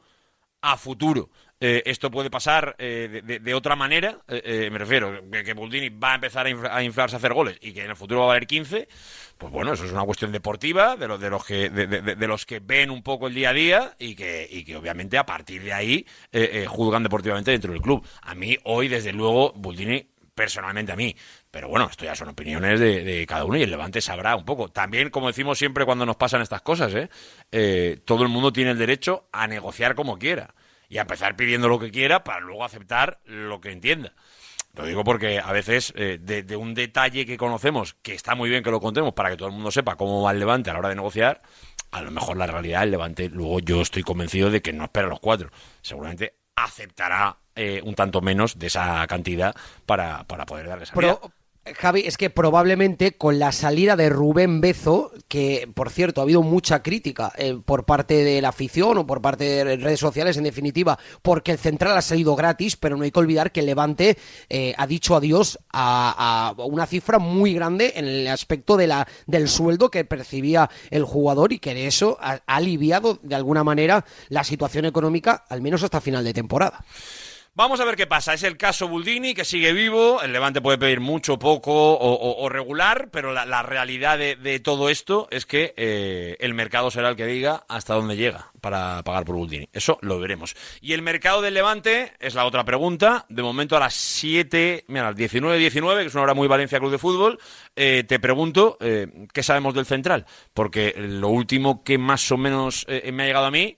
a 0.61 0.77
futuro, 0.77 1.31
eh, 1.65 1.81
esto 1.87 2.11
puede 2.11 2.29
pasar 2.29 2.75
eh, 2.77 3.41
de, 3.41 3.55
otra 3.55 3.77
manera, 3.77 4.19
eh, 4.27 4.69
me 4.73 4.79
refiero, 4.79 5.23
que, 5.31 5.45
que 5.45 5.55
va 5.91 6.11
a 6.11 6.15
empezar 6.17 6.45
a, 6.45 6.83
inflarse 6.83 7.15
a 7.15 7.19
hacer 7.19 7.33
goles 7.33 7.57
y 7.61 7.73
que 7.73 7.85
en 7.85 7.91
el 7.91 7.95
futuro 7.95 8.23
va 8.23 8.27
a 8.27 8.31
haber 8.33 8.49
15, 8.49 8.89
pues 9.39 9.53
bueno, 9.53 9.73
eso 9.73 9.85
es 9.85 9.93
una 9.93 10.03
cuestión 10.03 10.33
deportiva 10.33 10.97
de, 10.97 11.07
los 11.07 11.21
de, 11.21 11.31
los, 11.31 11.45
que, 11.45 11.71
de, 11.71 12.27
los 12.27 12.47
que 12.47 12.59
ven 12.59 12.91
un 12.91 13.05
poco 13.05 13.29
el 13.29 13.35
día 13.35 13.51
a 13.51 13.53
día 13.53 13.95
y 13.97 14.17
que, 14.17 14.49
y 14.51 14.65
que 14.65 14.75
obviamente 14.75 15.17
a 15.19 15.25
partir 15.25 15.63
de 15.63 15.73
ahí 15.73 16.05
juzgan 16.67 17.05
deportivamente 17.05 17.53
dentro 17.53 17.73
del 17.73 17.81
club. 17.81 18.05
A 18.23 18.35
mí 18.35 18.59
hoy, 18.65 18.89
desde 18.89 19.13
luego, 19.13 19.53
Buldini 19.53 20.09
personalmente 20.35 20.93
a 20.93 20.97
mí. 20.97 21.15
Pero 21.53 21.69
bueno, 21.69 21.87
esto 21.91 22.07
ya 22.07 22.17
son 22.17 22.31
opiniones 22.31 22.81
de, 22.81 23.27
cada 23.29 23.45
uno 23.45 23.59
y 23.59 23.63
el 23.63 23.71
Levante 23.71 24.01
sabrá 24.01 24.35
un 24.35 24.47
poco. 24.47 24.69
También, 24.69 25.11
como 25.11 25.27
decimos 25.27 25.59
siempre 25.59 25.85
cuando 25.85 26.07
nos 26.07 26.17
pasan 26.17 26.41
estas 26.41 26.63
cosas, 26.63 26.95
¿eh? 26.95 27.11
¿eh? 27.53 28.01
todo 28.07 28.23
el 28.23 28.31
mundo 28.31 28.55
tiene 28.55 28.71
el 28.71 28.79
derecho 28.79 29.29
a 29.33 29.47
negociar 29.47 29.95
como 29.95 30.19
quiera 30.19 30.55
y 30.89 30.97
a 30.97 31.03
empezar 31.03 31.37
pidiendo 31.37 31.69
lo 31.69 31.79
que 31.79 31.91
quiera 31.91 32.25
para 32.25 32.41
luego 32.41 32.65
aceptar 32.65 33.21
lo 33.27 33.61
que 33.61 33.71
entienda. 33.71 34.15
Lo 34.75 34.87
digo 34.87 35.05
porque 35.05 35.41
a 35.41 35.53
veces 35.53 35.93
eh, 35.95 36.19
de, 36.19 36.57
un 36.57 36.73
detalle 36.73 37.27
que 37.27 37.37
conocemos, 37.37 37.97
que 38.01 38.15
está 38.15 38.35
muy 38.35 38.49
bien 38.49 38.63
que 38.63 38.71
lo 38.71 38.81
contemos 38.81 39.13
para 39.13 39.29
que 39.29 39.37
todo 39.37 39.49
el 39.49 39.55
mundo 39.55 39.71
sepa 39.71 39.97
cómo 39.97 40.23
va 40.23 40.31
el 40.31 40.39
Levante 40.39 40.71
a 40.71 40.73
la 40.73 40.79
hora 40.79 40.89
de 40.89 40.95
negociar, 40.95 41.43
a 41.91 42.01
lo 42.01 42.11
mejor 42.11 42.39
la 42.39 42.47
realidad 42.47 42.83
el 42.85 42.93
Levante, 42.93 43.29
luego 43.29 43.61
yo 43.61 43.83
estoy 43.83 44.03
convencido 44.03 44.51
de 44.51 44.63
que 44.63 44.73
no 44.73 44.85
espera 44.85 45.07
los 45.09 45.21
cuatro. 45.21 45.51
Seguramente 45.83 46.37
aceptará 46.57 47.37
eh, 47.55 47.83
un 47.85 47.95
tanto 47.95 48.23
menos 48.23 48.59
de 48.59 48.69
esa 48.69 49.07
cantidad 49.07 49.55
para, 49.85 50.25
para 50.25 50.47
poder 50.47 50.67
darle 50.69 50.87
salida. 50.87 51.21
Javi, 51.65 52.03
es 52.07 52.17
que 52.17 52.29
probablemente 52.29 53.13
con 53.13 53.39
la 53.39 53.53
salida 53.53 53.95
de 53.95 54.09
Rubén 54.09 54.61
Bezo, 54.61 55.13
que 55.29 55.71
por 55.73 55.91
cierto 55.91 56.21
ha 56.21 56.25
habido 56.25 56.43
mucha 56.43 56.83
crítica 56.83 57.33
eh, 57.37 57.57
por 57.65 57.85
parte 57.85 58.25
de 58.25 58.43
la 58.43 58.49
afición 58.49 58.99
o 58.99 59.07
por 59.07 59.23
parte 59.23 59.45
de 59.45 59.77
redes 59.77 60.01
sociales 60.01 60.37
en 60.37 60.43
definitiva, 60.43 60.99
porque 61.23 61.53
el 61.53 61.59
central 61.59 61.97
ha 61.97 62.03
salido 62.03 62.35
gratis, 62.35 62.77
pero 62.77 62.97
no 62.97 63.05
hay 63.05 63.13
que 63.13 63.21
olvidar 63.21 63.53
que 63.53 63.63
Levante 63.63 64.19
eh, 64.49 64.75
ha 64.77 64.89
dicho 64.89 65.15
adiós 65.15 65.61
a, 65.73 66.53
una 66.59 66.87
cifra 66.87 67.21
muy 67.21 67.55
grande 67.55 67.93
en 67.95 68.07
el 68.07 68.27
aspecto 68.27 68.77
de 68.77 68.89
la, 68.89 69.07
del 69.27 69.49
sueldo 69.49 69.89
que 69.89 70.05
percibía 70.05 70.69
el 70.91 71.05
jugador 71.05 71.53
y 71.53 71.61
que 71.61 71.75
de 71.75 71.87
eso 71.87 72.19
ha 72.21 72.41
aliviado 72.47 73.21
de 73.23 73.37
alguna 73.37 73.63
manera 73.63 74.05
la 74.31 74.43
situación 74.43 74.85
económica, 74.85 75.45
al 75.49 75.63
menos 75.63 75.85
hasta 75.85 76.01
final 76.01 76.25
de 76.25 76.35
temporada. 76.35 76.85
Vamos 77.55 77.81
a 77.81 77.85
ver 77.85 77.97
qué 77.97 78.07
pasa. 78.07 78.33
Es 78.33 78.45
el 78.45 78.57
caso 78.57 78.89
Buldini, 78.89 79.35
que 79.35 79.45
sigue 79.45 79.75
vivo. 79.75 80.23
El 80.23 80.33
Levante 80.33 80.63
puede 80.63 80.79
pedir 80.79 81.01
mucho, 81.01 81.39
poco 81.39 81.99
o, 82.01 82.49
regular, 82.49 83.11
pero 83.11 83.35
la, 83.35 83.63
realidad 83.63 84.19
de, 84.19 84.61
todo 84.61 84.89
esto 84.89 85.29
es 85.31 85.45
que 85.45 85.75
eh, 85.77 86.39
el 86.41 86.55
mercado 86.55 86.91
será 86.91 87.11
el 87.11 87.17
que 87.17 87.27
diga 87.27 87.67
hasta 87.69 87.93
dónde 87.93 88.17
llega 88.17 88.51
para 88.63 89.03
pagar 89.03 89.27
por 89.27 89.37
Buldini. 89.37 89.69
Eso 89.75 89.99
lo 90.01 90.19
veremos. 90.19 90.57
Y 90.81 90.95
el 90.95 91.03
mercado 91.03 91.43
del 91.43 91.53
Levante 91.53 92.15
es 92.21 92.35
la 92.35 92.47
otra 92.47 92.65
pregunta. 92.65 93.27
De 93.29 93.43
momento 93.43 93.77
a 93.77 93.81
las 93.81 93.93
7, 93.93 94.87
mira, 94.89 95.09
a 95.09 95.11
las 95.11 95.21
19.19, 95.21 96.01
que 96.01 96.07
es 96.07 96.15
una 96.15 96.23
hora 96.25 96.35
muy 96.35 96.49
Valencia 96.49 96.79
Club 96.79 96.91
de 96.93 96.99
Fútbol, 96.99 97.39
eh, 97.77 98.03
te 98.09 98.19
pregunto 98.19 98.79
eh, 98.81 99.27
qué 99.31 99.43
sabemos 99.43 99.75
del 99.75 99.85
central. 99.85 100.25
Porque 100.55 100.95
lo 100.97 101.29
último 101.29 101.85
que 101.85 101.99
más 101.99 102.33
o 102.33 102.39
menos 102.39 102.87
me 102.89 103.25
ha 103.25 103.27
llegado 103.27 103.45
a 103.45 103.51
mí 103.51 103.77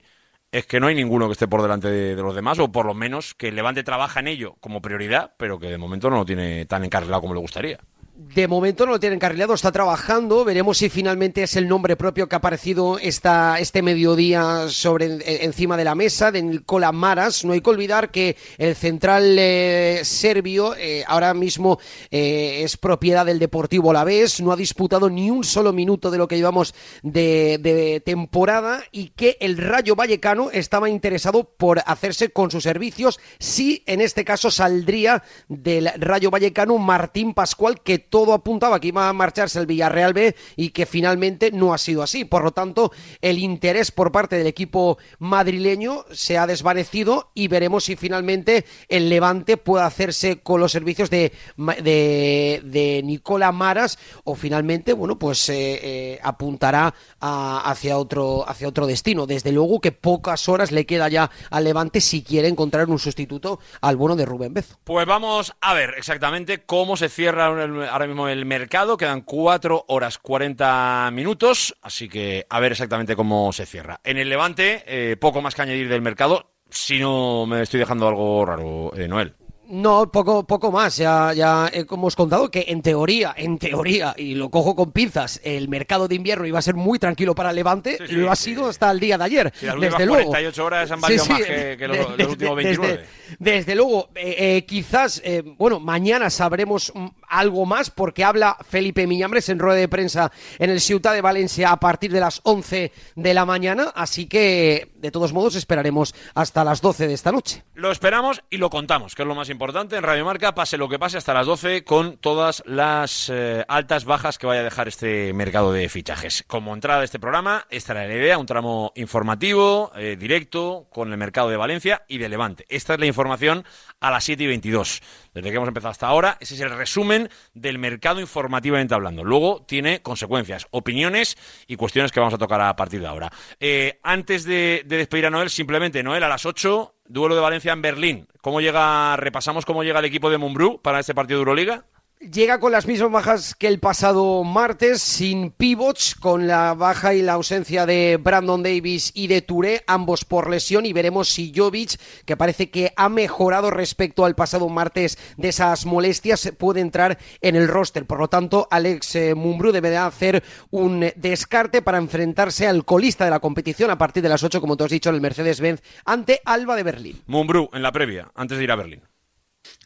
es 0.55 0.65
que 0.65 0.79
no 0.79 0.87
hay 0.87 0.95
ninguno 0.95 1.27
que 1.27 1.33
esté 1.33 1.49
por 1.49 1.61
delante 1.61 1.89
de, 1.89 2.15
los 2.15 2.33
demás, 2.33 2.59
o 2.59 2.71
por 2.71 2.85
lo 2.85 2.93
menos 2.93 3.33
que 3.33 3.51
Levante 3.51 3.83
trabaja 3.83 4.21
en 4.21 4.29
ello 4.29 4.55
como 4.61 4.81
prioridad, 4.81 5.33
pero 5.35 5.59
que 5.59 5.67
de 5.67 5.77
momento 5.77 6.09
no 6.09 6.15
lo 6.15 6.25
tiene 6.25 6.65
tan 6.65 6.85
encarrilado 6.85 7.19
como 7.19 7.33
le 7.33 7.41
gustaría. 7.41 7.79
De 8.17 8.47
momento 8.47 8.85
no 8.85 8.93
lo 8.93 8.99
tiene 8.99 9.17
encarrilado, 9.17 9.53
está 9.53 9.73
trabajando. 9.73 10.45
Veremos 10.45 10.77
si 10.77 10.87
finalmente 10.87 11.43
es 11.43 11.57
el 11.57 11.67
nombre 11.67 11.97
propio 11.97 12.29
que 12.29 12.35
ha 12.35 12.37
aparecido 12.37 12.97
esta, 12.97 13.59
este 13.59 13.81
mediodía 13.81 14.69
sobre 14.69 15.43
encima 15.43 15.75
de 15.75 15.83
la 15.83 15.95
mesa 15.95 16.31
de 16.31 16.41
Nicola 16.41 16.93
Maras. 16.93 17.43
No 17.43 17.51
hay 17.51 17.59
que 17.59 17.69
olvidar 17.69 18.11
que 18.11 18.37
el 18.57 18.73
central 18.77 19.35
eh, 19.37 19.99
serbio 20.05 20.77
eh, 20.77 21.03
ahora 21.07 21.33
mismo 21.33 21.77
eh, 22.09 22.61
es 22.63 22.77
propiedad 22.77 23.25
del 23.25 23.37
Deportivo 23.37 23.91
Vez. 24.05 24.39
No 24.39 24.53
ha 24.53 24.55
disputado 24.55 25.09
ni 25.09 25.29
un 25.29 25.43
solo 25.43 25.73
minuto 25.73 26.09
de 26.09 26.17
lo 26.17 26.29
que 26.29 26.37
llevamos 26.37 26.73
de, 27.03 27.57
de 27.61 27.99
temporada 27.99 28.81
y 28.93 29.09
que 29.09 29.35
el 29.41 29.57
Rayo 29.57 29.97
Vallecano 29.97 30.51
estaba 30.51 30.89
interesado 30.89 31.43
por 31.43 31.81
hacerse 31.85 32.29
con 32.29 32.49
sus 32.49 32.63
servicios 32.63 33.19
si 33.39 33.83
en 33.87 33.99
este 33.99 34.23
caso 34.23 34.51
saldría 34.51 35.21
del 35.49 35.91
Rayo 35.97 36.31
Vallecano 36.31 36.77
Martín 36.77 37.33
Pascual 37.33 37.81
que 37.81 38.04
todo 38.09 38.33
apuntaba 38.33 38.79
que 38.79 38.89
iba 38.89 39.09
a 39.09 39.13
marcharse 39.13 39.59
el 39.59 39.65
Villarreal 39.65 40.13
B 40.13 40.35
y 40.55 40.69
que 40.69 40.85
finalmente 40.85 41.51
no 41.51 41.73
ha 41.73 41.77
sido 41.77 42.03
así. 42.03 42.25
Por 42.25 42.43
lo 42.43 42.51
tanto, 42.51 42.91
el 43.21 43.39
interés 43.39 43.91
por 43.91 44.11
parte 44.11 44.37
del 44.37 44.47
equipo 44.47 44.97
madrileño 45.19 46.05
se 46.11 46.37
ha 46.37 46.47
desvanecido 46.47 47.31
y 47.33 47.47
veremos 47.47 47.85
si 47.85 47.95
finalmente 47.95 48.65
el 48.89 49.09
Levante 49.09 49.57
puede 49.57 49.85
hacerse 49.85 50.37
con 50.37 50.59
los 50.59 50.71
servicios 50.71 51.09
de, 51.09 51.31
de, 51.57 53.01
Nicola 53.03 53.51
Maras 53.51 53.97
o 54.23 54.35
finalmente, 54.35 54.93
bueno, 54.93 55.17
pues 55.17 55.49
eh, 55.49 55.79
eh, 55.81 56.19
apuntará 56.23 56.93
hacia, 57.19 57.97
otro, 57.97 58.47
hacia 58.47 58.67
otro 58.67 58.87
destino. 58.87 59.25
Desde 59.25 59.51
luego 59.51 59.79
que 59.79 59.91
pocas 59.91 60.47
horas 60.49 60.71
le 60.71 60.85
queda 60.85 61.09
ya 61.09 61.31
al 61.49 61.63
Levante 61.63 62.01
si 62.01 62.23
quiere 62.23 62.47
encontrar 62.47 62.89
un 62.89 62.99
sustituto 62.99 63.59
al 63.81 63.95
bueno 63.95 64.15
de 64.15 64.25
Rubén 64.25 64.53
Bezo. 64.53 64.77
Pues 64.83 65.05
vamos 65.05 65.53
a 65.61 65.73
ver 65.73 65.95
exactamente 65.97 66.63
cómo 66.63 66.97
se 66.97 67.09
cierra 67.09 67.49
ahora 67.95 68.07
mismo 68.07 68.27
el 68.27 68.45
mercado, 68.45 68.97
quedan 68.97 69.21
4 69.21 69.85
horas 69.87 70.17
40 70.17 71.11
minutos, 71.13 71.73
así 71.81 72.09
que 72.09 72.45
a 72.49 72.59
ver 72.59 72.73
exactamente 72.73 73.15
cómo 73.15 73.53
se 73.53 73.65
cierra. 73.65 74.01
En 74.03 74.17
el 74.17 74.27
Levante, 74.27 74.83
eh, 74.85 75.15
poco 75.15 75.41
más 75.41 75.55
que 75.55 75.61
añadir 75.61 75.87
del 75.87 76.01
mercado, 76.01 76.51
si 76.69 76.99
no 76.99 77.45
me 77.45 77.61
estoy 77.61 77.79
dejando 77.79 78.09
algo 78.09 78.45
raro, 78.45 78.91
eh, 78.97 79.07
Noel. 79.07 79.33
No, 79.67 80.11
poco, 80.11 80.45
poco 80.45 80.71
más. 80.71 80.97
Ya, 80.97 81.33
ya 81.33 81.69
hemos 81.71 82.15
contado 82.15 82.49
que 82.49 82.65
en 82.67 82.81
teoría, 82.81 83.33
en 83.35 83.57
teoría, 83.57 84.13
y 84.17 84.35
lo 84.35 84.49
cojo 84.49 84.75
con 84.75 84.91
pinzas, 84.91 85.41
el 85.43 85.67
mercado 85.69 86.07
de 86.07 86.15
invierno 86.15 86.45
iba 86.45 86.59
a 86.59 86.61
ser 86.61 86.75
muy 86.75 86.99
tranquilo 86.99 87.33
para 87.33 87.51
Levante 87.51 87.97
y 88.07 88.13
lo 88.13 88.31
ha 88.31 88.35
sido 88.35 88.67
hasta 88.67 88.91
el 88.91 88.99
día 88.99 89.17
de 89.17 89.23
ayer. 89.23 89.53
desde 89.79 90.05
luego. 90.05 90.29
48 90.29 90.65
horas 90.65 90.91
han 90.91 91.01
valido 91.01 91.25
más 91.25 91.41
que, 91.41 91.87
los, 91.87 92.29
últimos 92.29 92.55
29. 92.55 93.05
Desde, 93.39 93.75
luego, 93.75 94.09
eh, 94.15 94.35
eh, 94.37 94.65
quizás, 94.65 95.21
eh, 95.23 95.41
bueno, 95.57 95.79
mañana 95.79 96.29
sabremos 96.29 96.93
algo 97.27 97.65
más 97.65 97.89
porque 97.89 98.23
habla 98.23 98.57
Felipe 98.67 99.07
Miñambres 99.07 99.49
en 99.49 99.59
rueda 99.59 99.79
de 99.79 99.87
prensa 99.87 100.31
en 100.59 100.69
el 100.69 100.79
Ciutat 100.79 101.13
de 101.13 101.21
Valencia 101.21 101.71
a 101.71 101.79
partir 101.79 102.11
de 102.11 102.19
las 102.19 102.39
11 102.43 102.91
de 103.15 103.33
la 103.33 103.45
mañana. 103.45 103.91
Así 103.95 104.27
que, 104.27 104.91
de 105.05 105.11
todos 105.11 105.33
modos, 105.33 105.55
esperaremos 105.55 106.13
hasta 106.33 106.63
las 106.63 106.81
12 106.81 107.07
de 107.07 107.13
esta 107.13 107.31
noche. 107.31 107.63
Lo 107.73 107.91
esperamos 107.91 108.43
y 108.49 108.57
lo 108.57 108.69
contamos, 108.69 109.15
que 109.15 109.21
es 109.21 109.27
lo 109.27 109.35
más 109.35 109.49
importante 109.49 109.95
en 109.95 110.03
Radio 110.03 110.25
Marca, 110.25 110.53
pase 110.55 110.77
lo 110.77 110.89
que 110.89 110.99
pase 110.99 111.17
hasta 111.17 111.33
las 111.33 111.47
12 111.47 111.83
con 111.83 112.17
todas 112.17 112.63
las 112.65 113.29
eh, 113.29 113.63
altas 113.67 114.05
bajas 114.05 114.37
que 114.37 114.47
vaya 114.47 114.61
a 114.61 114.65
dejar 114.65 114.87
este 114.87 115.33
mercado 115.33 115.71
de 115.71 115.89
fichajes. 115.89 116.43
Como 116.47 116.73
entrada 116.73 116.99
de 116.99 117.05
este 117.05 117.19
programa, 117.19 117.65
esta 117.69 117.93
era 117.93 118.07
la 118.07 118.13
idea, 118.13 118.37
un 118.37 118.45
tramo 118.45 118.91
informativo, 118.95 119.91
eh, 119.95 120.17
directo, 120.19 120.87
con 120.91 121.11
el 121.11 121.17
mercado 121.17 121.49
de 121.49 121.57
Valencia 121.57 122.03
y 122.07 122.17
de 122.17 122.29
Levante. 122.29 122.65
Esta 122.69 122.93
es 122.93 122.99
la 122.99 123.05
información 123.05 123.65
a 123.99 124.11
las 124.11 124.23
7 124.23 124.43
y 124.43 124.47
22. 124.47 125.01
Desde 125.35 125.49
que 125.49 125.57
hemos 125.57 125.67
empezado 125.67 125.91
hasta 125.91 126.07
ahora, 126.07 126.37
ese 126.39 126.55
es 126.55 126.61
el 126.61 126.69
resumen 126.69 127.29
del 127.53 127.77
mercado 127.77 128.21
informativamente 128.21 128.95
hablando. 128.95 129.25
Luego 129.25 129.65
tiene 129.67 130.01
consecuencias, 130.01 130.65
opiniones 130.71 131.37
y 131.67 131.75
cuestiones 131.75 132.13
que 132.13 132.21
vamos 132.21 132.33
a 132.33 132.37
tocar 132.37 132.61
a 132.61 132.73
partir 132.77 133.01
de 133.01 133.07
ahora. 133.07 133.29
Eh, 133.59 133.99
antes 134.01 134.45
de, 134.45 134.83
de 134.85 134.95
despedir 134.95 135.25
a 135.25 135.29
Noel, 135.29 135.49
simplemente 135.49 136.01
Noel 136.03 136.23
a 136.23 136.29
las 136.29 136.45
8 136.45 136.95
duelo 137.07 137.35
de 137.35 137.41
Valencia 137.41 137.73
en 137.73 137.81
Berlín. 137.81 138.27
¿Cómo 138.39 138.61
llega, 138.61 139.17
repasamos 139.17 139.65
cómo 139.65 139.83
llega 139.83 139.99
el 139.99 140.05
equipo 140.05 140.29
de 140.29 140.37
Mumbrú 140.37 140.81
para 140.81 141.01
este 141.01 141.13
partido 141.13 141.39
de 141.39 141.41
Euroliga? 141.41 141.85
Llega 142.19 142.59
con 142.59 142.71
las 142.71 142.87
mismas 142.87 143.11
bajas 143.11 143.55
que 143.55 143.67
el 143.67 143.79
pasado 143.79 144.43
martes, 144.43 145.01
sin 145.01 145.51
pivots, 145.51 146.15
con 146.15 146.47
la 146.47 146.73
baja 146.73 147.13
y 147.13 147.21
la 147.21 147.33
ausencia 147.33 147.85
de 147.85 148.17
Brandon 148.19 148.63
Davis 148.63 149.11
y 149.13 149.27
de 149.27 149.41
Touré, 149.41 149.83
ambos 149.85 150.25
por 150.25 150.49
lesión, 150.49 150.85
y 150.85 150.93
veremos 150.93 151.29
si 151.29 151.53
Jovic, 151.55 151.99
que 152.25 152.37
parece 152.37 152.71
que 152.71 152.93
ha 152.95 153.09
mejorado 153.09 153.69
respecto 153.69 154.25
al 154.25 154.33
pasado 154.33 154.69
martes 154.69 155.19
de 155.37 155.49
esas 155.49 155.85
molestias, 155.85 156.51
puede 156.57 156.81
entrar 156.81 157.19
en 157.41 157.55
el 157.55 157.67
roster. 157.67 158.05
Por 158.05 158.19
lo 158.19 158.27
tanto, 158.27 158.67
Alex 158.71 159.15
eh, 159.15 159.35
Mumbrú 159.35 159.71
deberá 159.71 160.07
hacer 160.07 160.41
un 160.71 161.11
descarte 161.15 161.81
para 161.81 161.99
enfrentarse 161.99 162.65
al 162.65 162.85
colista 162.85 163.25
de 163.25 163.31
la 163.31 163.39
competición 163.39 163.91
a 163.91 163.97
partir 163.97 164.23
de 164.23 164.29
las 164.29 164.41
8, 164.41 164.61
como 164.61 164.77
tú 164.77 164.85
has 164.85 164.91
dicho, 164.91 165.09
en 165.09 165.15
el 165.15 165.21
Mercedes-Benz, 165.21 165.81
ante 166.05 166.41
Alba 166.45 166.75
de 166.75 166.83
Berlín. 166.83 167.21
Mumbrú, 167.27 167.69
en 167.73 167.83
la 167.83 167.91
previa, 167.91 168.31
antes 168.35 168.57
de 168.57 168.63
ir 168.63 168.71
a 168.71 168.77
Berlín. 168.77 169.01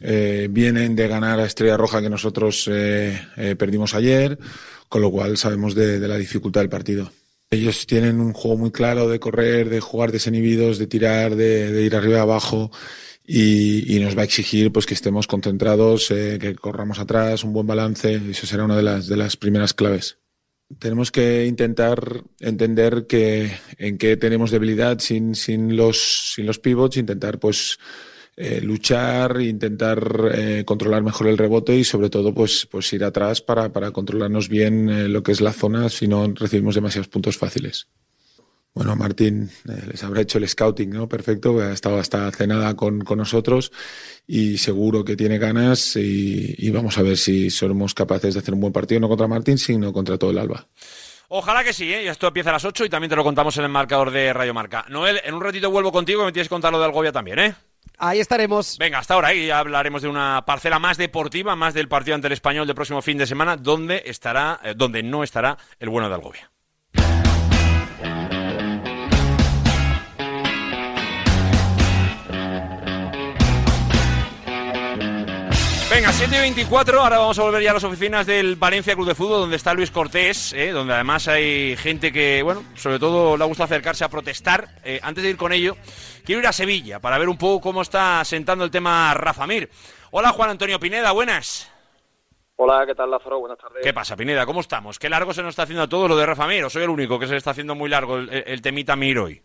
Eh, 0.02 0.48
vienen 0.50 0.96
de 0.96 1.08
ganar 1.08 1.40
a 1.40 1.46
Estrella 1.46 1.76
Roja 1.76 2.02
que 2.02 2.10
nosotros 2.10 2.70
eh, 2.72 3.20
eh, 3.36 3.56
perdimos 3.58 3.94
ayer, 3.94 4.40
con 4.88 5.02
lo 5.02 5.12
cual 5.12 5.38
sabemos 5.38 5.76
de, 5.76 6.00
la 6.00 6.18
dificultad 6.18 6.62
del 6.62 6.70
partido. 6.70 7.12
Ellos 7.52 7.86
tienen 7.86 8.22
un 8.22 8.34
juego 8.34 8.58
muy 8.58 8.72
claro 8.72 9.10
de 9.10 9.20
correr, 9.20 9.70
de 9.70 9.82
jugar 9.82 10.12
desinhibidos, 10.12 10.78
de 10.78 10.88
tirar, 10.88 11.36
de, 11.36 11.84
ir 11.84 11.96
arriba 11.96 12.20
y 12.20 12.22
abajo 12.22 12.72
y, 13.26 14.00
nos 14.00 14.16
va 14.18 14.22
a 14.22 14.26
exigir 14.26 14.72
pues 14.72 14.86
que 14.86 14.94
estemos 14.94 15.28
concentrados, 15.28 16.08
que 16.08 16.56
corramos 16.60 17.00
atrás, 17.00 17.44
un 17.44 17.54
buen 17.54 17.68
balance. 17.68 18.22
Eso 18.30 18.48
será 18.48 18.66
una 18.66 18.78
de 18.78 18.84
las, 18.84 19.08
de 19.08 19.18
las 19.18 19.36
primeras 19.36 19.74
claves. 19.74 20.18
Tenemos 20.78 21.12
que 21.12 21.48
intentar 21.48 22.24
entender 22.40 23.08
que 23.08 23.52
en 23.78 23.98
qué 23.98 24.16
tenemos 24.16 24.52
debilidad 24.52 25.00
sin, 25.00 25.34
sin, 25.34 25.76
los, 25.76 26.34
sin 26.36 26.46
los 26.46 26.60
pivots, 26.60 26.98
intentar 26.98 27.40
pues 27.40 27.80
eh, 28.42 28.62
luchar, 28.62 29.42
intentar 29.42 30.32
eh, 30.34 30.64
controlar 30.66 31.04
mejor 31.04 31.28
el 31.28 31.38
rebote 31.38 31.76
y 31.76 31.84
sobre 31.84 32.10
todo 32.10 32.34
pues, 32.34 32.66
pues 32.72 32.94
ir 32.94 33.04
atrás 33.04 33.42
para, 33.42 33.74
para 33.74 33.92
controlarnos 33.92 34.48
bien 34.48 34.90
eh, 34.90 35.10
lo 35.10 35.22
que 35.22 35.34
es 35.34 35.42
la 35.42 35.52
zona 35.52 35.90
si 35.90 36.08
no 36.08 36.26
recibimos 36.34 36.74
demasiados 36.74 37.10
puntos 37.10 37.38
fáciles. 37.38 37.90
Bueno, 38.74 38.96
Martín 38.96 39.50
les 39.66 40.02
habrá 40.06 40.22
hecho 40.22 40.38
el 40.38 40.48
scouting, 40.48 40.90
¿no? 40.90 41.10
Perfecto, 41.10 41.60
ha 41.60 41.74
estado 41.74 42.00
hasta 42.00 42.32
cenada 42.32 42.78
con, 42.78 43.02
con 43.02 43.18
nosotros 43.18 43.74
y 44.26 44.58
seguro 44.58 45.04
que 45.04 45.18
tiene 45.18 45.38
ganas 45.38 45.98
y, 45.98 46.70
vamos 46.70 46.98
a 46.98 47.02
ver 47.02 47.18
si 47.18 47.50
somos 47.50 47.94
capaces 47.94 48.36
de 48.36 48.40
hacer 48.40 48.54
un 48.54 48.62
buen 48.62 48.72
partido, 48.72 49.02
no 49.02 49.10
contra 49.10 49.28
Martín, 49.28 49.58
sino 49.58 49.92
contra 49.92 50.18
todo 50.18 50.32
el 50.32 50.38
Alba. 50.38 50.66
Ojalá 51.28 51.62
que 51.66 51.74
sí, 51.74 51.94
¿eh? 51.94 52.08
Esto 52.08 52.28
empieza 52.28 52.52
a 52.52 52.54
las 52.54 52.64
8 52.64 52.86
y 52.86 52.90
también 52.90 53.10
te 53.10 53.18
lo 53.18 53.24
contamos 53.26 53.58
en 53.58 53.66
el 53.66 53.70
marcador 53.70 54.12
de 54.12 54.32
Radio 54.32 54.54
Marca. 54.54 54.86
Noel, 54.88 55.20
en 55.26 55.34
un 55.34 55.42
ratito 55.42 55.70
vuelvo 55.70 55.92
contigo 55.92 56.24
me 56.24 56.32
tienes 56.32 56.48
que 56.48 56.54
contar 56.54 56.72
lo 56.72 56.80
de 56.80 56.86
Algovia 56.86 57.12
también, 57.12 57.40
¿eh? 57.40 57.56
Ahí 57.98 58.20
estaremos. 58.20 58.78
Venga, 58.78 59.00
hasta 59.00 59.14
ahora 59.14 59.34
y 59.34 59.50
hablaremos 59.50 60.02
de 60.02 60.08
una 60.08 60.44
parcela 60.46 60.80
más 60.80 60.98
deportiva, 60.98 61.56
más 61.56 61.74
del 61.74 61.88
partido 61.88 62.16
ante 62.16 62.28
el 62.28 62.34
español 62.34 62.68
del 62.68 62.76
próximo 62.76 63.02
fin 63.02 63.18
de 63.18 63.28
semana, 63.28 63.58
donde 63.58 64.04
estará, 64.06 64.60
eh, 64.64 64.74
donde 64.76 65.04
no 65.04 65.24
estará 65.24 65.58
el 65.80 65.90
bueno 65.90 66.10
de 66.10 66.16
Algovia. 66.16 66.52
Venga, 75.90 76.12
7 76.12 76.36
y 76.36 76.40
24, 76.40 77.02
ahora 77.02 77.18
vamos 77.18 77.40
a 77.40 77.42
volver 77.42 77.64
ya 77.64 77.72
a 77.72 77.74
las 77.74 77.84
oficinas 77.84 78.28
del 78.28 78.56
Valencia 78.58 78.94
Club 78.94 79.08
de 79.08 79.16
Fútbol, 79.16 79.42
donde 79.42 79.56
está 79.56 79.74
Luis 79.74 79.90
Cortés, 79.90 80.54
¿eh? 80.54 80.70
donde 80.70 80.94
además 80.94 81.28
hay 81.28 81.76
gente 81.78 82.14
que, 82.14 82.44
bueno, 82.44 82.64
sobre 82.76 83.00
todo 83.00 83.36
le 83.36 83.46
gusta 83.46 83.64
acercarse 83.64 84.04
a 84.04 84.10
protestar. 84.10 84.68
Eh, 84.84 85.00
antes 85.02 85.24
de 85.24 85.32
ir 85.32 85.38
con 85.38 85.52
ello, 85.52 85.76
quiero 86.24 86.42
ir 86.42 86.48
a 86.48 86.54
Sevilla 86.54 87.00
para 87.00 87.18
ver 87.18 87.28
un 87.28 87.40
poco 87.40 87.60
cómo 87.60 87.82
está 87.82 88.24
sentando 88.24 88.64
el 88.64 88.70
tema 88.70 89.16
Rafa 89.16 89.48
Mir. 89.48 89.68
Hola 90.12 90.30
Juan 90.32 90.52
Antonio 90.52 90.80
Pineda, 90.80 91.12
buenas. 91.12 91.72
Hola, 92.58 92.86
¿qué 92.86 92.94
tal 92.94 93.10
Lázaro? 93.10 93.40
Buenas 93.40 93.58
tardes. 93.58 93.82
¿Qué 93.82 93.94
pasa, 93.94 94.16
Pineda? 94.16 94.46
¿Cómo 94.46 94.60
estamos? 94.60 95.00
¿Qué 95.00 95.10
largo 95.10 95.34
se 95.34 95.42
nos 95.42 95.50
está 95.50 95.64
haciendo 95.64 95.84
a 95.84 95.90
todos 95.90 96.08
lo 96.08 96.16
de 96.16 96.26
Rafa 96.26 96.46
Mir? 96.46 96.64
¿O 96.66 96.70
soy 96.70 96.84
el 96.84 96.90
único 96.90 97.18
que 97.18 97.26
se 97.26 97.32
le 97.32 97.38
está 97.40 97.52
haciendo 97.52 97.74
muy 97.74 97.90
largo 97.90 98.18
el, 98.18 98.30
el 98.30 98.62
temita 98.62 98.96
Mir 98.96 99.18
hoy? 99.18 99.42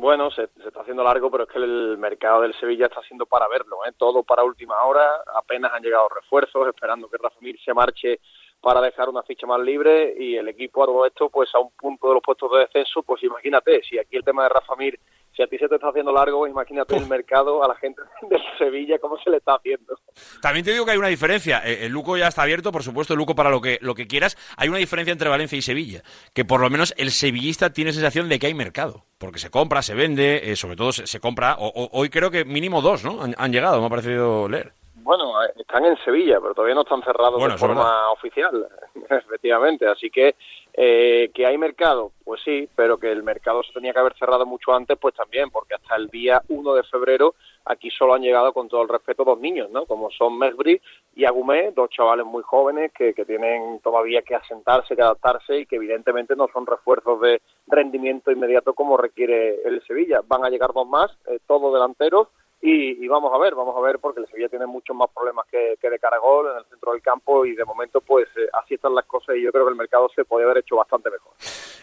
Bueno, 0.00 0.30
se, 0.30 0.44
está 0.44 0.82
haciendo 0.82 1.02
largo, 1.02 1.28
pero 1.28 1.42
es 1.42 1.50
que 1.50 1.58
el 1.58 1.98
mercado 1.98 2.42
del 2.42 2.54
Sevilla 2.54 2.86
está 2.86 3.00
haciendo 3.00 3.26
para 3.26 3.48
verlo, 3.48 3.84
¿eh? 3.84 3.92
todo 3.96 4.22
para 4.22 4.44
última 4.44 4.80
hora, 4.84 5.24
apenas 5.34 5.72
han 5.72 5.82
llegado 5.82 6.08
refuerzos, 6.08 6.68
esperando 6.68 7.10
que 7.10 7.16
Rafa 7.20 7.36
Mir 7.40 7.58
se 7.64 7.74
marche 7.74 8.20
para 8.60 8.80
dejar 8.80 9.08
una 9.08 9.22
ficha 9.22 9.46
más 9.46 9.60
libre 9.60 10.14
y 10.18 10.36
el 10.36 10.48
equipo 10.48 10.82
a 10.82 10.86
todo 10.86 11.06
esto, 11.06 11.30
pues 11.30 11.48
a 11.54 11.58
un 11.58 11.70
punto 11.70 12.08
de 12.08 12.14
los 12.14 12.22
puestos 12.22 12.50
de 12.52 12.60
descenso, 12.60 13.02
pues 13.02 13.22
imagínate, 13.22 13.82
si 13.82 13.98
aquí 13.98 14.16
el 14.16 14.24
tema 14.24 14.44
de 14.44 14.48
Rafa 14.48 14.76
Mir 14.76 14.98
si 15.38 15.44
a 15.44 15.46
ti 15.46 15.56
se 15.56 15.68
te 15.68 15.76
está 15.76 15.90
haciendo 15.90 16.12
largo, 16.12 16.48
imagínate 16.48 16.96
el 16.96 17.06
mercado 17.06 17.62
a 17.62 17.68
la 17.68 17.76
gente 17.76 18.02
de 18.28 18.36
Sevilla 18.58 18.98
cómo 18.98 19.16
se 19.22 19.30
le 19.30 19.36
está 19.36 19.54
haciendo. 19.54 19.96
También 20.42 20.64
te 20.64 20.72
digo 20.72 20.84
que 20.84 20.90
hay 20.90 20.98
una 20.98 21.06
diferencia. 21.06 21.62
Eh, 21.64 21.86
el 21.86 21.92
Luco 21.92 22.16
ya 22.16 22.26
está 22.26 22.42
abierto, 22.42 22.72
por 22.72 22.82
supuesto, 22.82 23.14
el 23.14 23.18
Luco 23.18 23.36
para 23.36 23.48
lo 23.48 23.60
que, 23.60 23.78
lo 23.80 23.94
que 23.94 24.08
quieras. 24.08 24.36
Hay 24.56 24.68
una 24.68 24.78
diferencia 24.78 25.12
entre 25.12 25.28
Valencia 25.28 25.56
y 25.56 25.62
Sevilla, 25.62 26.02
que 26.34 26.44
por 26.44 26.60
lo 26.60 26.68
menos 26.70 26.92
el 26.96 27.12
sevillista 27.12 27.72
tiene 27.72 27.92
sensación 27.92 28.28
de 28.28 28.40
que 28.40 28.48
hay 28.48 28.54
mercado, 28.54 29.04
porque 29.16 29.38
se 29.38 29.48
compra, 29.48 29.80
se 29.82 29.94
vende, 29.94 30.50
eh, 30.50 30.56
sobre 30.56 30.74
todo 30.74 30.90
se, 30.90 31.20
compra. 31.20 31.56
hoy 31.58 32.08
creo 32.10 32.32
que 32.32 32.44
mínimo 32.44 32.82
dos, 32.82 33.04
¿no? 33.04 33.22
Han, 33.22 33.52
llegado, 33.52 33.80
me 33.80 33.86
ha 33.86 33.90
parecido 33.90 34.48
leer. 34.48 34.72
Bueno, 35.02 35.32
están 35.56 35.84
en 35.84 35.96
Sevilla, 36.04 36.38
pero 36.40 36.54
todavía 36.54 36.74
no 36.74 36.82
están 36.82 37.02
cerrados 37.02 37.42
de 37.42 37.58
forma 37.58 38.10
oficial, 38.10 38.68
efectivamente. 39.10 39.86
Así 39.86 40.10
que 40.10 40.34
eh, 40.74 41.30
que 41.34 41.46
hay 41.46 41.58
mercado, 41.58 42.12
pues 42.24 42.40
sí, 42.44 42.68
pero 42.76 42.98
que 42.98 43.10
el 43.10 43.22
mercado 43.22 43.62
se 43.62 43.72
tenía 43.72 43.92
que 43.92 43.98
haber 43.98 44.16
cerrado 44.16 44.46
mucho 44.46 44.72
antes, 44.72 44.96
pues 44.96 45.14
también, 45.14 45.50
porque 45.50 45.74
hasta 45.74 45.96
el 45.96 46.08
día 46.08 46.42
1 46.48 46.74
de 46.74 46.82
febrero 46.84 47.34
aquí 47.64 47.90
solo 47.90 48.14
han 48.14 48.22
llegado, 48.22 48.52
con 48.52 48.68
todo 48.68 48.82
el 48.82 48.88
respeto, 48.88 49.24
dos 49.24 49.40
niños, 49.40 49.70
¿no? 49.70 49.86
Como 49.86 50.10
son 50.10 50.38
Mesbri 50.38 50.80
y 51.16 51.24
Agumé, 51.24 51.72
dos 51.72 51.90
chavales 51.90 52.26
muy 52.26 52.42
jóvenes 52.42 52.92
que, 52.92 53.12
que 53.12 53.24
tienen 53.24 53.80
todavía 53.80 54.22
que 54.22 54.34
asentarse, 54.34 54.94
que 54.94 55.02
adaptarse 55.02 55.58
y 55.58 55.66
que 55.66 55.76
evidentemente 55.76 56.36
no 56.36 56.48
son 56.52 56.66
refuerzos 56.66 57.20
de 57.20 57.42
rendimiento 57.66 58.30
inmediato 58.30 58.72
como 58.72 58.96
requiere 58.96 59.62
el 59.64 59.82
Sevilla. 59.86 60.20
Van 60.26 60.44
a 60.44 60.50
llegar 60.50 60.72
dos 60.72 60.86
más, 60.86 61.10
eh, 61.26 61.38
todos 61.46 61.72
delanteros, 61.72 62.28
y, 62.60 63.06
vamos 63.06 63.32
a 63.32 63.38
ver, 63.38 63.54
vamos 63.54 63.76
a 63.76 63.80
ver, 63.80 63.98
porque 64.00 64.20
el 64.20 64.26
Sevilla 64.26 64.48
tiene 64.48 64.66
muchos 64.66 64.94
más 64.96 65.08
problemas 65.14 65.46
que, 65.50 65.76
de 65.80 65.98
Caragol 65.98 66.48
en 66.50 66.58
el 66.58 66.64
centro 66.64 66.92
del 66.92 67.00
campo 67.00 67.46
y 67.46 67.54
de 67.54 67.64
momento 67.64 68.00
pues 68.00 68.26
eh, 68.36 68.48
así 68.52 68.74
están 68.74 68.94
las 68.94 69.06
cosas 69.06 69.36
y 69.36 69.42
yo 69.42 69.52
creo 69.52 69.64
que 69.64 69.70
el 69.70 69.76
mercado 69.76 70.08
se 70.14 70.24
podría 70.24 70.46
haber 70.46 70.58
hecho 70.58 70.76
bastante 70.76 71.08
mejor. 71.10 71.32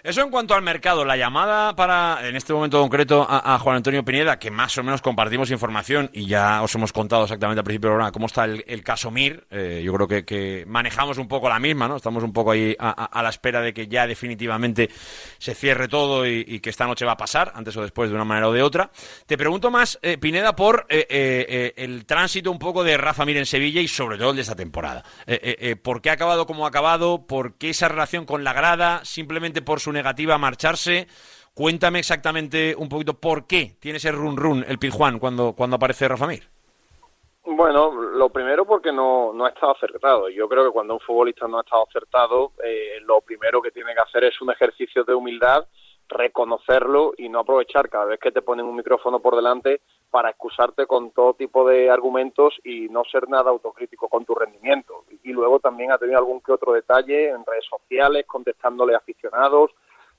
Eso 0.03 0.21
en 0.21 0.29
cuanto 0.29 0.53
al 0.53 0.61
mercado, 0.61 1.03
la 1.03 1.17
llamada 1.17 1.75
para, 1.75 2.27
en 2.27 2.35
este 2.35 2.53
momento 2.53 2.79
concreto, 2.79 3.25
a, 3.27 3.57
Juan 3.57 3.77
Antonio 3.77 4.03
Pineda, 4.03 4.37
que 4.37 4.51
más 4.51 4.77
o 4.77 4.83
menos 4.83 5.01
compartimos 5.01 5.49
información 5.49 6.11
y 6.13 6.27
ya 6.27 6.61
os 6.61 6.75
hemos 6.75 6.93
contado 6.93 7.23
exactamente 7.23 7.61
al 7.61 7.63
principio 7.63 7.89
del 7.89 7.95
programa 7.95 8.11
cómo 8.11 8.27
está 8.27 8.45
el, 8.45 8.83
caso 8.83 9.09
Mir, 9.09 9.47
eh, 9.49 9.81
yo 9.83 9.93
creo 9.93 10.07
que, 10.07 10.63
manejamos 10.67 11.17
un 11.17 11.27
poco 11.27 11.49
la 11.49 11.59
misma, 11.59 11.87
¿no? 11.87 11.95
Estamos 11.95 12.23
un 12.23 12.33
poco 12.33 12.51
ahí 12.51 12.75
a, 12.77 13.21
la 13.23 13.29
espera 13.29 13.61
de 13.61 13.73
que 13.73 13.87
ya 13.87 14.05
definitivamente 14.05 14.89
se 15.39 15.55
cierre 15.55 15.87
todo 15.87 16.27
y, 16.27 16.59
que 16.59 16.69
esta 16.69 16.85
noche 16.85 17.05
va 17.05 17.13
a 17.13 17.17
pasar, 17.17 17.51
antes 17.55 17.75
o 17.75 17.81
después, 17.81 18.09
de 18.09 18.15
una 18.15 18.25
manera 18.25 18.49
o 18.49 18.53
de 18.53 18.61
otra. 18.61 18.91
Te 19.25 19.37
pregunto 19.37 19.71
más, 19.71 19.97
eh, 20.03 20.19
Pineda, 20.19 20.55
por 20.55 20.64
por 20.65 20.87
eh, 20.89 21.05
eh, 21.07 21.45
eh, 21.47 21.73
el 21.77 22.07
tránsito 22.07 22.49
un 22.49 22.57
poco 22.57 22.83
de 22.83 22.97
Rafa 22.97 23.23
Mir 23.23 23.37
en 23.37 23.45
Sevilla 23.45 23.81
y 23.81 23.87
sobre 23.87 24.17
todo 24.17 24.31
el 24.31 24.35
de 24.35 24.41
esta 24.41 24.55
temporada. 24.55 25.03
¿Por 25.83 26.01
qué 26.01 26.09
ha 26.09 26.13
acabado 26.13 26.47
como 26.47 26.65
ha 26.65 26.69
acabado? 26.69 27.27
¿Por 27.27 27.59
qué 27.59 27.69
esa 27.69 27.87
relación 27.87 28.25
con 28.25 28.43
la 28.43 28.51
grada? 28.51 29.05
¿Simplemente 29.05 29.61
por 29.61 29.79
su 29.79 29.91
negativa 29.91 30.33
a 30.33 30.37
marcharse? 30.39 31.05
Cuéntame 31.53 31.99
exactamente 31.99 32.73
un 32.75 32.89
poquito 32.89 33.13
por 33.13 33.45
qué 33.45 33.75
tiene 33.79 33.97
ese 33.97 34.11
run 34.11 34.37
run 34.37 34.65
el 34.67 34.79
Pizjuán 34.79 35.19
cuando, 35.19 35.53
cuando 35.53 35.75
aparece 35.75 36.07
Rafa 36.07 36.25
Mir. 36.25 36.49
Bueno, 37.43 37.91
lo 37.91 38.29
primero 38.29 38.65
porque 38.65 38.91
no, 38.91 39.33
no 39.33 39.45
ha 39.45 39.49
estado 39.49 39.73
acertado. 39.73 40.29
Yo 40.29 40.49
creo 40.49 40.65
que 40.65 40.71
cuando 40.71 40.95
un 40.95 40.99
futbolista 40.99 41.47
no 41.47 41.59
ha 41.59 41.61
estado 41.61 41.85
acertado, 41.87 42.53
lo 43.01 43.21
primero 43.21 43.61
que 43.61 43.69
tiene 43.69 43.93
que 43.93 44.01
hacer 44.01 44.23
es 44.23 44.41
un 44.41 44.49
ejercicio 44.49 45.03
de 45.03 45.13
humildad 45.13 45.67
reconocerlo 46.07 47.13
y 47.17 47.29
no 47.29 47.39
aprovechar 47.39 47.89
cada 47.89 48.05
vez 48.05 48.19
que 48.19 48.31
te 48.31 48.41
ponen 48.41 48.65
un 48.65 48.75
micrófono 48.75 49.19
por 49.19 49.35
delante 49.35 49.81
para 50.15 50.29
excusarte 50.29 50.87
con 50.87 51.11
todo 51.11 51.33
tipo 51.33 51.67
de 51.67 51.91
argumentos 51.91 52.57
y 52.63 52.87
no 52.87 53.03
ser 53.03 53.27
nada 53.27 53.49
autocrítico 53.49 54.07
con 54.07 54.23
tu 54.23 54.33
rendimiento. 54.33 55.03
Y 55.23 55.33
luego 55.33 55.59
también 55.59 55.91
ha 55.91 55.97
tenido 55.97 56.17
algún 56.17 56.39
que 56.39 56.53
otro 56.53 56.71
detalle 56.71 57.31
en 57.31 57.45
redes 57.45 57.65
sociales, 57.69 58.25
contestándole 58.25 58.93
a 58.93 58.99
aficionados. 58.99 59.71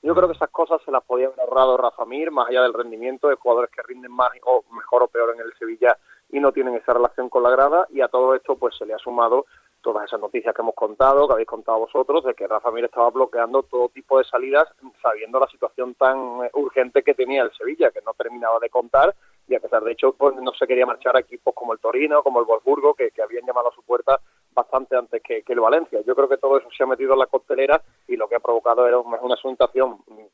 Yo 0.03 0.13
creo 0.13 0.27
que 0.27 0.35
esas 0.35 0.51
cosas 0.51 0.83
se 0.85 0.91
las 0.91 1.03
podía 1.03 1.25
haber 1.25 1.39
ahorrado 1.39 1.77
Rafa 1.77 2.05
Mir, 2.05 2.29
más 2.29 2.47
allá 2.47 2.61
del 2.61 2.75
rendimiento 2.75 3.27
de 3.27 3.37
jugadores 3.37 3.71
que 3.71 3.81
rinden 3.81 4.11
más 4.11 4.29
o 4.45 4.63
mejor 4.71 5.01
o 5.01 5.07
peor 5.07 5.33
en 5.33 5.41
el 5.41 5.51
Sevilla 5.57 5.97
y 6.29 6.39
no 6.39 6.51
tienen 6.51 6.75
esa 6.75 6.93
relación 6.93 7.27
con 7.27 7.41
la 7.41 7.49
grada. 7.49 7.87
Y 7.89 8.01
a 8.01 8.07
todo 8.07 8.35
esto 8.35 8.55
pues 8.55 8.77
se 8.77 8.85
le 8.85 8.93
ha 8.93 8.99
sumado 8.99 9.47
todas 9.81 10.05
esas 10.05 10.19
noticias 10.19 10.53
que 10.53 10.61
hemos 10.61 10.75
contado, 10.75 11.25
que 11.25 11.33
habéis 11.33 11.47
contado 11.47 11.79
vosotros, 11.79 12.23
de 12.23 12.35
que 12.35 12.45
Rafa 12.45 12.69
Mir 12.69 12.85
estaba 12.85 13.09
bloqueando 13.09 13.63
todo 13.63 13.89
tipo 13.89 14.19
de 14.19 14.25
salidas 14.25 14.67
sabiendo 15.01 15.39
la 15.39 15.47
situación 15.47 15.95
tan 15.95 16.45
eh, 16.45 16.51
urgente 16.53 17.01
que 17.01 17.15
tenía 17.15 17.41
el 17.41 17.51
Sevilla, 17.53 17.89
que 17.89 18.01
no 18.01 18.13
terminaba 18.13 18.59
de 18.59 18.69
contar 18.69 19.15
y 19.47 19.55
a 19.55 19.59
pesar 19.59 19.83
de 19.83 19.93
hecho 19.93 20.13
pues, 20.13 20.35
no 20.35 20.51
se 20.53 20.67
quería 20.67 20.85
marchar 20.85 21.15
a 21.15 21.21
equipos 21.21 21.53
como 21.53 21.73
el 21.73 21.79
Torino, 21.79 22.21
como 22.23 22.39
el 22.39 22.45
Wolfsburgo, 22.45 22.93
que, 22.93 23.11
habían 23.21 23.45
llamado 23.45 23.69
a 23.69 23.75
su 23.75 23.81
puerta 23.83 24.19
bastante 24.51 24.95
antes 24.95 25.21
que, 25.21 25.43
el 25.47 25.59
Valencia. 25.59 26.01
Yo 26.05 26.15
creo 26.15 26.27
que 26.27 26.37
todo 26.37 26.57
eso 26.57 26.67
se 26.75 26.83
ha 26.83 26.87
metido 26.87 27.13
en 27.13 27.19
la 27.19 27.27
costelera 27.27 27.81
y 28.07 28.15
lo 28.15 28.27
que 28.27 28.35
ha 28.35 28.39
provocado 28.39 28.87
era 28.87 28.99
una, 28.99 29.19
una 29.21 29.35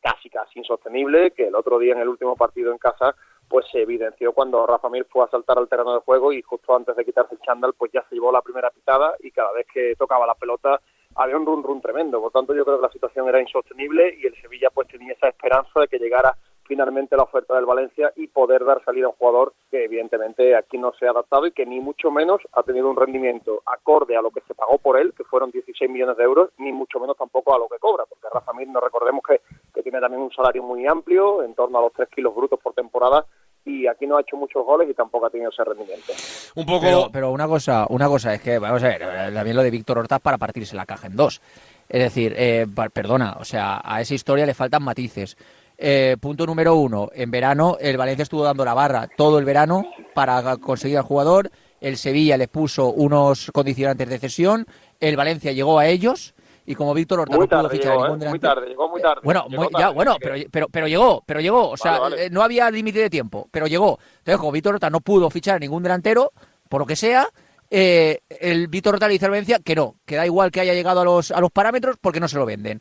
casi 0.02 0.30
casi 0.30 0.60
insostenible, 0.60 1.32
que 1.32 1.48
el 1.48 1.56
otro 1.56 1.80
día 1.80 1.94
en 1.94 2.02
el 2.02 2.10
último 2.10 2.36
partido 2.36 2.72
en 2.72 2.78
casa 2.78 3.16
pues 3.48 3.66
se 3.72 3.82
evidenció 3.82 4.34
cuando 4.34 4.66
Rafa 4.66 4.90
Mir 4.90 5.06
fue 5.06 5.24
a 5.24 5.28
saltar 5.28 5.58
al 5.58 5.68
terreno 5.68 5.94
de 5.94 6.00
juego 6.00 6.32
y 6.34 6.42
justo 6.42 6.76
antes 6.76 6.96
de 6.96 7.06
quitarse 7.06 7.36
el 7.36 7.42
chándal 7.42 7.74
pues 7.78 7.92
ya 7.92 8.04
se 8.10 8.16
llevó 8.16 8.32
la 8.32 8.42
primera 8.42 8.72
pitada 8.72 9.16
y 9.20 9.32
cada 9.32 9.52
vez 9.52 9.68
que 9.72 9.96
tocaba 9.96 10.26
la 10.26 10.36
pelota 10.36 10.82
había 11.16 11.38
un 11.38 11.46
run 11.46 11.64
run 11.64 11.82
tremendo. 11.82 12.20
Por 12.20 12.32
tanto 12.32 12.56
yo 12.56 12.66
creo 12.66 12.78
que 12.78 12.88
la 12.88 12.92
situación 12.92 13.28
era 13.28 13.42
insostenible 13.42 14.16
y 14.18 14.26
el 14.26 14.36
Sevilla 14.42 14.70
pues 14.74 14.88
tenía 14.88 15.14
esa 15.14 15.28
esperanza 15.28 15.82
de 15.82 15.88
que 15.88 16.00
llegara 16.00 16.36
finalmente 16.66 17.16
la 17.16 17.24
oferta 17.24 17.56
del 17.56 17.66
Valencia 17.66 18.12
y 18.16 18.28
poder 18.28 18.66
dar 18.66 18.84
salida 18.84 19.06
a 19.06 19.10
un 19.10 19.16
jugador 19.16 19.54
que 19.70 19.86
evidentemente 19.86 20.56
aquí 20.56 20.78
no 20.78 20.94
se 20.98 21.08
ha 21.08 21.12
adaptado 21.12 21.48
y 21.48 21.52
que 21.52 21.66
ni 21.66 21.80
mucho 21.80 22.12
menos 22.12 22.42
ha 22.54 22.64
tenido 22.64 22.90
un 22.90 22.96
rendimiento 22.96 23.62
acorde 23.66 24.16
a 24.16 24.22
lo 24.22 24.32
que 24.32 24.42
se 24.48 24.56
pagó 24.56 24.78
por 24.78 24.98
él, 24.98 25.14
que 25.16 25.24
fueron 25.24 25.52
16 25.52 25.90
millones 25.90 26.18
de 26.18 26.24
euros, 26.24 26.50
ni 26.58 26.72
mucho 26.72 27.00
menos 27.00 27.18
tampoco 27.18 27.54
a 27.54 27.60
lo 27.60 27.68
que 27.68 27.80
cobra, 27.80 28.06
porque 28.08 28.28
Rafa 28.32 28.54
Mir, 28.54 28.68
no 28.68 28.80
recordemos 28.80 29.22
que, 29.28 29.42
que 29.74 29.84
tiene 29.84 30.00
también 30.00 30.22
un 30.22 30.32
salario 30.32 30.64
muy 30.64 30.86
amplio, 30.88 31.44
en 31.44 31.54
torno 31.54 31.80
a 31.80 31.82
los 31.82 31.94
3 31.94 32.10
kilos 32.10 32.36
brutos 32.36 32.60
por 32.60 32.74
temporada, 32.74 33.26
y 33.66 33.88
aquí 33.88 34.06
no 34.06 34.18
ha 34.18 34.22
hecho 34.22 34.36
muchos 34.36 34.66
goles 34.66 34.90
y 34.90 34.94
tampoco 34.94 35.26
ha 35.26 35.30
tenido 35.30 35.50
ese 35.50 35.64
rendimiento. 35.64 36.12
Un 36.56 36.66
poco... 36.66 37.10
Pero, 37.12 37.32
una 37.32 37.48
cosa 37.48 37.86
una 37.90 38.08
cosa 38.08 38.34
es 38.34 38.42
que, 38.42 38.60
vamos 38.60 38.84
a 38.84 38.88
ver, 38.88 39.34
también 39.34 39.56
lo 39.56 39.64
de 39.64 39.72
Víctor 39.72 40.00
Horta 40.00 40.20
para 40.20 40.38
partirse 40.38 40.76
la 40.76 40.86
caja 40.86 41.08
en 41.08 41.16
dos. 41.16 41.42
Es 41.88 42.02
decir, 42.02 42.34
eh, 42.38 42.66
perdona, 42.94 43.38
o 43.40 43.46
sea, 43.46 43.82
a 43.84 44.02
esa 44.02 44.14
historia 44.14 44.46
le 44.46 44.54
faltan 44.54 44.84
matices. 44.84 45.38
Eh, 45.78 46.18
punto 46.20 46.46
número 46.46 46.76
uno, 46.76 47.10
en 47.14 47.32
verano 47.32 47.78
el 47.80 47.98
Valencia 47.98 48.24
estuvo 48.24 48.44
dando 48.44 48.64
la 48.64 48.74
barra 48.74 49.08
todo 49.18 49.40
el 49.40 49.46
verano 49.46 49.84
para 50.14 50.58
conseguir 50.58 50.98
al 50.98 51.04
jugador, 51.04 51.50
el 51.82 51.98
Sevilla 51.98 52.38
le 52.38 52.48
puso 52.48 52.90
unos 52.90 53.52
condicionantes 53.52 54.08
de 54.08 54.20
cesión, 54.20 54.68
el 55.00 55.18
Valencia 55.18 55.52
llegó 55.52 55.80
a 55.80 55.88
ellos 55.88 56.36
y 56.66 56.76
como 56.76 56.94
Víctor 56.94 57.22
Horta 57.22 57.38
no 57.38 57.46
pudo 57.46 57.70
fichar 57.70 57.98
ningún 57.98 58.20
delantero. 58.20 58.30
Muy 58.30 58.40
tarde, 58.40 58.68
llegó 58.68 58.90
muy 58.90 59.02
tarde. 59.02 59.22
Bueno, 59.24 59.46
ya, 59.78 59.90
bueno, 59.90 60.16
pero, 60.20 60.36
pero, 60.50 60.68
pero, 60.70 60.88
llegó, 60.88 61.24
pero 61.26 61.42
llegó. 61.42 61.70
O 61.70 61.78
sea, 61.78 62.00
eh, 62.18 62.30
no 62.32 62.42
había 62.42 62.72
límite 62.72 63.00
de 63.00 63.10
tiempo, 63.10 63.50
pero 63.52 63.68
llegó. 63.68 64.00
Entonces, 64.20 64.38
como 64.38 64.52
Víctor 64.52 64.76
Horta 64.76 64.90
no 64.90 65.02
pudo 65.02 65.30
fichar 65.30 65.60
ningún 65.60 65.84
delantero, 65.84 66.32
por 66.70 66.80
lo 66.80 66.86
que 66.86 66.96
sea, 66.96 67.28
eh, 67.70 68.20
el 68.30 68.68
Víctor 68.70 68.94
Horta 68.94 69.08
le 69.08 69.14
dice 69.14 69.26
al 69.26 69.32
Valencia 69.32 69.60
que 69.60 69.76
no, 69.76 69.98
que 70.06 70.16
da 70.16 70.26
igual 70.26 70.52
que 70.52 70.62
haya 70.62 70.74
llegado 70.74 71.02
a 71.02 71.04
los, 71.04 71.32
a 71.32 71.42
los 71.42 71.52
parámetros 71.52 71.98
porque 72.00 72.20
no 72.22 72.30
se 72.30 72.38
lo 72.38 72.46
venden. 72.46 72.80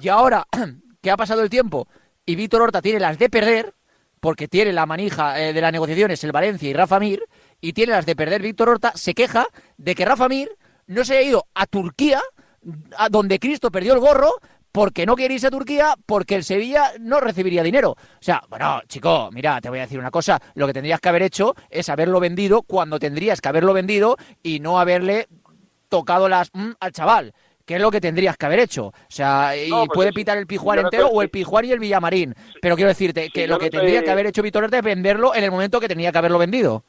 Y 0.00 0.08
ahora 0.08 0.46
que 1.02 1.10
ha 1.10 1.16
pasado 1.16 1.42
el 1.42 1.50
tiempo 1.50 1.88
y 2.26 2.36
Víctor 2.36 2.62
Horta 2.62 2.82
tiene 2.82 3.00
las 3.00 3.18
de 3.18 3.28
perder, 3.28 3.74
porque 4.20 4.48
tiene 4.48 4.72
la 4.72 4.86
manija 4.86 5.40
eh, 5.40 5.52
de 5.52 5.60
las 5.60 5.72
negociaciones 5.72 6.22
el 6.24 6.32
Valencia 6.32 6.68
y 6.68 6.72
Rafa 6.72 6.98
Mir, 6.98 7.24
y 7.60 7.72
tiene 7.72 7.92
las 7.92 8.06
de 8.06 8.16
perder 8.16 8.42
Víctor 8.42 8.68
Horta, 8.68 8.92
se 8.94 9.14
queja 9.14 9.46
de 9.76 9.94
que 9.94 10.04
Rafa 10.04 10.28
Mir 10.28 10.50
no 10.86 11.04
se 11.04 11.18
haya 11.18 11.28
ido 11.28 11.46
a 11.54 11.66
Turquía 11.66 12.20
a 12.96 13.08
donde 13.08 13.38
Cristo 13.38 13.70
perdió 13.70 13.92
el 13.92 14.00
gorro 14.00 14.32
porque 14.72 15.06
no 15.06 15.14
quiere 15.14 15.34
irse 15.34 15.46
a 15.46 15.52
Turquía, 15.52 15.94
porque 16.04 16.34
el 16.34 16.42
Sevilla 16.42 16.94
no 16.98 17.20
recibiría 17.20 17.62
dinero. 17.62 17.92
O 17.92 17.96
sea, 18.18 18.42
bueno, 18.48 18.82
chico, 18.88 19.30
mira, 19.32 19.60
te 19.60 19.68
voy 19.68 19.78
a 19.78 19.82
decir 19.82 20.00
una 20.00 20.10
cosa, 20.10 20.42
lo 20.54 20.66
que 20.66 20.72
tendrías 20.72 20.98
que 21.00 21.08
haber 21.08 21.22
hecho 21.22 21.54
es 21.70 21.88
haberlo 21.88 22.18
vendido 22.18 22.62
cuando 22.62 22.98
tendrías 22.98 23.40
que 23.40 23.48
haberlo 23.48 23.72
vendido 23.72 24.16
y 24.42 24.58
no 24.58 24.80
haberle 24.80 25.28
tocado 25.88 26.28
las 26.28 26.50
mm, 26.52 26.72
al 26.80 26.92
chaval. 26.92 27.34
Que 27.64 27.76
es 27.76 27.80
lo 27.80 27.90
que 27.90 28.00
tendrías 28.00 28.36
que 28.36 28.46
haber 28.46 28.60
hecho? 28.60 28.86
O 28.86 28.92
sea, 29.08 29.56
y 29.56 29.70
pues 29.70 29.88
puede 29.92 30.12
pitar 30.12 30.38
el 30.38 30.46
Pijuar 30.46 30.78
entero 30.78 31.08
o 31.08 31.22
el 31.22 31.30
Pijuar 31.30 31.64
y 31.64 31.72
el 31.72 31.78
Villamarín. 31.78 32.34
Pero 32.60 32.76
quiero 32.76 32.88
decirte 32.88 33.30
que 33.30 33.46
lo 33.46 33.58
que 33.58 33.70
tendría 33.70 34.02
que 34.02 34.10
haber 34.10 34.26
hecho 34.26 34.42
Víctor 34.42 34.68
es 34.72 34.82
venderlo 34.82 35.34
en 35.34 35.44
el 35.44 35.50
momento 35.50 35.80
que 35.80 35.88
tenía 35.88 36.12
que 36.12 36.18
haberlo 36.18 36.38
vendido 36.38 36.84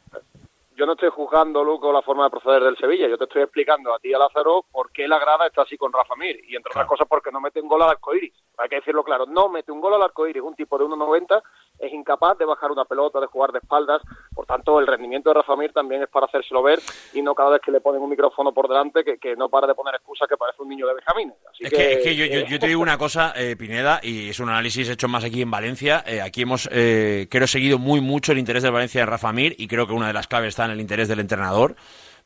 yo 0.76 0.86
no 0.86 0.94
estoy 0.94 1.10
juzgando, 1.10 1.64
Luco, 1.64 1.92
la 1.92 2.02
forma 2.02 2.26
de 2.26 2.30
proceder 2.32 2.64
del 2.64 2.78
Sevilla. 2.78 3.08
Yo 3.08 3.18
te 3.18 3.24
estoy 3.24 3.44
explicando 3.44 3.94
a 3.94 4.00
ti, 4.00 4.14
a 4.14 4.20
Lázaro, 4.20 4.66
por 4.72 4.92
qué 4.92 5.08
la 5.08 5.20
grada 5.20 5.48
está 5.48 5.62
así 5.62 5.78
con 5.78 5.94
Rafa 5.94 6.16
Mir. 6.16 6.42
Y 6.48 6.56
entre 6.56 6.72
otras 6.72 6.88
cosas, 6.88 7.08
porque 7.08 7.32
no 7.32 7.40
mete 7.40 7.62
un 7.62 7.70
gol 7.70 7.82
al 7.82 7.92
arcoíris. 7.92 8.34
Hay 8.58 8.70
que 8.70 8.76
decirlo 8.78 9.04
claro. 9.04 9.26
No 9.26 9.48
mete 9.48 9.72
un 9.72 9.80
gol 9.80 9.94
al 9.94 10.02
arcoíris. 10.02 10.44
Un 10.44 10.56
tipo 10.56 10.78
de 10.78 10.86
1,90 10.86 11.42
es 11.80 11.94
incapaz 11.94 12.38
de 12.38 12.46
bajar 12.46 12.72
una 12.72 12.86
pelota, 12.86 13.20
de 13.20 13.28
jugar 13.28 13.52
de 13.52 13.60
espaldas. 13.60 14.02
Por 14.34 14.46
tanto, 14.46 14.80
el 14.80 14.88
rendimiento 14.88 15.30
de 15.30 15.36
Rafa 15.36 15.56
Mir 15.56 15.74
también 15.74 16.04
es 16.04 16.10
para 16.10 16.26
hacérselo 16.26 16.64
ver 16.64 16.80
y 17.14 17.22
no 17.22 17.36
cada 17.36 17.52
vez 17.52 17.62
que 17.62 17.72
le 17.72 17.82
ponen 17.82 18.02
un 18.02 18.10
micrófono 18.10 18.54
por 18.54 18.68
delante 18.68 19.04
que, 19.04 19.36
no 19.36 19.50
para 19.50 19.68
de 19.68 19.76
poner 19.76 19.96
excusas 19.96 20.28
que 20.28 20.38
parece 20.38 20.62
un 20.62 20.70
niño 20.70 20.88
de 20.88 20.94
Benjamín. 20.94 21.34
es, 21.60 21.72
que, 21.72 22.16
yo, 22.16 22.60
te 22.60 22.68
digo 22.68 22.82
una 22.82 22.98
cosa, 22.98 23.34
eh, 23.36 23.56
Pineda, 23.56 24.00
y 24.02 24.30
es 24.30 24.40
un 24.40 24.50
análisis 24.50 24.90
hecho 24.90 25.08
más 25.08 25.24
aquí 25.24 25.42
en 25.42 25.52
Valencia. 25.52 26.04
Eh, 26.06 26.22
aquí 26.22 26.44
hemos, 26.44 26.70
eh, 26.72 27.28
creo, 27.30 27.48
seguido 27.48 27.78
muy 27.78 28.02
mucho 28.02 28.32
el 28.32 28.40
interés 28.40 28.64
de 28.64 28.70
Valencia 28.70 29.02
en 29.02 29.08
Rafa 29.08 29.32
Mir 29.32 29.56
y 29.58 29.68
creo 29.68 29.88
que 29.88 29.94
una 29.94 30.08
de 30.08 30.14
las 30.14 30.28
claves 30.28 30.50
está 30.50 30.66
en 30.66 30.72
el 30.72 30.82
interés 30.82 31.08
del 31.08 31.20
entrenador. 31.20 31.76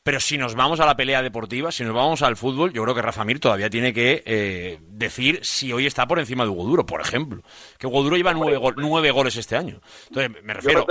Pero 0.01 0.19
si 0.19 0.37
nos 0.37 0.55
vamos 0.55 0.79
a 0.79 0.85
la 0.85 0.95
pelea 0.95 1.21
deportiva, 1.21 1.71
si 1.71 1.83
nos 1.83 1.93
vamos 1.93 2.21
al 2.21 2.37
fútbol, 2.37 2.71
yo 2.71 2.83
creo 2.83 2.95
que 2.95 3.01
Rafa 3.01 3.25
Mir 3.25 3.39
todavía 3.39 3.69
tiene 3.69 3.93
que 3.93 4.23
eh, 4.25 4.79
decir 4.81 5.43
si 5.43 5.73
hoy 5.73 5.85
está 5.85 6.07
por 6.07 6.19
encima 6.19 6.45
de 6.45 6.49
Hugo 6.49 6.63
Duro, 6.63 6.85
por 6.85 7.01
ejemplo. 7.01 7.41
Que 7.77 7.85
Hugo 7.85 8.03
Duro 8.03 8.15
lleva 8.15 8.33
nueve, 8.33 8.59
nueve 8.77 9.11
goles 9.11 9.35
este 9.35 9.57
año. 9.57 9.81
Entonces, 10.07 10.43
me 10.43 10.53
refiero... 10.53 10.85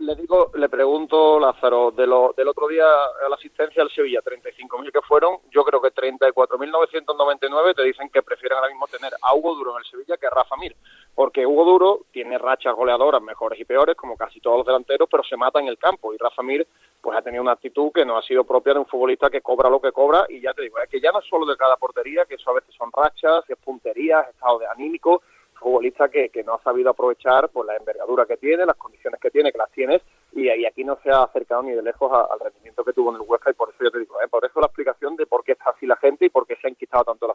le 0.00 0.14
digo, 0.16 0.50
le 0.54 0.68
pregunto, 0.68 1.38
Lázaro, 1.38 1.92
de 1.92 2.06
lo, 2.06 2.34
del 2.36 2.48
otro 2.48 2.66
día 2.66 2.84
a 2.84 3.28
la 3.28 3.36
asistencia 3.36 3.82
al 3.82 3.90
Sevilla, 3.90 4.20
35.000 4.22 4.92
que 4.92 5.02
fueron, 5.02 5.38
yo 5.50 5.62
creo 5.64 5.80
que 5.80 5.92
34.999 5.94 7.76
te 7.76 7.84
dicen 7.84 8.10
que 8.10 8.22
prefieren 8.22 8.58
ahora 8.58 8.70
mismo 8.70 8.86
tener 8.88 9.12
a 9.22 9.34
Hugo 9.34 9.54
Duro 9.54 9.72
en 9.72 9.78
el 9.78 9.90
Sevilla 9.90 10.16
que 10.16 10.26
a 10.26 10.30
Rafa 10.30 10.56
Mir. 10.56 10.74
Porque 11.18 11.44
Hugo 11.44 11.64
Duro 11.64 12.00
tiene 12.12 12.38
rachas 12.38 12.76
goleadoras 12.76 13.20
mejores 13.20 13.58
y 13.58 13.64
peores, 13.64 13.96
como 13.96 14.16
casi 14.16 14.38
todos 14.40 14.58
los 14.58 14.66
delanteros, 14.66 15.08
pero 15.10 15.24
se 15.24 15.36
mata 15.36 15.58
en 15.58 15.66
el 15.66 15.76
campo. 15.76 16.14
Y 16.14 16.16
Rafa 16.16 16.44
Mir 16.44 16.64
pues 17.00 17.18
ha 17.18 17.22
tenido 17.22 17.42
una 17.42 17.54
actitud 17.54 17.90
que 17.92 18.04
no 18.04 18.16
ha 18.16 18.22
sido 18.22 18.44
propia 18.44 18.74
de 18.74 18.78
un 18.78 18.86
futbolista 18.86 19.28
que 19.28 19.40
cobra 19.40 19.68
lo 19.68 19.80
que 19.80 19.90
cobra 19.90 20.26
y 20.28 20.40
ya 20.40 20.54
te 20.54 20.62
digo, 20.62 20.78
es 20.78 20.88
que 20.88 21.00
ya 21.00 21.10
no 21.10 21.18
es 21.18 21.24
solo 21.28 21.44
de 21.44 21.56
cada 21.56 21.76
portería, 21.76 22.24
que 22.24 22.36
eso 22.36 22.52
a 22.52 22.54
veces 22.54 22.72
son 22.72 22.92
rachas, 22.92 23.42
es 23.50 23.56
punterías, 23.58 24.28
estado 24.28 24.60
de 24.60 24.68
anímico, 24.68 25.22
futbolista 25.54 26.08
que, 26.08 26.28
que 26.28 26.44
no 26.44 26.54
ha 26.54 26.62
sabido 26.62 26.90
aprovechar 26.90 27.48
pues 27.48 27.66
la 27.66 27.74
envergadura 27.74 28.24
que 28.24 28.36
tiene, 28.36 28.64
las 28.64 28.76
condiciones 28.76 29.20
que 29.20 29.32
tiene, 29.32 29.50
que 29.50 29.58
las 29.58 29.72
tienes, 29.72 30.02
y, 30.34 30.48
aquí 30.66 30.84
no 30.84 31.00
se 31.02 31.10
ha 31.10 31.24
acercado 31.24 31.64
ni 31.64 31.72
de 31.72 31.82
lejos 31.82 32.12
al 32.12 32.38
rendimiento 32.38 32.84
que 32.84 32.92
tuvo 32.92 33.10
en 33.10 33.16
el 33.16 33.28
Huesca 33.28 33.50
y 33.50 33.54
por 33.54 33.70
eso 33.70 33.82
yo 33.82 33.90
te 33.90 33.98
digo, 33.98 34.22
¿eh? 34.22 34.28
por 34.28 34.44
eso 34.44 34.60
la 34.60 34.66
explicación 34.66 35.16
de 35.16 35.26
por 35.26 35.42
qué 35.42 35.52
está 35.52 35.70
así 35.70 35.84
la 35.84 35.96
gente 35.96 36.26
y 36.26 36.30
por 36.30 36.46
qué 36.46 36.54
se 36.62 36.68
han 36.68 36.76
quitado 36.76 37.02
tanto 37.02 37.26
la. 37.26 37.34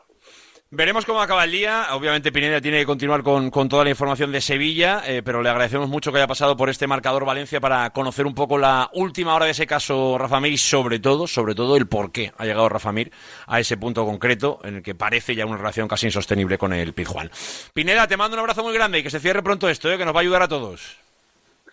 Veremos 0.75 1.05
cómo 1.05 1.21
acaba 1.21 1.43
el 1.43 1.51
día. 1.51 1.89
Obviamente 1.91 2.31
Pineda 2.31 2.59
tiene 2.59 2.79
que 2.79 2.87
continuar 2.87 3.21
con, 3.21 3.51
con 3.51 3.69
toda 3.69 3.83
la 3.83 3.91
información 3.91 4.31
de 4.31 4.41
Sevilla, 4.41 5.03
eh, 5.05 5.21
pero 5.23 5.43
le 5.43 5.49
agradecemos 5.49 5.87
mucho 5.87 6.11
que 6.11 6.17
haya 6.17 6.25
pasado 6.25 6.57
por 6.57 6.67
este 6.67 6.87
marcador 6.87 7.25
Valencia 7.25 7.61
para 7.61 7.91
conocer 7.91 8.25
un 8.25 8.33
poco 8.33 8.57
la 8.57 8.89
última 8.91 9.35
hora 9.35 9.45
de 9.45 9.51
ese 9.51 9.67
caso 9.67 10.17
Rafa 10.17 10.39
Mir 10.39 10.53
y 10.53 10.57
sobre 10.57 10.97
todo, 10.97 11.27
sobre 11.27 11.53
todo 11.53 11.77
el 11.77 11.85
por 11.85 12.11
qué 12.11 12.33
ha 12.39 12.45
llegado 12.45 12.69
Rafa 12.69 12.91
Mir 12.91 13.11
a 13.45 13.59
ese 13.59 13.77
punto 13.77 14.03
concreto 14.03 14.61
en 14.63 14.77
el 14.77 14.81
que 14.81 14.95
parece 14.95 15.35
ya 15.35 15.45
una 15.45 15.57
relación 15.57 15.87
casi 15.87 16.07
insostenible 16.07 16.57
con 16.57 16.73
el 16.73 16.91
Pizjuán. 16.93 17.29
Pineda, 17.75 18.07
te 18.07 18.17
mando 18.17 18.33
un 18.33 18.39
abrazo 18.39 18.63
muy 18.63 18.73
grande 18.73 18.97
y 18.97 19.03
que 19.03 19.11
se 19.11 19.19
cierre 19.19 19.43
pronto 19.43 19.69
esto, 19.69 19.93
eh, 19.93 19.99
que 19.99 20.05
nos 20.05 20.15
va 20.15 20.21
a 20.21 20.23
ayudar 20.23 20.41
a 20.41 20.47
todos. 20.47 21.02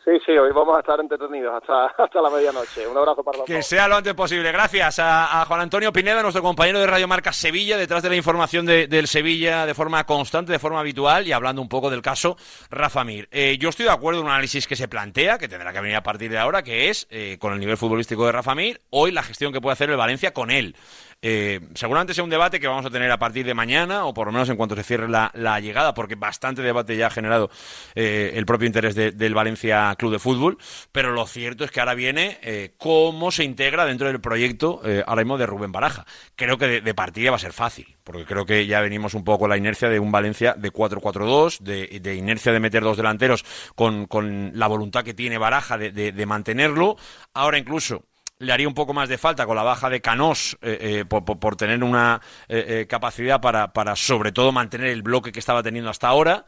Sí, 0.03 0.13
sí, 0.25 0.33
hoy 0.33 0.51
vamos 0.55 0.75
a 0.77 0.81
estar 0.81 0.99
entretenidos 0.99 1.55
hasta, 1.55 1.87
hasta 2.03 2.23
la 2.23 2.31
medianoche. 2.31 2.87
Un 2.87 2.97
abrazo 2.97 3.23
para 3.23 3.37
todos. 3.37 3.47
Que 3.47 3.63
sea 3.63 3.87
lo 3.87 3.97
antes 3.97 4.15
posible. 4.15 4.51
Gracias 4.51 4.99
a, 4.99 5.45
Juan 5.47 5.61
Antonio 5.61 5.93
Pineda, 5.93 6.23
nuestro 6.23 6.43
compañero 6.43 6.81
de 6.81 6.87
Radio 6.87 7.07
Marca 7.07 7.33
Sevilla, 7.33 7.77
detrás 7.77 8.03
de 8.03 8.09
la 8.09 8.17
información 8.17 8.65
del 8.65 9.07
Sevilla 9.07 9.67
de 9.67 9.75
forma 9.75 10.05
constante, 10.05 10.53
de 10.53 10.59
forma 10.59 10.81
habitual 10.81 11.27
y 11.27 11.33
hablando 11.33 11.61
un 11.61 11.69
poco 11.69 11.91
del 11.91 12.01
caso 12.01 12.37
Rafa 12.71 13.05
Mir. 13.05 13.29
Eh, 13.31 13.59
yo 13.61 13.69
estoy 13.69 13.85
de 13.87 13.93
acuerdo 13.93 14.21
en 14.21 14.27
un 14.27 14.33
análisis 14.33 14.67
que 14.67 14.77
se 14.77 14.89
plantea, 14.89 15.39
que 15.39 15.49
tendrá 15.49 15.73
que 15.73 15.81
venir 15.81 15.97
a 15.97 16.03
partir 16.03 16.31
de 16.31 16.39
ahora, 16.39 16.63
que 16.63 16.89
es, 16.89 17.07
eh, 17.11 17.37
con 17.39 17.53
el 17.53 17.61
nivel 17.61 17.77
futbolístico 17.77 18.25
de 18.25 18.33
Rafa 18.33 18.55
Mir, 18.55 18.81
hoy 18.91 19.13
la 19.13 19.23
gestión 19.23 19.53
que 19.53 19.61
puede 19.61 19.75
hacer 19.75 19.91
el 19.91 19.97
Valencia 19.97 20.33
con 20.33 20.51
él. 20.51 20.77
Eh, 21.23 21.61
seguramente 21.75 22.15
sea 22.15 22.25
un 22.25 22.31
debate 22.31 22.59
que 22.59 22.67
vamos 22.67 22.87
a 22.87 22.91
tener 22.91 23.11
a 23.11 23.19
partir 23.19 23.45
de 23.45 23.53
mañana, 23.53 24.07
o 24.07 24.15
por 24.15 24.27
lo 24.27 24.33
menos 24.33 24.49
en 24.49 24.57
cuanto 24.57 24.75
se 24.75 24.83
cierre 24.83 25.09
la, 25.09 25.61
llegada, 25.61 25.93
porque 25.93 26.15
bastante 26.15 26.63
debate 26.63 26.97
ya 26.97 27.09
ha 27.09 27.11
generado 27.11 27.51
eh, 27.95 28.33
el 28.35 28.47
propio 28.47 28.67
interés 28.67 28.95
del 28.95 29.35
Valencia 29.35 29.95
Club 29.99 30.13
de 30.13 30.19
Fútbol. 30.19 30.59
Pero 30.93 31.13
lo 31.13 31.27
cierto 31.27 31.65
es 31.65 31.71
que 31.71 31.81
ahora 31.81 31.95
viene 31.95 32.39
eh, 32.43 32.75
cómo 32.79 33.31
se 33.31 33.45
integra 33.45 33.85
dentro 33.85 34.07
del 34.07 34.21
proyecto 34.21 34.81
ahora 35.07 35.23
mismo 35.23 35.37
de 35.37 35.47
Rubén 35.47 35.73
Baraja. 35.73 36.07
Creo 36.37 36.57
que 36.57 36.81
de, 36.81 36.95
partida 36.95 37.31
va 37.31 37.37
a 37.37 37.41
ser 37.41 37.53
fácil, 37.53 37.97
porque 38.03 38.25
creo 38.25 38.47
que 38.47 38.67
ya 38.67 38.81
venimos 38.81 39.15
un 39.15 39.25
poco 39.25 39.47
la 39.47 39.57
inercia 39.57 39.89
de 39.89 40.01
un 40.01 40.11
Valencia 40.11 40.55
de 40.57 40.73
4-4-2, 40.73 41.59
de, 41.61 42.01
de, 42.01 42.15
inercia 42.15 42.53
de 42.53 42.61
meter 42.61 42.83
dos 42.83 42.97
delanteros 42.97 43.45
con, 43.75 44.09
la 44.55 44.67
voluntad 44.67 45.05
que 45.05 45.15
tiene 45.15 45.39
Baraja 45.39 45.77
de 45.77 46.27
mantenerlo. 46.27 46.97
Ahora 47.35 47.59
incluso 47.59 48.10
le 48.41 48.53
haría 48.53 48.67
un 48.67 48.75
poco 48.75 48.93
más 48.95 49.09
de 49.09 49.19
falta 49.19 49.47
con 49.47 49.55
la 49.55 49.63
baja 49.63 49.89
de 49.91 50.01
Canós 50.01 50.57
eh, 50.63 51.03
eh, 51.03 51.05
por, 51.05 51.57
tener 51.57 51.85
una 51.85 52.21
eh, 52.49 52.87
capacidad 52.89 53.41
para, 53.41 53.73
para, 53.73 53.95
sobre 53.95 54.33
todo, 54.33 54.51
mantener 54.51 54.89
el 54.89 55.03
bloque 55.03 55.31
que 55.31 55.39
estaba 55.39 55.63
teniendo 55.63 55.91
hasta 55.91 56.09
ahora, 56.09 56.47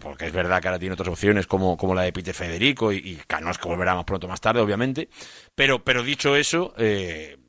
porque 0.00 0.26
es 0.26 0.32
verdad 0.32 0.62
que 0.62 0.68
ahora 0.68 0.78
tiene 0.78 0.94
otras 0.94 1.08
opciones 1.08 1.46
como, 1.48 1.76
como 1.76 1.94
la 1.94 2.02
de 2.02 2.12
Peter 2.12 2.34
Federico 2.34 2.92
y, 2.92 3.20
Canós, 3.26 3.58
que 3.58 3.68
volverá 3.68 3.94
más 3.94 4.04
pronto 4.04 4.28
más 4.28 4.40
tarde, 4.40 4.60
obviamente. 4.60 5.08
Pero, 5.56 5.82
pero 5.82 6.04
dicho 6.04 6.36
eso, 6.36 6.72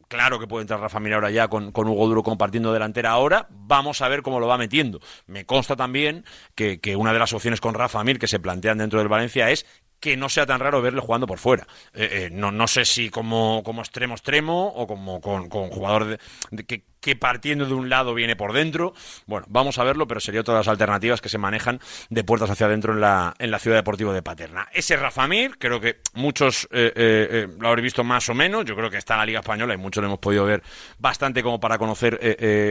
claro 0.07 0.39
que 0.39 0.47
puede 0.47 0.63
entrar 0.63 0.79
Rafa 0.79 0.99
ahora 0.99 1.29
ya 1.29 1.47
con, 1.47 1.71
con, 1.71 1.87
Hugo 1.87 2.07
Duro 2.07 2.23
compartiendo 2.23 2.73
delantera 2.73 3.11
ahora. 3.11 3.47
Vamos 3.49 4.01
a 4.01 4.09
ver 4.09 4.23
cómo 4.23 4.39
lo 4.39 4.47
va 4.47 4.57
metiendo. 4.57 4.99
Me 5.27 5.45
consta 5.45 5.75
también 5.75 6.25
que, 6.55 6.79
que, 6.79 6.95
una 6.95 7.13
de 7.13 7.19
las 7.19 7.31
opciones 7.31 7.61
con 7.61 7.75
Rafa 7.75 8.03
Mir 8.03 8.17
que 8.17 8.27
se 8.27 8.39
plantean 8.39 8.79
dentro 8.79 8.97
del 8.97 9.07
Valencia 9.07 9.51
es 9.51 9.65
que 10.01 10.17
no 10.17 10.27
sea 10.27 10.45
tan 10.45 10.59
raro 10.59 10.81
verle 10.81 10.99
jugando 10.99 11.27
por 11.27 11.37
fuera. 11.37 11.65
Eh, 11.93 12.09
eh, 12.11 12.29
no, 12.31 12.51
no 12.51 12.67
sé 12.67 12.83
si 12.83 13.09
como, 13.09 13.61
como 13.63 13.81
extremo 13.81 14.15
extremo 14.15 14.67
o 14.67 14.87
como 14.87 15.21
con, 15.21 15.47
con 15.47 15.69
jugador 15.69 16.17
de, 16.49 16.65
que, 16.65 16.83
que 17.01 17.15
partiendo 17.15 17.65
de 17.65 17.73
un 17.73 17.89
lado 17.89 18.13
viene 18.13 18.35
por 18.35 18.53
dentro. 18.53 18.93
Bueno, 19.25 19.45
vamos 19.49 19.77
a 19.79 19.83
verlo, 19.83 20.07
pero 20.07 20.19
sería 20.19 20.43
todas 20.43 20.65
las 20.65 20.71
alternativas 20.71 21.19
que 21.19 21.29
se 21.29 21.37
manejan 21.37 21.79
de 22.09 22.23
puertas 22.23 22.49
hacia 22.49 22.67
adentro 22.67 22.93
en 22.93 23.01
la, 23.01 23.33
en 23.39 23.51
la 23.51 23.59
ciudad 23.59 23.77
deportiva 23.77 24.13
de 24.13 24.21
Paterna. 24.21 24.69
Ese 24.71 24.95
Rafa 24.95 25.27
Mir, 25.27 25.57
creo 25.57 25.81
que 25.81 25.97
muchos 26.13 26.65
eh, 26.71 26.93
eh, 26.95 27.27
eh, 27.31 27.47
lo 27.59 27.67
habréis 27.67 27.85
visto 27.85 28.03
más 28.03 28.29
o 28.29 28.33
menos. 28.33 28.65
Yo 28.65 28.75
creo 28.75 28.89
que 28.89 28.97
está 28.97 29.15
en 29.15 29.19
la 29.19 29.25
Liga 29.25 29.39
Española 29.39 29.73
y 29.73 29.77
muchos 29.77 30.01
lo 30.01 30.07
hemos 30.07 30.19
podido 30.19 30.45
ver 30.45 30.61
bastante 30.99 31.41
como 31.41 31.59
para 31.59 31.77
conocer 31.77 32.19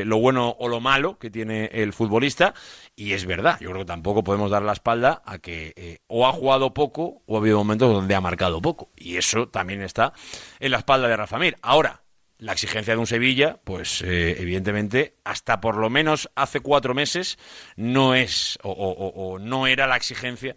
lo 0.06 0.18
bueno 0.18 0.54
o 0.58 0.68
lo 0.68 0.80
malo 0.80 1.18
que 1.18 1.30
tiene 1.30 1.66
el 1.72 1.92
futbolista. 1.92 2.54
Y 2.94 3.12
es 3.12 3.26
verdad, 3.26 3.58
yo 3.60 3.70
creo 3.70 3.80
que 3.80 3.86
tampoco 3.86 4.22
podemos 4.22 4.50
dar 4.50 4.62
la 4.62 4.72
espalda 4.72 5.22
a 5.24 5.38
que 5.38 6.00
o 6.06 6.26
ha 6.26 6.32
jugado 6.32 6.72
poco 6.72 7.22
o 7.26 7.36
ha 7.36 7.40
habido 7.40 7.58
momentos 7.58 7.92
donde 7.92 8.14
ha 8.14 8.20
marcado 8.20 8.62
poco. 8.62 8.90
Y 8.96 9.16
eso 9.16 9.48
también 9.48 9.82
está 9.82 10.12
en 10.60 10.70
la 10.70 10.78
espalda 10.78 11.08
de 11.08 11.16
Rafa 11.16 11.38
Mir. 11.38 11.56
Ahora, 11.62 12.02
la 12.40 12.52
exigencia 12.52 12.94
de 12.94 13.00
un 13.00 13.06
Sevilla, 13.06 13.58
pues 13.64 14.02
eh, 14.02 14.36
evidentemente 14.38 15.14
hasta 15.24 15.60
por 15.60 15.76
lo 15.76 15.90
menos 15.90 16.30
hace 16.34 16.60
cuatro 16.60 16.94
meses 16.94 17.38
no 17.76 18.14
es 18.14 18.58
o, 18.62 19.38
no 19.40 19.66
era 19.66 19.86
la 19.86 19.96
exigencia 19.96 20.56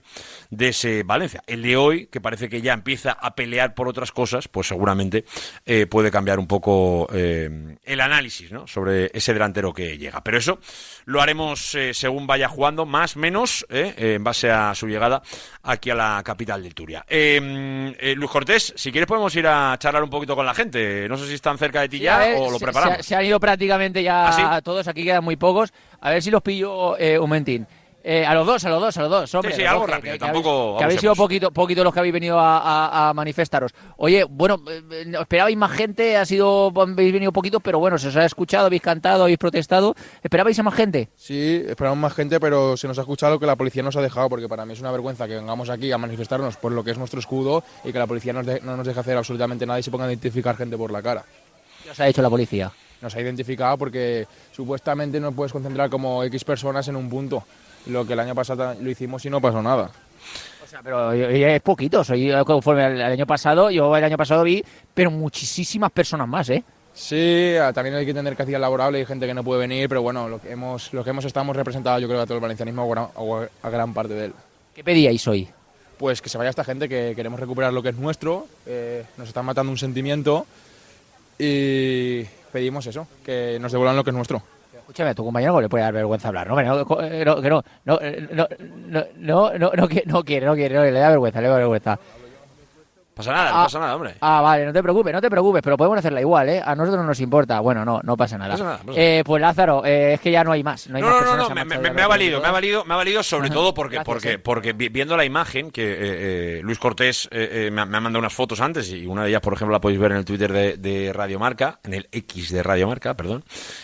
de 0.49 0.69
ese 0.69 1.03
Valencia. 1.03 1.43
El 1.45 1.61
de 1.61 1.75
hoy, 1.75 2.07
que 2.07 2.21
parece 2.21 2.49
que 2.49 2.61
ya 2.61 2.73
empieza 2.73 3.11
a 3.11 3.35
pelear 3.35 3.75
por 3.75 3.87
otras 3.87 4.11
cosas, 4.11 4.47
pues 4.47 4.67
seguramente 4.67 5.25
eh, 5.65 5.85
puede 5.85 6.09
cambiar 6.09 6.39
un 6.39 6.47
poco 6.47 7.07
eh, 7.13 7.77
el 7.83 8.01
análisis 8.01 8.51
¿no? 8.51 8.65
sobre 8.65 9.11
ese 9.13 9.33
delantero 9.33 9.73
que 9.73 9.97
llega. 9.97 10.23
Pero 10.23 10.37
eso 10.37 10.59
lo 11.05 11.21
haremos 11.21 11.77
según 11.91 12.25
vaya 12.27 12.47
jugando, 12.47 12.85
más 12.85 13.17
menos 13.17 13.65
en 13.69 14.23
base 14.23 14.49
a 14.49 14.73
su 14.73 14.87
llegada 14.87 15.21
aquí 15.63 15.89
a 15.89 15.95
la 15.95 16.21
capital 16.23 16.63
del 16.63 16.73
Turia. 16.73 17.05
Luis 17.09 18.29
Cortés, 18.29 18.73
si 18.75 18.91
quieres 18.91 19.07
podemos 19.07 19.35
ir 19.35 19.47
a 19.47 19.75
charlar 19.77 20.03
un 20.03 20.09
poquito 20.09 20.35
con 20.35 20.45
la 20.45 20.53
gente. 20.53 21.07
No 21.09 21.17
sé 21.17 21.27
si 21.27 21.33
están 21.33 21.57
cerca 21.57 21.72
de 21.81 21.89
ti 21.89 21.99
ya 21.99 22.35
o 22.37 22.51
lo 22.51 22.59
preparamos? 22.59 23.05
Se, 23.05 23.15
han 23.15 23.25
ido 23.25 23.39
prácticamente 23.39 24.03
ya 24.03 24.55
¿Ah, 24.55 24.61
todos, 24.61 24.87
aquí 24.87 25.03
quedan 25.03 25.23
muy 25.23 25.35
pocos. 25.35 25.73
A 26.01 26.09
ver 26.11 26.21
si 26.21 26.31
los 26.31 26.41
pillo 26.41 26.97
eh, 26.97 27.17
un 27.17 27.29
momentín. 27.29 27.67
Eh, 28.05 28.25
a 28.25 28.35
los 28.35 28.45
dos, 28.45 28.65
a 28.65 28.69
los 28.69 28.81
dos, 28.81 28.97
a 28.97 29.01
los 29.03 29.09
dos. 29.09 29.35
Hombre, 29.35 29.51
sí, 29.53 29.61
sí, 29.61 29.65
algo 29.65 29.87
rápido, 29.87 30.17
tampoco. 30.17 30.77
Que, 30.77 30.83
habéis 30.83 30.99
sido 30.99 31.15
poquito, 31.15 31.51
poquito 31.51 31.85
los 31.85 31.93
que 31.93 31.99
habéis 31.99 32.13
venido 32.13 32.37
a, 32.37 33.13
manifestaros. 33.15 33.71
Oye, 33.95 34.25
bueno, 34.25 34.61
eh, 34.69 35.13
esperabais 35.21 35.55
más 35.55 35.71
gente, 35.71 36.17
ha 36.17 36.25
sido, 36.25 36.73
habéis 36.75 37.13
venido 37.13 37.31
poquitos, 37.31 37.61
pero 37.63 37.79
bueno, 37.79 37.97
se 37.97 38.09
os 38.09 38.15
ha 38.17 38.25
escuchado, 38.25 38.65
habéis 38.65 38.81
cantado, 38.81 39.23
habéis 39.23 39.37
protestado. 39.37 39.95
¿Esperabais 40.21 40.59
a 40.59 40.63
más 40.63 40.73
gente? 40.73 41.09
Sí, 41.15 41.63
esperamos 41.65 41.97
más 41.97 42.13
gente, 42.13 42.41
pero 42.41 42.75
se 42.75 42.87
nos 42.89 42.97
ha 42.97 43.01
escuchado 43.01 43.33
lo 43.33 43.39
que 43.39 43.45
la 43.45 43.55
policía 43.55 43.83
nos 43.83 43.95
ha 43.95 44.01
dejado, 44.01 44.27
porque 44.27 44.49
para 44.49 44.65
mí 44.65 44.73
es 44.73 44.81
una 44.81 44.91
vergüenza 44.91 45.25
que 45.25 45.35
vengamos 45.35 45.69
aquí 45.69 45.91
a 45.93 45.97
manifestarnos 45.97 46.57
por 46.57 46.73
lo 46.73 46.83
que 46.83 46.91
es 46.91 46.97
nuestro 46.97 47.21
escudo 47.21 47.63
y 47.85 47.93
que 47.93 47.99
la 47.99 48.07
policía 48.07 48.33
no 48.33 48.43
nos 48.43 48.85
deje 48.85 48.99
hacer 48.99 49.17
absolutamente 49.17 49.65
nada 49.65 49.79
y 49.79 49.83
se 49.83 49.91
ponga 49.91 50.05
a 50.05 50.09
identificar 50.09 50.57
gente 50.57 50.77
por 50.77 50.91
la 50.91 51.01
cara. 51.01 51.23
¿Qué 51.93 51.97
os 51.97 51.99
ha 51.99 52.07
hecho 52.07 52.23
la 52.23 52.29
policía? 52.29 52.71
Nos 53.01 53.15
ha 53.15 53.21
identificado 53.21 53.77
porque 53.77 54.25
supuestamente 54.51 55.19
no 55.19 55.31
puedes 55.31 55.53
concentrar 55.53 55.91
como 55.91 56.23
X 56.23 56.43
personas 56.43 56.87
en 56.87 56.95
un 56.95 57.07
punto. 57.07 57.43
Lo 57.85 58.03
que 58.03 58.13
el 58.13 58.19
año 58.19 58.33
pasado 58.33 58.75
lo 58.81 58.89
hicimos 58.89 59.23
y 59.25 59.29
no 59.29 59.39
pasó 59.39 59.61
nada. 59.61 59.91
O 60.63 60.67
sea, 60.67 60.81
pero 60.81 61.11
es 61.11 61.61
poquito. 61.61 62.03
Soy 62.03 62.31
conforme 62.47 62.83
al 62.83 62.99
año 62.99 63.27
pasado, 63.27 63.69
yo 63.69 63.95
el 63.95 64.03
año 64.03 64.17
pasado 64.17 64.41
vi, 64.41 64.63
pero 64.91 65.11
muchísimas 65.11 65.91
personas 65.91 66.27
más, 66.27 66.49
¿eh? 66.49 66.63
Sí, 66.95 67.55
ah, 67.61 67.71
también 67.73 67.95
hay 67.95 68.07
que 68.07 68.13
tener 68.13 68.33
capacidad 68.35 68.59
laborable, 68.59 68.97
hay 68.97 69.05
gente 69.05 69.27
que 69.27 69.33
no 69.35 69.43
puede 69.43 69.59
venir, 69.59 69.87
pero 69.87 70.01
bueno, 70.01 70.27
lo 70.27 70.41
que 70.41 70.51
hemos, 70.51 70.91
lo 70.93 71.03
que 71.03 71.11
hemos 71.11 71.25
estado 71.25 71.53
representado 71.53 71.99
yo 71.99 72.07
creo 72.07 72.21
a 72.21 72.25
todo 72.25 72.35
el 72.35 72.41
valencianismo, 72.41 72.91
a, 73.61 73.69
gran 73.69 73.93
parte 73.93 74.15
de 74.15 74.25
él. 74.25 74.33
¿Qué 74.73 74.83
pedíais 74.83 75.27
hoy? 75.27 75.47
Pues 75.99 76.23
que 76.23 76.29
se 76.29 76.39
vaya 76.39 76.49
esta 76.49 76.63
gente, 76.63 76.89
que 76.89 77.13
queremos 77.15 77.39
recuperar 77.39 77.71
lo 77.71 77.83
que 77.83 77.89
es 77.89 77.95
nuestro, 77.95 78.47
eh, 78.65 79.05
nos 79.17 79.27
están 79.27 79.45
matando 79.45 79.71
un 79.71 79.77
sentimiento 79.77 80.47
y 81.37 82.23
pedimos 82.51 82.85
eso, 82.85 83.07
que 83.25 83.57
nos 83.59 83.71
devuelvan 83.71 83.95
lo 83.95 84.03
que 84.03 84.11
es 84.11 84.15
nuestro. 84.15 84.41
Escúchame, 84.73 85.11
a 85.11 85.15
tu 85.15 85.23
compañero 85.23 85.61
le 85.61 85.69
puede 85.69 85.83
dar 85.83 85.93
vergüenza 85.93 86.27
hablar, 86.27 86.47
¿no? 86.47 86.61
No, 86.61 86.85
que 86.85 87.25
no, 87.25 87.35
no, 87.39 87.63
no, 87.85 87.99
no, 88.31 89.05
no, 89.17 89.57
no, 89.57 89.71
no, 89.73 89.87
quiere, 89.87 90.05
no 90.05 90.23
quiere, 90.23 90.45
no 90.45 90.53
quiere, 90.55 90.91
le 90.91 90.99
da 90.99 91.09
vergüenza, 91.09 91.41
le 91.41 91.47
da 91.47 91.57
vergüenza. 91.57 91.99
Pasa 93.13 93.31
nada, 93.31 93.51
no 93.51 93.57
ah, 93.59 93.63
pasa 93.65 93.79
nada, 93.79 93.95
hombre. 93.95 94.15
Ah, 94.21 94.41
vale, 94.41 94.65
no 94.65 94.73
te 94.73 94.81
preocupes, 94.81 95.13
no 95.13 95.21
te 95.21 95.29
preocupes, 95.29 95.61
pero 95.61 95.77
podemos 95.77 95.99
hacerla 95.99 96.19
igual, 96.19 96.49
¿eh? 96.49 96.61
A 96.65 96.73
nosotros 96.73 96.99
no 96.99 97.07
nos 97.07 97.19
importa. 97.19 97.59
Bueno, 97.59 97.85
no, 97.85 98.01
no 98.03 98.17
pasa 98.17 98.39
nada. 98.39 98.79
Eh, 98.95 99.21
pues 99.23 99.39
Lázaro, 99.39 99.85
eh, 99.85 100.13
es 100.13 100.19
que 100.19 100.31
ya 100.31 100.43
no 100.43 100.51
hay 100.51 100.63
más. 100.63 100.87
No, 100.87 100.97
hay 100.97 101.03
no, 101.03 101.21
no, 101.21 101.35
no, 101.35 101.49
me, 101.51 101.63
me, 101.63 102.01
ha 102.01 102.07
valido, 102.07 102.41
me 102.41 102.47
ha 102.47 102.51
valido, 102.51 102.83
me 102.85 102.95
ha 102.95 102.97
valido 102.97 103.21
sobre 103.21 103.51
todo 103.51 103.71
porque, 103.75 104.01
porque, 104.01 104.39
porque 104.39 104.73
viendo 104.73 105.15
la 105.15 105.25
imagen 105.25 105.69
que 105.69 105.95
eh, 105.99 106.61
Luis 106.63 106.79
Cortés 106.79 107.29
me, 107.31 107.81
ha 107.81 107.85
mandado 107.85 108.17
unas 108.17 108.33
fotos 108.33 108.59
antes 108.61 108.89
y 108.89 109.05
una 109.05 109.23
de 109.23 109.29
ellas, 109.29 109.41
por 109.41 109.53
ejemplo, 109.53 109.73
la 109.73 109.81
podéis 109.81 109.99
ver 109.99 110.11
en 110.11 110.17
el 110.17 110.25
Twitter 110.25 110.51
de, 110.51 110.77
de 110.77 111.13
Radio 111.13 111.37
Marca, 111.37 111.79
en 111.83 111.93
el 111.93 112.09
X 112.11 112.51
de 112.51 112.63
Radio 112.63 112.87
Marca, 112.87 113.13
perdón. 113.13 113.43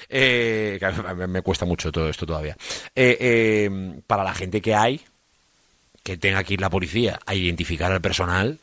que 0.09 0.79
me 1.27 1.43
cuesta 1.43 1.67
mucho 1.67 1.91
todo 1.91 2.09
esto 2.09 2.25
todavía. 2.25 2.57
para 4.07 4.23
la 4.23 4.33
gente 4.33 4.59
que 4.59 4.73
hay, 4.73 5.01
que 6.01 6.17
tenga 6.17 6.43
que 6.43 6.55
ir 6.55 6.61
la 6.61 6.71
policía 6.71 7.19
a 7.27 7.35
identificar 7.35 7.91
al 7.91 8.01
personal 8.01 8.59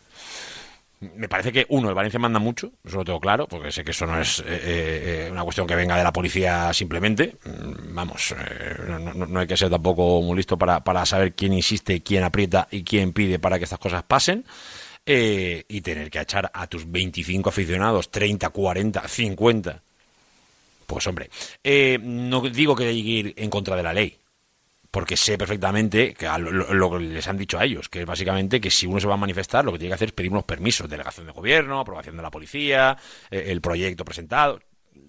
me 1.01 1.29
parece 1.29 1.53
que, 1.53 1.67
uno, 1.69 1.89
el 1.91 1.95
Valencia 1.95 2.19
manda 2.19 2.39
mucho, 2.39 2.73
eso 2.85 2.97
lo 2.97 3.05
tengo 3.05 3.21
claro, 3.21 3.47
porque 3.47 3.71
sé 3.71 3.85
que 3.85 3.91
eso 3.91 4.07
no 4.07 4.19
es 4.21 4.41
eh, 4.41 5.27
eh, 5.27 5.29
una 5.31 5.43
cuestión 5.45 5.67
que 5.67 5.75
venga 5.77 5.97
de 5.97 6.03
la 6.03 6.13
policía 6.13 6.73
simplemente. 6.73 7.37
Mm, 7.45 7.95
vamos, 7.95 8.35
eh, 8.39 8.77
no, 9.15 9.41
hay 9.41 9.47
que 9.47 9.57
ser 9.57 9.69
tampoco 9.71 10.23
muy 10.23 10.37
listo 10.37 10.57
para, 10.57 10.83
para 10.83 11.05
saber 11.05 11.35
quién 11.35 11.53
insiste, 11.53 12.03
quién 12.03 12.25
aprieta 12.25 12.67
y 12.71 12.83
quién 12.83 13.13
pide 13.13 13.39
para 13.39 13.59
que 13.59 13.65
estas 13.65 13.79
cosas 13.79 14.03
pasen. 14.05 14.45
eh, 15.07 15.65
y 15.69 15.81
tener 15.83 16.11
que 16.11 16.21
echar 16.21 16.51
a 16.53 16.67
tus 16.67 16.91
25 16.91 17.49
aficionados, 17.51 18.11
30, 18.11 18.51
40, 18.51 19.07
50. 19.07 19.83
Pues 20.87 21.07
hombre, 21.07 21.31
eh, 21.65 21.99
no 22.03 22.41
digo 22.43 22.75
que 22.77 22.85
hay 22.89 23.03
que 23.03 23.09
ir 23.09 23.35
en 23.37 23.51
contra 23.51 23.77
de 23.77 23.83
la 23.83 23.93
ley, 23.93 24.17
porque 24.97 25.15
sé 25.15 25.37
perfectamente 25.37 26.15
que 26.15 26.27
lo, 26.39 26.91
que 26.91 26.99
les 27.01 27.29
han 27.29 27.37
dicho 27.37 27.59
a 27.59 27.67
ellos, 27.67 27.91
que 27.91 28.01
es 28.01 28.07
básicamente 28.07 28.63
que 28.63 28.71
si 28.71 28.87
uno 28.87 28.99
se 28.99 29.07
va 29.07 29.13
a 29.13 29.19
manifestar, 29.19 29.63
lo 29.63 29.73
que 29.73 29.79
tiene 29.79 29.91
que 29.91 29.97
hacer 29.97 30.09
es 30.09 30.15
pedir 30.15 30.31
unos 30.31 30.45
permisos, 30.45 30.89
delegación 30.89 31.27
de 31.27 31.33
gobierno, 31.33 31.79
aprobación 31.79 32.17
de 32.17 32.23
la 32.23 32.31
policía, 32.31 32.97
eh, 33.31 33.45
el 33.49 33.61
proyecto 33.61 34.07
presentado, 34.07 34.59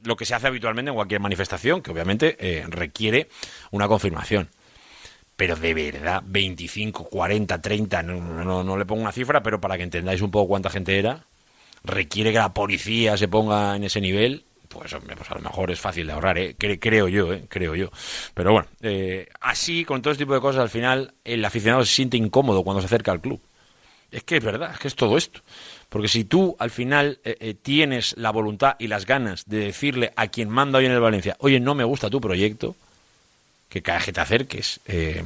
lo 0.04 0.18
que 0.18 0.26
se 0.26 0.36
hace 0.36 0.48
habitualmente 0.48 0.90
en 0.90 0.96
cualquier 0.96 1.22
manifestación, 1.22 1.82
que 1.82 1.92
obviamente 1.92 2.66
requiere 2.68 3.30
una 3.72 3.88
confirmación. 3.88 4.50
Pero 5.38 5.56
de 5.56 5.74
verdad, 5.74 6.22
25, 6.26 7.06
40, 7.06 7.62
30, 7.62 8.04
no, 8.04 8.64
no, 8.66 8.78
le 8.78 8.86
pongo 8.86 9.04
una 9.04 9.14
cifra, 9.14 9.42
pero 9.42 9.62
para 9.62 9.78
que 9.78 9.84
entendáis 9.84 10.22
un 10.22 10.32
poco 10.32 10.50
cuánta 10.50 10.70
gente 10.70 11.00
era, 11.00 11.28
requiere 11.86 12.34
que 12.34 12.40
la 12.40 12.54
policía 12.54 13.16
se 13.16 13.30
ponga 13.30 13.78
en 13.78 13.86
ese 13.86 14.02
nivel, 14.02 14.44
pues, 14.68 14.94
pues 14.94 15.32
a 15.32 15.36
lo 15.36 15.42
mejor 15.42 15.72
es 15.72 15.80
fácil 15.80 16.08
de 16.08 16.14
ahorrar, 16.14 16.38
¿eh? 16.38 16.56
creo 16.58 17.08
yo, 17.08 17.34
¿eh? 17.34 17.46
creo 17.50 17.76
yo. 17.76 17.92
Pero 18.34 18.52
bueno, 18.54 18.68
eh, 18.82 19.28
así, 19.42 19.86
con 19.86 20.02
todo 20.02 20.12
este 20.12 20.24
tipo 20.24 20.34
de 20.34 20.42
cosas, 20.42 20.62
al 20.62 20.70
final 20.70 21.14
el 21.24 21.44
aficionado 21.44 21.86
se 21.86 21.94
siente 21.94 22.18
incómodo 22.18 22.64
cuando 22.64 22.82
se 22.82 22.88
acerca 22.88 23.12
al 23.12 23.22
club. 23.22 23.42
Es 24.12 24.24
que 24.24 24.38
es 24.38 24.44
verdad, 24.44 24.72
es 24.74 24.80
que 24.80 24.88
es 24.88 24.96
todo 24.96 25.18
esto. 25.18 25.42
Porque 25.90 26.08
si 26.08 26.26
tú 26.26 26.56
al 26.60 26.70
final 26.70 27.20
eh, 27.24 27.38
eh, 27.40 27.54
tienes 27.54 28.16
la 28.18 28.32
voluntad 28.32 28.76
y 28.80 28.88
las 28.88 29.06
ganas 29.06 29.46
de 29.46 29.58
decirle 29.58 30.14
a 30.16 30.28
quien 30.28 30.50
manda 30.50 30.80
hoy 30.80 30.86
en 30.86 30.92
el 30.92 31.00
Valencia, 31.00 31.36
oye, 31.40 31.60
no 31.60 31.76
me 31.76 31.84
gusta 31.84 32.10
tu 32.10 32.20
proyecto, 32.20 32.76
que 33.70 33.82
cada 33.82 33.98
vez 33.98 34.06
que 34.06 34.14
te 34.14 34.22
acerques 34.22 34.80
eh, 34.86 35.24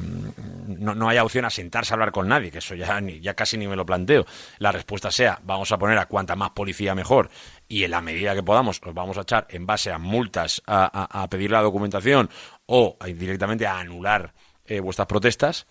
no, 0.78 0.94
no, 0.94 1.08
haya 1.08 1.24
opción 1.24 1.44
a 1.44 1.50
sentarse 1.50 1.92
a 1.92 1.94
hablar 1.94 2.12
con 2.12 2.28
nadie, 2.28 2.50
que 2.50 2.58
eso 2.58 2.74
ya, 2.74 3.00
ya 3.00 3.34
casi 3.34 3.56
ni 3.56 3.66
me 3.66 3.76
lo 3.76 3.86
planteo. 3.86 4.26
La 4.58 4.72
respuesta 4.72 5.10
sea, 5.10 5.38
vamos 5.42 5.72
a 5.72 5.78
poner 5.78 5.98
a 5.98 6.06
cuanta 6.06 6.36
más 6.36 6.50
policía 6.50 6.94
mejor 6.94 7.30
y 7.68 7.84
en 7.84 7.90
la 7.90 8.00
medida 8.00 8.34
que 8.34 8.42
podamos 8.42 8.80
os 8.84 8.94
vamos 8.94 9.18
a 9.18 9.22
echar 9.22 9.46
en 9.50 9.66
base 9.66 9.90
a 9.90 9.98
multas 9.98 10.62
a, 10.66 11.26
pedir 11.30 11.50
la 11.50 11.62
documentación 11.62 12.28
o 12.66 12.96
directamente 13.04 13.66
a 13.66 13.78
anular 13.78 14.34
eh, 14.66 14.80
vuestras 14.80 15.06
protestas. 15.06 15.66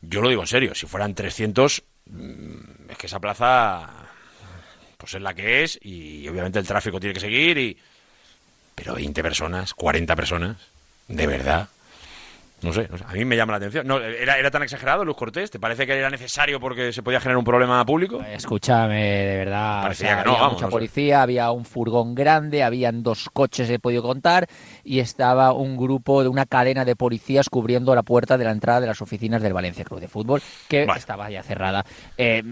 Yo 0.00 0.20
lo 0.20 0.28
digo 0.28 0.42
en 0.42 0.48
serio, 0.48 0.74
si 0.74 0.86
fueran 0.86 1.14
300, 1.14 1.82
mm, 2.06 2.90
es 2.90 2.98
que 2.98 3.06
esa 3.06 3.20
plaza 3.20 3.88
pues 4.96 5.14
es 5.14 5.22
la 5.22 5.34
que 5.34 5.62
es 5.62 5.78
y 5.80 6.28
obviamente 6.28 6.58
el 6.58 6.66
tráfico 6.66 7.00
tiene 7.00 7.14
que 7.14 7.20
seguir 7.20 7.58
y... 7.58 7.78
Pero 8.74 8.94
20 8.94 9.22
personas, 9.24 9.74
40 9.74 10.14
personas, 10.14 10.56
de 11.08 11.26
verdad 11.26 11.68
no 12.60 12.72
sé, 12.72 12.88
a 13.06 13.12
mí 13.12 13.24
me 13.24 13.36
llama 13.36 13.52
la 13.52 13.58
atención. 13.58 13.86
No, 13.86 13.98
¿era, 14.00 14.36
¿Era 14.36 14.50
tan 14.50 14.62
exagerado 14.64 15.04
Luz 15.04 15.16
Cortés? 15.16 15.50
¿Te 15.50 15.60
parece 15.60 15.86
que 15.86 15.96
era 15.96 16.10
necesario 16.10 16.58
porque 16.58 16.92
se 16.92 17.02
podía 17.04 17.20
generar 17.20 17.38
un 17.38 17.44
problema 17.44 17.84
público? 17.86 18.20
Escúchame, 18.22 19.26
de 19.26 19.36
verdad. 19.36 19.82
Parecía 19.82 20.18
que 20.18 20.24
no, 20.24 20.36
había 20.36 20.48
mucha 20.48 20.68
policía, 20.68 21.22
había 21.22 21.52
un 21.52 21.64
furgón 21.64 22.16
grande, 22.16 22.64
habían 22.64 23.04
dos 23.04 23.30
coches, 23.32 23.70
he 23.70 23.78
podido 23.78 24.02
contar, 24.02 24.48
y 24.82 24.98
estaba 24.98 25.52
un 25.52 25.76
grupo 25.76 26.22
de 26.22 26.28
una 26.28 26.46
cadena 26.46 26.84
de 26.84 26.96
policías 26.96 27.48
cubriendo 27.48 27.94
la 27.94 28.02
puerta 28.02 28.36
de 28.36 28.44
la 28.44 28.50
entrada 28.50 28.80
de 28.80 28.88
las 28.88 29.00
oficinas 29.02 29.40
del 29.40 29.52
Valencia 29.52 29.84
Club 29.84 30.00
de 30.00 30.08
Fútbol, 30.08 30.42
que 30.66 30.82
estaba 30.96 31.30
ya 31.30 31.44
cerrada. 31.44 31.84
Eh, 32.16 32.42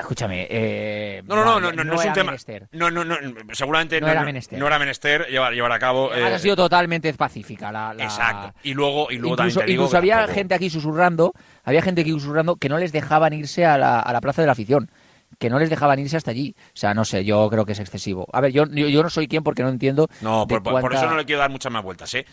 escúchame. 0.00 0.46
Eh, 0.48 1.22
no, 1.26 1.36
no, 1.36 1.60
no, 1.60 1.72
no, 1.72 1.84
no, 1.84 1.94
es 1.94 2.06
un 2.06 2.12
tema. 2.14 2.34
No, 2.72 2.90
no, 2.90 3.04
no, 3.04 3.16
seguramente 3.52 4.00
no, 4.00 4.08
era 4.08 4.22
menester. 4.22 4.58
No 4.58 4.66
era 4.66 4.78
menester 4.78 5.26
llevar, 5.28 5.52
llevar 5.52 5.72
a 5.72 5.78
cabo. 5.78 6.10
ha 6.10 6.38
sido 6.38 6.56
totalmente 6.56 7.12
pacífica 7.12 7.70
la, 7.70 7.94
Exacto. 7.98 8.54
Y 8.62 8.72
luego, 8.72 9.10
y 9.10 9.18
luego 9.18 9.41
incluso, 9.46 9.96
había 9.96 10.26
gente 10.28 10.54
aquí 10.54 10.70
susurrando, 10.70 11.32
había 11.64 11.82
gente 11.82 12.02
aquí 12.02 12.10
susurrando 12.10 12.56
que 12.56 12.68
no 12.68 12.78
les 12.78 12.92
dejaban 12.92 13.32
irse 13.32 13.64
a 13.64 13.78
la, 13.78 14.00
a 14.00 14.12
la 14.12 14.20
plaza 14.20 14.42
de 14.42 14.46
la 14.46 14.52
afición 14.52 14.90
que 15.38 15.50
no 15.50 15.58
les 15.58 15.70
dejaban 15.70 15.98
irse 15.98 16.16
hasta 16.16 16.30
allí. 16.30 16.54
O 16.68 16.70
sea, 16.76 16.94
no 16.94 17.04
sé, 17.04 17.24
yo 17.24 17.48
creo 17.50 17.66
que 17.66 17.72
es 17.72 17.80
excesivo. 17.80 18.26
A 18.32 18.40
ver, 18.40 18.52
yo, 18.52 18.64
yo, 18.66 19.02
no 19.02 19.10
soy 19.10 19.28
quien 19.28 19.42
porque 19.42 19.62
no 19.62 19.68
entiendo. 19.68 20.08
No, 20.20 20.46
por, 20.46 20.94
eso 20.94 21.06
no 21.06 21.16
le 21.16 21.24
quiero 21.24 21.40
dar 21.40 21.50
muchas 21.50 21.72
más 21.72 21.82
vueltas, 21.82 22.14
¿eh? 22.14 22.26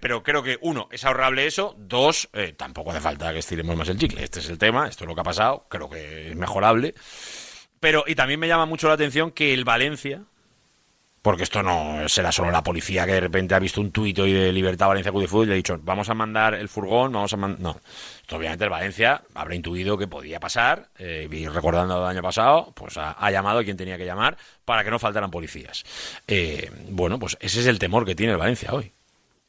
Pero, 0.00 0.22
creo 0.22 0.42
que, 0.42 0.58
uno, 0.60 0.88
es 0.90 1.04
ahorrable 1.04 1.46
eso. 1.46 1.74
Dos, 1.78 2.28
eh, 2.32 2.54
tampoco 2.56 2.90
hace 2.90 3.00
falta 3.00 3.32
que 3.32 3.38
estiremos 3.38 3.76
más 3.76 3.88
el 3.88 3.98
chicle. 3.98 4.22
Este 4.22 4.40
es 4.40 4.50
el 4.50 4.58
tema, 4.58 4.88
esto 4.88 5.04
es 5.04 5.08
lo 5.08 5.14
que 5.14 5.20
ha 5.20 5.24
pasado. 5.24 5.66
Creo 5.68 5.88
que 5.88 6.30
es 6.30 6.36
mejorable. 6.36 6.94
Pero, 7.80 8.04
y 8.06 8.14
también 8.14 8.40
me 8.40 8.48
llama 8.48 8.66
mucho 8.66 8.88
la 8.88 8.94
atención 8.94 9.30
que 9.30 9.54
el 9.54 9.64
Valencia, 9.64 10.24
porque 11.26 11.42
esto 11.42 11.60
no 11.60 12.08
será 12.08 12.30
solo 12.30 12.52
la 12.52 12.62
policía 12.62 13.04
que 13.04 13.14
de 13.14 13.20
repente 13.20 13.56
ha 13.56 13.58
visto 13.58 13.80
un 13.80 13.90
tuit 13.90 14.16
hoy 14.16 14.32
de 14.32 14.52
Libertad 14.52 14.86
Valencia 14.86 15.10
Club 15.10 15.26
Fútbol 15.26 15.46
y 15.46 15.48
le 15.48 15.52
ha 15.54 15.56
dicho, 15.56 15.76
vamos 15.82 16.08
a 16.08 16.14
mandar 16.14 16.54
el 16.54 16.68
furgón, 16.68 17.10
vamos 17.10 17.32
a 17.32 17.36
mandar... 17.36 17.60
No, 17.60 17.80
obviamente 18.30 18.62
el 18.62 18.70
Valencia 18.70 19.22
habrá 19.34 19.56
intuido 19.56 19.98
que 19.98 20.06
podía 20.06 20.38
pasar 20.38 20.88
eh, 21.00 21.28
y 21.28 21.48
recordando 21.48 22.00
el 22.00 22.06
año 22.08 22.22
pasado, 22.22 22.72
pues 22.76 22.96
ha, 22.96 23.28
llamado 23.32 23.58
a 23.58 23.64
quien 23.64 23.76
tenía 23.76 23.98
que 23.98 24.06
llamar 24.06 24.36
para 24.64 24.84
que 24.84 24.90
no 24.92 25.00
faltaran 25.00 25.32
policías. 25.32 25.82
Eh, 26.28 26.70
bueno, 26.90 27.18
pues 27.18 27.36
ese 27.40 27.58
es 27.58 27.66
el 27.66 27.80
temor 27.80 28.06
que 28.06 28.14
tiene 28.14 28.30
el 28.30 28.38
Valencia 28.38 28.72
hoy. 28.72 28.92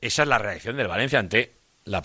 Esa 0.02 0.24
es 0.24 0.28
la 0.28 0.40
reacción 0.40 0.78
del 0.78 0.88
Valencia 0.88 1.20
ante 1.20 1.58
la, 1.86 2.02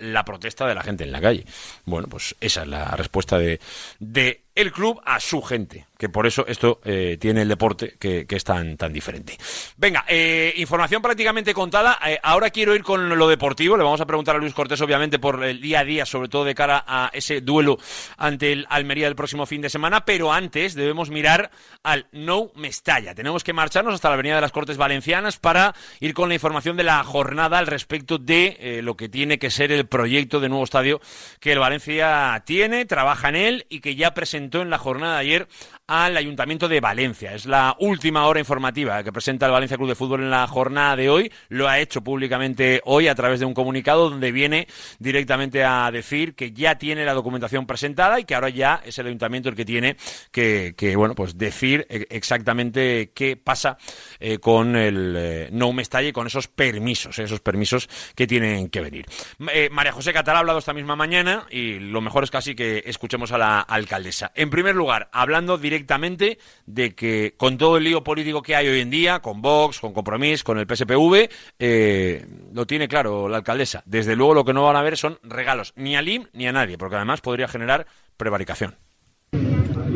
la, 0.00 0.24
protesta 0.24 0.66
de 0.66 0.74
la 0.74 0.82
gente 0.82 1.04
en 1.04 1.12
la 1.12 1.20
calle. 1.20 1.44
Bueno, 1.84 2.08
pues 2.08 2.34
esa 2.40 2.62
es 2.62 2.68
la 2.68 2.96
respuesta 2.96 3.38
de, 3.38 3.60
de 4.00 4.42
el 4.56 4.72
club 4.72 5.00
a 5.04 5.20
su 5.20 5.40
gente, 5.40 5.86
que 5.98 6.08
por 6.08 6.28
eso 6.28 6.46
esto 6.46 6.80
eh, 6.84 7.18
tiene 7.20 7.42
el 7.42 7.48
deporte 7.48 7.96
que, 7.98 8.24
es 8.28 8.44
tan, 8.44 8.76
tan 8.76 8.92
diferente. 8.92 9.36
Venga, 9.76 10.04
eh, 10.06 10.54
información 10.56 11.02
prácticamente 11.02 11.52
contada. 11.52 11.98
Eh, 12.06 12.20
ahora 12.22 12.50
quiero 12.50 12.74
ir 12.76 12.84
con 12.84 13.08
lo 13.08 13.28
deportivo. 13.28 13.76
Le 13.76 13.82
vamos 13.82 14.00
a 14.00 14.06
preguntar 14.06 14.36
a 14.36 14.38
Luis 14.38 14.54
Cortés, 14.54 14.80
obviamente, 14.80 15.18
por 15.18 15.42
el 15.42 15.60
día 15.60 15.80
a 15.80 15.84
día, 15.84 16.06
sobre 16.06 16.28
todo 16.28 16.44
de 16.44 16.54
cara 16.54 16.84
a 16.86 17.10
ese 17.12 17.40
duelo 17.40 17.78
ante 18.16 18.52
el 18.52 18.66
Almería 18.70 19.06
del 19.06 19.16
próximo 19.16 19.44
fin 19.44 19.60
de 19.60 19.70
semana. 19.70 20.04
Pero 20.04 20.32
antes 20.32 20.74
debemos 20.74 21.10
mirar 21.10 21.50
al 21.82 22.06
No 22.12 22.52
Mestalla. 22.54 23.16
Tenemos 23.16 23.42
que 23.42 23.52
marcharnos 23.52 23.94
hasta 23.94 24.08
la 24.08 24.14
Avenida 24.14 24.36
de 24.36 24.42
las 24.42 24.52
Cortes 24.52 24.76
Valencianas 24.76 25.36
para 25.36 25.74
ir 25.98 26.14
con 26.14 26.28
la 26.28 26.36
información 26.36 26.76
de 26.76 26.84
la 26.84 27.02
jornada 27.02 27.58
al 27.58 27.66
respecto 27.66 28.18
de 28.18 28.80
lo 28.84 28.96
que 28.96 29.08
tiene 29.08 29.40
que 29.40 29.50
ser 29.50 29.72
el 29.72 29.86
proyecto 29.86 30.38
de 30.38 30.48
nuevo 30.48 30.62
estadio 30.62 31.00
que 31.40 31.52
el 31.52 31.58
Valencia 31.58 32.40
tiene, 32.46 32.84
trabaja 32.84 33.30
en 33.30 33.36
él 33.36 33.66
y 33.68 33.80
que 33.80 33.96
ya 33.96 34.14
presentó 34.14 34.62
en 34.62 34.70
la 34.70 34.78
jornada 34.78 35.14
de 35.14 35.20
ayer 35.20 35.48
al 35.88 36.18
Ayuntamiento 36.18 36.68
de 36.68 36.80
Valencia. 36.80 37.34
Es 37.34 37.46
la 37.46 37.74
última 37.80 38.26
hora 38.26 38.38
informativa 38.38 39.02
que 39.02 39.10
presenta 39.10 39.46
el 39.46 39.52
Valencia 39.52 39.78
Club 39.78 39.88
de 39.88 39.94
Fútbol 39.94 40.22
en 40.22 40.30
la 40.30 40.46
jornada 40.46 40.94
de 40.96 41.08
hoy. 41.08 41.32
Lo 41.48 41.66
ha 41.66 41.78
hecho 41.78 42.02
públicamente 42.02 42.82
hoy 42.84 43.08
a 43.08 43.14
través 43.14 43.40
de 43.40 43.46
un 43.46 43.54
comunicado 43.54 44.10
donde 44.10 44.30
viene 44.30 44.68
directamente 44.98 45.64
a 45.64 45.90
decir 45.90 46.34
que 46.34 46.52
ya 46.52 46.76
tiene 46.76 47.06
la 47.06 47.14
documentación 47.14 47.66
presentada 47.66 48.20
y 48.20 48.24
que 48.24 48.34
ahora 48.34 48.50
ya 48.50 48.82
es 48.84 48.98
el 48.98 49.06
Ayuntamiento 49.06 49.48
el 49.48 49.56
que 49.56 49.64
tiene 49.64 49.96
que, 50.30 50.94
bueno, 50.94 51.14
pues 51.14 51.38
decir 51.38 51.86
e-, 51.88 52.06
exactamente 52.10 53.10
qué 53.14 53.38
pasa 53.38 53.78
eh, 54.20 54.38
con 54.38 54.76
el 54.76 55.14
eh, 55.16 55.48
No 55.52 55.72
Mestalle 55.72 56.08
y 56.08 56.12
con 56.12 56.26
esos 56.26 56.48
permisos, 56.48 57.18
esos 57.18 57.40
permisos 57.40 57.88
que 58.14 58.26
tienen 58.26 58.68
que 58.68 58.82
venir. 58.82 59.06
Eh, 59.54 59.70
María 59.72 59.92
José 59.92 60.12
Catalá 60.12 60.38
ha 60.38 60.40
hablado 60.40 60.58
esta 60.58 60.74
misma 60.74 60.96
mañana 60.96 61.46
y 61.50 61.78
lo 61.78 62.02
mejor 62.02 62.24
es 62.24 62.30
casi 62.30 62.54
que 62.54 62.82
escuchemos 62.84 63.32
a 63.32 63.38
la 63.38 63.60
alcaldesa. 63.60 64.32
En 64.34 64.50
primer 64.50 64.74
lugar, 64.74 65.08
hablando 65.12 65.56
directamente 65.56 65.77
directamente 65.78 66.38
de 66.66 66.94
que 66.94 67.34
con 67.36 67.56
todo 67.56 67.76
el 67.76 67.84
lío 67.84 68.02
político 68.02 68.42
que 68.42 68.56
hay 68.56 68.68
hoy 68.68 68.80
en 68.80 68.90
día, 68.90 69.20
con 69.20 69.40
Vox, 69.40 69.80
con 69.80 69.92
Compromís, 69.92 70.42
con 70.42 70.58
el 70.58 70.66
PSPV, 70.66 71.28
eh, 71.58 72.26
lo 72.52 72.66
tiene 72.66 72.88
claro 72.88 73.28
la 73.28 73.38
alcaldesa. 73.38 73.82
Desde 73.86 74.16
luego 74.16 74.34
lo 74.34 74.44
que 74.44 74.52
no 74.52 74.64
van 74.64 74.76
a 74.76 74.82
ver 74.82 74.96
son 74.96 75.18
regalos 75.22 75.72
ni 75.76 75.96
a 75.96 76.02
LIM 76.02 76.26
ni 76.32 76.46
a 76.48 76.52
nadie, 76.52 76.76
porque 76.78 76.96
además 76.96 77.20
podría 77.20 77.48
generar 77.48 77.86
prevaricación. 78.16 78.76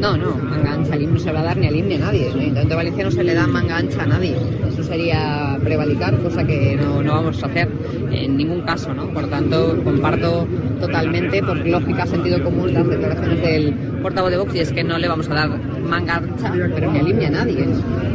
No, 0.03 0.17
no, 0.17 0.35
manga 0.35 0.73
ancha 0.73 0.95
al 0.95 1.15
no 1.15 1.21
se 1.21 1.31
va 1.31 1.41
a 1.41 1.45
dar 1.45 1.57
ni 1.57 1.69
al 1.69 1.77
IM 1.77 1.89
ni 1.89 1.95
a 1.95 1.99
nadie. 1.99 2.29
En 2.29 2.57
el 2.57 2.69
Valencia 2.69 3.11
se 3.11 3.23
le 3.23 3.35
da 3.35 3.47
manga 3.47 3.77
ancha 3.77 4.03
a 4.03 4.07
nadie. 4.07 4.37
Eso 4.67 4.83
sería 4.83 5.57
prevalicar, 5.63 6.19
cosa 6.19 6.45
que 6.45 6.77
no, 6.77 7.03
no 7.03 7.13
vamos 7.13 7.43
a 7.43 7.47
hacer 7.47 7.69
en 8.11 8.37
ningún 8.37 8.63
caso, 8.63 8.93
¿no? 8.93 9.09
Por 9.13 9.29
tanto, 9.29 9.81
comparto 9.85 10.47
totalmente, 10.81 11.43
por 11.43 11.57
lógica, 11.65 12.07
sentido 12.07 12.43
común, 12.43 12.75
las 12.75 12.89
declaraciones 12.89 13.43
del 13.43 13.75
portavoz 14.03 14.31
de 14.31 14.39
Vox 14.39 14.55
y 14.55 14.61
es 14.61 14.73
que 14.73 14.83
no 14.83 14.99
le 14.99 15.09
vamos 15.09 15.29
a 15.29 15.35
dar 15.35 15.51
manga 15.93 16.17
ancha, 16.17 16.51
pero 16.75 16.91
ni 16.91 16.99
al 17.01 17.09
IM 17.09 17.19
ni 17.19 17.27
a 17.27 17.31
nadie. 17.31 17.67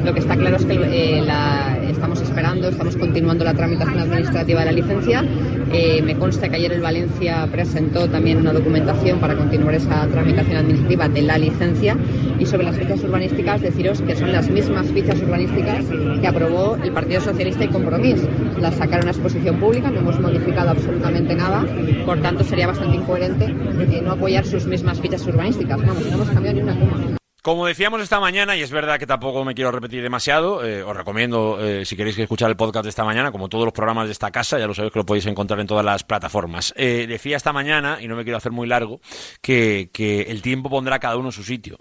Lo 0.04 0.12
que 0.12 0.20
está 0.20 0.36
claro 0.36 0.56
es 0.58 0.66
que 0.66 0.74
eh, 0.74 1.22
la, 1.22 1.78
estamos 1.88 2.20
esperando, 2.22 2.70
estamos 2.70 2.98
continuando 2.98 3.46
la 3.46 3.54
tramitación 3.54 4.00
administrativa 4.00 4.62
de 4.62 4.66
la 4.66 4.72
licencia. 4.72 5.24
Eh, 5.72 6.02
me 6.02 6.16
consta 6.16 6.50
que 6.50 6.56
ayer 6.56 6.72
el 6.72 6.82
Valencia 6.82 7.48
presentó 7.52 8.08
también 8.10 8.40
una 8.40 8.52
documentación 8.52 9.20
para 9.20 9.36
continuar 9.36 9.76
esa 9.76 10.08
tramitación 10.08 10.58
administrativa 10.58 11.08
de 11.08 11.22
la 11.22 11.38
licencia 11.38 11.96
y 12.40 12.46
sobre 12.48 12.64
las 12.64 12.78
fichas 12.78 13.04
urbanísticas 13.04 13.62
deciros 13.62 14.02
que 14.02 14.16
son 14.16 14.32
las 14.32 14.50
mismas 14.50 14.88
fichas 14.88 15.22
urbanísticas 15.22 15.86
que 16.22 16.28
aprobó 16.28 16.78
el 16.82 16.92
Partido 16.94 17.22
Socialista 17.22 17.66
y 17.66 17.68
Compromís. 17.68 18.22
Las 18.60 18.76
sacaron 18.76 19.08
a 19.08 19.12
exposición 19.12 19.60
pública, 19.60 19.92
no 19.92 20.00
hemos 20.00 20.20
modificado 20.20 20.72
absolutamente 20.72 21.36
nada, 21.36 21.64
por 22.06 22.22
tanto 22.22 22.44
sería 22.44 22.66
bastante 22.66 22.96
incoherente 22.96 23.54
no 24.02 24.14
apoyar 24.14 24.46
sus 24.46 24.66
mismas 24.66 25.00
fichas 25.00 25.28
urbanísticas. 25.28 25.80
Vamos, 25.86 26.06
no 26.06 26.16
hemos 26.16 26.30
cambiado 26.30 26.56
ni 26.56 26.64
una 26.64 26.80
coma. 26.80 27.18
Como 27.48 27.66
decíamos 27.66 28.02
esta 28.02 28.20
mañana, 28.20 28.58
y 28.58 28.62
es 28.62 28.72
verdad 28.72 29.00
que 29.00 29.08
tampoco 29.08 29.46
me 29.46 29.56
quiero 29.56 29.72
repetir 29.72 30.04
demasiado, 30.04 30.66
eh, 30.66 30.84
os 30.84 30.94
recomiendo, 30.94 31.58
eh, 31.62 31.86
si 31.86 31.96
queréis 31.96 32.20
escuchar 32.20 32.50
el 32.50 32.58
podcast 32.58 32.84
de 32.84 32.90
esta 32.90 33.06
mañana, 33.06 33.32
como 33.32 33.48
todos 33.48 33.64
los 33.64 33.72
programas 33.72 34.08
de 34.08 34.12
esta 34.12 34.32
casa, 34.32 34.60
ya 34.60 34.68
lo 34.68 34.74
sabéis 34.74 34.92
que 34.92 35.00
lo 35.00 35.06
podéis 35.06 35.28
encontrar 35.28 35.62
en 35.62 35.66
todas 35.66 35.86
las 35.86 36.04
plataformas. 36.04 36.74
Eh, 36.76 37.06
decía 37.08 37.38
esta 37.38 37.54
mañana, 37.54 38.00
y 38.02 38.10
no 38.10 38.18
me 38.18 38.26
quiero 38.26 38.36
hacer 38.36 38.52
muy 38.52 38.68
largo, 38.68 39.00
que, 39.40 39.92
que 39.94 40.24
el 40.24 40.42
tiempo 40.42 40.70
pondrá 40.70 41.00
cada 41.00 41.16
uno 41.16 41.30
en 41.30 41.32
su 41.32 41.46
sitio. 41.46 41.78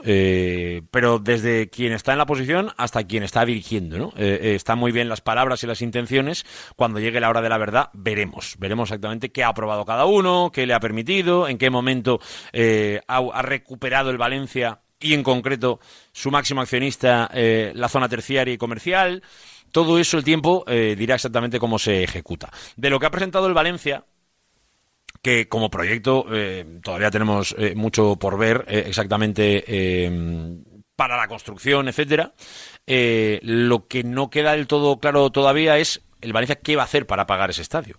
pero 0.92 1.18
desde 1.18 1.68
quien 1.68 1.92
está 1.92 2.12
en 2.12 2.18
la 2.18 2.26
posición 2.26 2.70
hasta 2.76 3.02
quien 3.02 3.24
está 3.24 3.44
dirigiendo, 3.44 3.98
¿no? 3.98 4.12
están 4.16 4.78
muy 4.78 4.92
bien 4.92 5.08
las 5.08 5.20
palabras 5.20 5.64
y 5.64 5.66
las 5.66 5.82
intenciones. 5.82 6.46
Cuando 6.76 7.00
llegue 7.00 7.18
la 7.18 7.28
hora 7.28 7.42
de 7.42 7.48
la 7.48 7.58
verdad, 7.58 7.90
veremos. 7.92 8.54
Veremos 8.60 8.90
exactamente 8.90 9.32
qué 9.32 9.42
ha 9.42 9.48
aprobado 9.48 9.84
cada 9.84 10.04
uno, 10.04 10.52
qué 10.52 10.64
le 10.64 10.74
ha 10.74 10.78
permitido, 10.78 11.48
en 11.48 11.58
qué 11.58 11.70
momento 11.70 12.20
ha 12.54 13.42
recuperado 13.42 14.10
el 14.10 14.16
Valencia 14.16 14.82
y 15.00 15.14
en 15.14 15.22
concreto 15.22 15.80
su 16.12 16.30
máximo 16.30 16.60
accionista, 16.60 17.30
eh, 17.32 17.72
la 17.74 17.88
zona 17.88 18.08
terciaria 18.08 18.54
y 18.54 18.58
comercial. 18.58 19.22
Todo 19.72 19.98
eso 19.98 20.16
el 20.16 20.24
tiempo 20.24 20.64
eh, 20.66 20.94
dirá 20.96 21.16
exactamente 21.16 21.58
cómo 21.58 21.78
se 21.78 22.02
ejecuta. 22.02 22.50
De 22.76 22.88
lo 22.88 22.98
que 22.98 23.06
ha 23.06 23.10
presentado 23.10 23.46
el 23.46 23.54
Valencia, 23.54 24.04
que 25.20 25.48
como 25.48 25.70
proyecto 25.70 26.26
eh, 26.32 26.80
todavía 26.82 27.10
tenemos 27.10 27.54
mucho 27.74 28.16
por 28.16 28.38
ver 28.38 28.64
exactamente 28.68 30.10
para 30.94 31.16
la 31.16 31.26
construcción, 31.26 31.88
etcétera. 31.88 32.32
lo 32.86 33.86
que 33.88 34.04
no 34.04 34.30
queda 34.30 34.52
del 34.52 34.66
todo 34.66 34.98
claro 34.98 35.30
todavía 35.30 35.78
es 35.78 36.05
el 36.26 36.32
Valencia 36.32 36.56
qué 36.56 36.76
va 36.76 36.82
a 36.82 36.86
hacer 36.86 37.06
para 37.06 37.26
pagar 37.26 37.50
ese 37.50 37.62
estadio. 37.62 37.98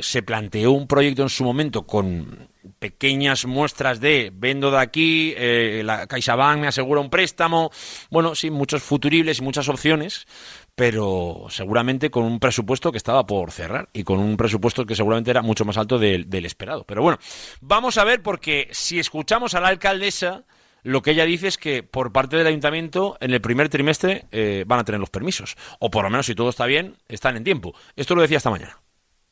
se 0.00 0.22
planteó 0.22 0.72
un 0.72 0.86
proyecto 0.86 1.22
en 1.22 1.28
su 1.28 1.44
momento 1.44 1.86
con 1.86 2.48
pequeñas 2.78 3.46
muestras 3.46 4.00
de 4.00 4.30
vendo 4.34 4.70
de 4.70 4.78
aquí, 4.78 5.34
eh, 5.36 5.82
la 5.84 6.06
CaixaBank 6.06 6.60
me 6.60 6.68
asegura 6.68 7.00
un 7.00 7.10
préstamo, 7.10 7.70
bueno, 8.10 8.34
sí, 8.34 8.50
muchos 8.50 8.82
futuribles 8.82 9.38
y 9.38 9.42
muchas 9.42 9.68
opciones, 9.68 10.26
pero 10.74 11.46
seguramente 11.48 12.10
con 12.10 12.24
un 12.24 12.38
presupuesto 12.38 12.92
que 12.92 12.98
estaba 12.98 13.26
por 13.26 13.50
cerrar 13.50 13.88
y 13.92 14.04
con 14.04 14.18
un 14.18 14.36
presupuesto 14.36 14.84
que 14.84 14.94
seguramente 14.94 15.30
era 15.30 15.42
mucho 15.42 15.64
más 15.64 15.78
alto 15.78 15.98
del, 15.98 16.26
esperado. 16.44 16.84
Pero 16.84 17.02
bueno, 17.02 17.18
vamos 17.60 17.98
a 17.98 18.04
ver 18.04 18.22
porque 18.22 18.68
si 18.72 18.98
escuchamos 18.98 19.54
a 19.54 19.60
la 19.60 19.68
alcaldesa, 19.68 20.44
lo 20.86 21.02
que 21.02 21.10
ella 21.10 21.24
dice 21.24 21.48
es 21.48 21.58
que 21.58 21.82
por 21.82 22.12
parte 22.12 22.36
del 22.36 22.46
ayuntamiento 22.46 23.16
en 23.20 23.32
el 23.32 23.40
primer 23.40 23.68
trimestre 23.68 24.26
eh, 24.30 24.64
van 24.68 24.78
a 24.78 24.84
tener 24.84 25.00
los 25.00 25.10
permisos, 25.10 25.56
o 25.80 25.90
por 25.90 26.04
lo 26.04 26.10
menos 26.10 26.26
si 26.26 26.36
todo 26.36 26.48
está 26.48 26.64
bien, 26.66 26.96
están 27.08 27.36
en 27.36 27.42
tiempo. 27.42 27.74
Esto 27.96 28.14
lo 28.14 28.22
decía 28.22 28.36
esta 28.36 28.50
mañana. 28.50 28.78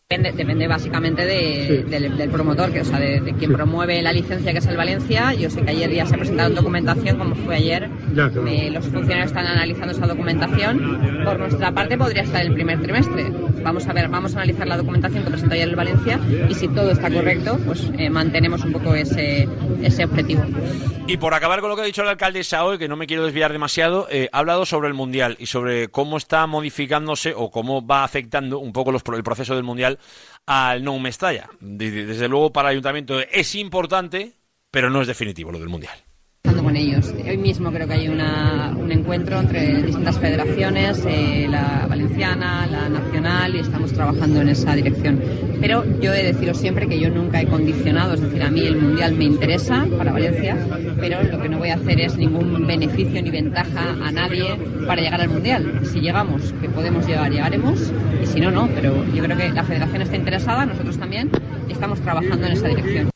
Depende, 0.07 0.69
básicamente 0.69 1.25
del, 1.25 2.29
promotor, 2.31 2.71
que, 2.71 2.83
o 2.83 2.85
sea, 2.85 3.01
de, 3.01 3.35
quien 3.39 3.55
promueve 3.55 4.03
la 4.03 4.13
licencia, 4.13 4.53
que 4.53 4.59
es 4.59 4.67
el 4.67 4.77
Valencia. 4.77 5.33
Yo 5.33 5.49
sé 5.49 5.63
que 5.63 5.71
ayer 5.71 5.91
ya 5.91 6.05
se 6.05 6.19
presentaron 6.19 6.55
documentación, 6.55 7.17
como 7.17 7.35
fue 7.35 7.57
ayer. 7.57 7.89
los 8.13 8.85
funcionarios 8.85 9.29
están 9.29 9.47
analizando 9.47 9.93
esa 9.93 10.07
documentación. 10.07 11.25
Por 11.25 11.39
nuestra 11.39 11.73
parte, 11.73 11.97
podría 11.97 12.23
estar 12.23 12.43
el 12.43 12.53
primer 12.53 12.83
trimestre. 12.83 13.33
Vamos 13.63 13.87
a 13.87 13.95
ver, 13.95 14.11
vamos 14.11 14.35
a 14.35 14.43
analizar 14.43 14.69
la 14.69 14.77
documentación 14.77 15.25
que 15.25 15.31
presentó 15.31 15.55
ayer 15.55 15.71
el 15.71 15.75
Valencia 15.75 16.21
y 16.51 16.55
si 16.55 16.69
todo 16.69 16.91
está 16.91 17.11
correcto, 17.11 17.59
pues 17.65 17.91
eh, 17.97 18.11
mantenemos 18.11 18.63
un 18.63 18.73
poco 18.73 18.95
ese, 18.95 19.49
ese 19.83 20.05
objetivo. 20.05 20.43
Y 21.07 21.17
por 21.17 21.33
acabar 21.33 21.61
con 21.61 21.71
lo 21.71 21.77
que 21.77 21.83
ha 21.83 21.87
dicho 21.87 22.05
la 22.05 22.11
alcaldesa 22.11 22.65
hoy, 22.65 22.77
que 22.77 22.89
no 22.89 22.97
me 22.97 23.07
quiero 23.07 23.25
desviar 23.25 23.53
demasiado, 23.53 24.07
eh, 24.11 24.29
ha 24.33 24.39
hablado 24.39 24.67
sobre 24.67 24.89
el 24.89 24.95
Mundial 24.95 25.37
y 25.39 25.47
sobre 25.47 25.89
cómo 25.89 26.19
está 26.19 26.47
modificándose 26.47 27.33
o 27.35 27.51
cómo 27.51 27.87
va 27.87 28.05
afectando 28.05 28.59
un 28.59 28.75
poco 28.75 28.91
el 28.91 29.23
proceso 29.23 29.55
del 29.55 29.65
Mundial 29.65 29.94
al 30.47 30.85
No 30.85 30.99
Mestalla. 30.99 31.49
Desde 31.61 32.29
luego 32.29 32.53
para 32.53 32.69
el 32.69 32.73
ayuntamiento 32.73 33.21
es 33.21 33.55
importante, 33.55 34.33
pero 34.71 34.91
no 34.91 35.01
es 35.01 35.07
definitivo 35.07 35.53
lo 35.53 35.59
del 35.59 35.69
Mundial 35.69 36.05
con 36.65 36.77
ellos. 36.77 37.13
Mismo 37.45 37.71
creo 37.71 37.87
que 37.87 37.93
hay 37.93 38.09
un 38.09 38.91
encuentro 38.91 39.39
entre 39.39 39.83
distintas 39.83 40.19
federaciones, 40.19 41.05
eh, 41.07 41.47
la 41.47 41.87
valenciana, 41.87 42.67
la 42.67 42.89
nacional, 42.89 43.55
y 43.55 43.59
estamos 43.59 43.93
trabajando 43.93 44.41
en 44.41 44.49
esa 44.49 44.75
dirección. 44.75 45.21
Pero 45.61 45.85
yo 46.01 46.15
he 46.15 46.23
de 46.23 46.33
deciros 46.33 46.57
siempre 46.57 46.89
que 46.89 46.99
yo 46.99 47.11
nunca 47.11 47.43
he 47.43 47.47
condicionado, 47.47 48.15
es 48.15 48.23
decir, 48.23 48.43
a 48.43 48.51
mí 48.51 48.65
el 48.65 48.79
Mundial 48.79 49.15
me 49.17 49.25
interesa 49.25 49.87
para 49.99 50.11
Valencia, 50.11 50.57
pero 50.99 51.23
lo 51.23 51.39
que 51.39 51.51
no 51.51 51.59
voy 51.59 51.69
a 51.69 51.75
hacer 51.75 52.01
es 52.01 52.17
ningún 52.17 52.67
beneficio 52.67 53.21
ni 53.21 53.31
ventaja 53.31 53.91
a 54.03 54.11
nadie 54.11 54.57
para 54.87 55.03
llegar 55.03 55.21
al 55.21 55.29
Mundial. 55.29 55.81
Si 55.85 56.01
llegamos, 56.01 56.55
que 56.63 56.71
podemos 56.71 57.07
llegar, 57.07 57.31
llegaremos, 57.31 57.93
y 58.23 58.27
si 58.27 58.41
no, 58.41 58.51
no. 58.51 58.71
Pero 58.75 59.05
yo 59.13 59.23
creo 59.23 59.37
que 59.37 59.51
la 59.51 59.65
federación 59.65 60.01
está 60.01 60.17
interesada, 60.17 60.65
nosotros 60.65 60.97
también, 60.97 61.31
y 61.69 61.73
estamos 61.73 62.01
trabajando 62.01 62.47
en 62.47 62.53
esa 62.55 62.69
dirección. 62.69 63.14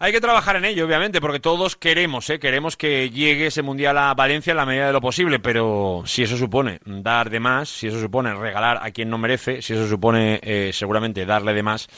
Hay 0.00 0.12
que 0.12 0.20
trabajar 0.20 0.54
en 0.54 0.64
ello, 0.64 0.86
obviamente, 0.86 1.20
porque 1.20 1.40
todos 1.40 1.74
queremos, 1.74 2.30
¿eh? 2.30 2.38
queremos 2.38 2.76
que 2.76 3.10
llegue 3.10 3.46
ese 3.46 3.62
mundial 3.62 3.98
a 3.98 4.14
Valencia 4.14 4.52
en 4.52 4.56
la 4.58 4.64
medida 4.64 4.86
de 4.86 4.92
lo 4.92 5.00
posible, 5.00 5.40
pero 5.40 6.04
si 6.06 6.22
eso 6.22 6.36
supone 6.36 6.78
dar 6.84 7.30
de 7.30 7.40
más, 7.40 7.68
si 7.68 7.88
eso 7.88 7.98
supone 7.98 8.32
regalar 8.32 8.78
a 8.80 8.92
quien 8.92 9.10
no 9.10 9.18
merece, 9.18 9.60
si 9.60 9.72
eso 9.72 9.88
supone 9.88 10.38
eh, 10.44 10.70
seguramente 10.72 11.26
darle 11.26 11.52
de 11.52 11.64
más, 11.64 11.88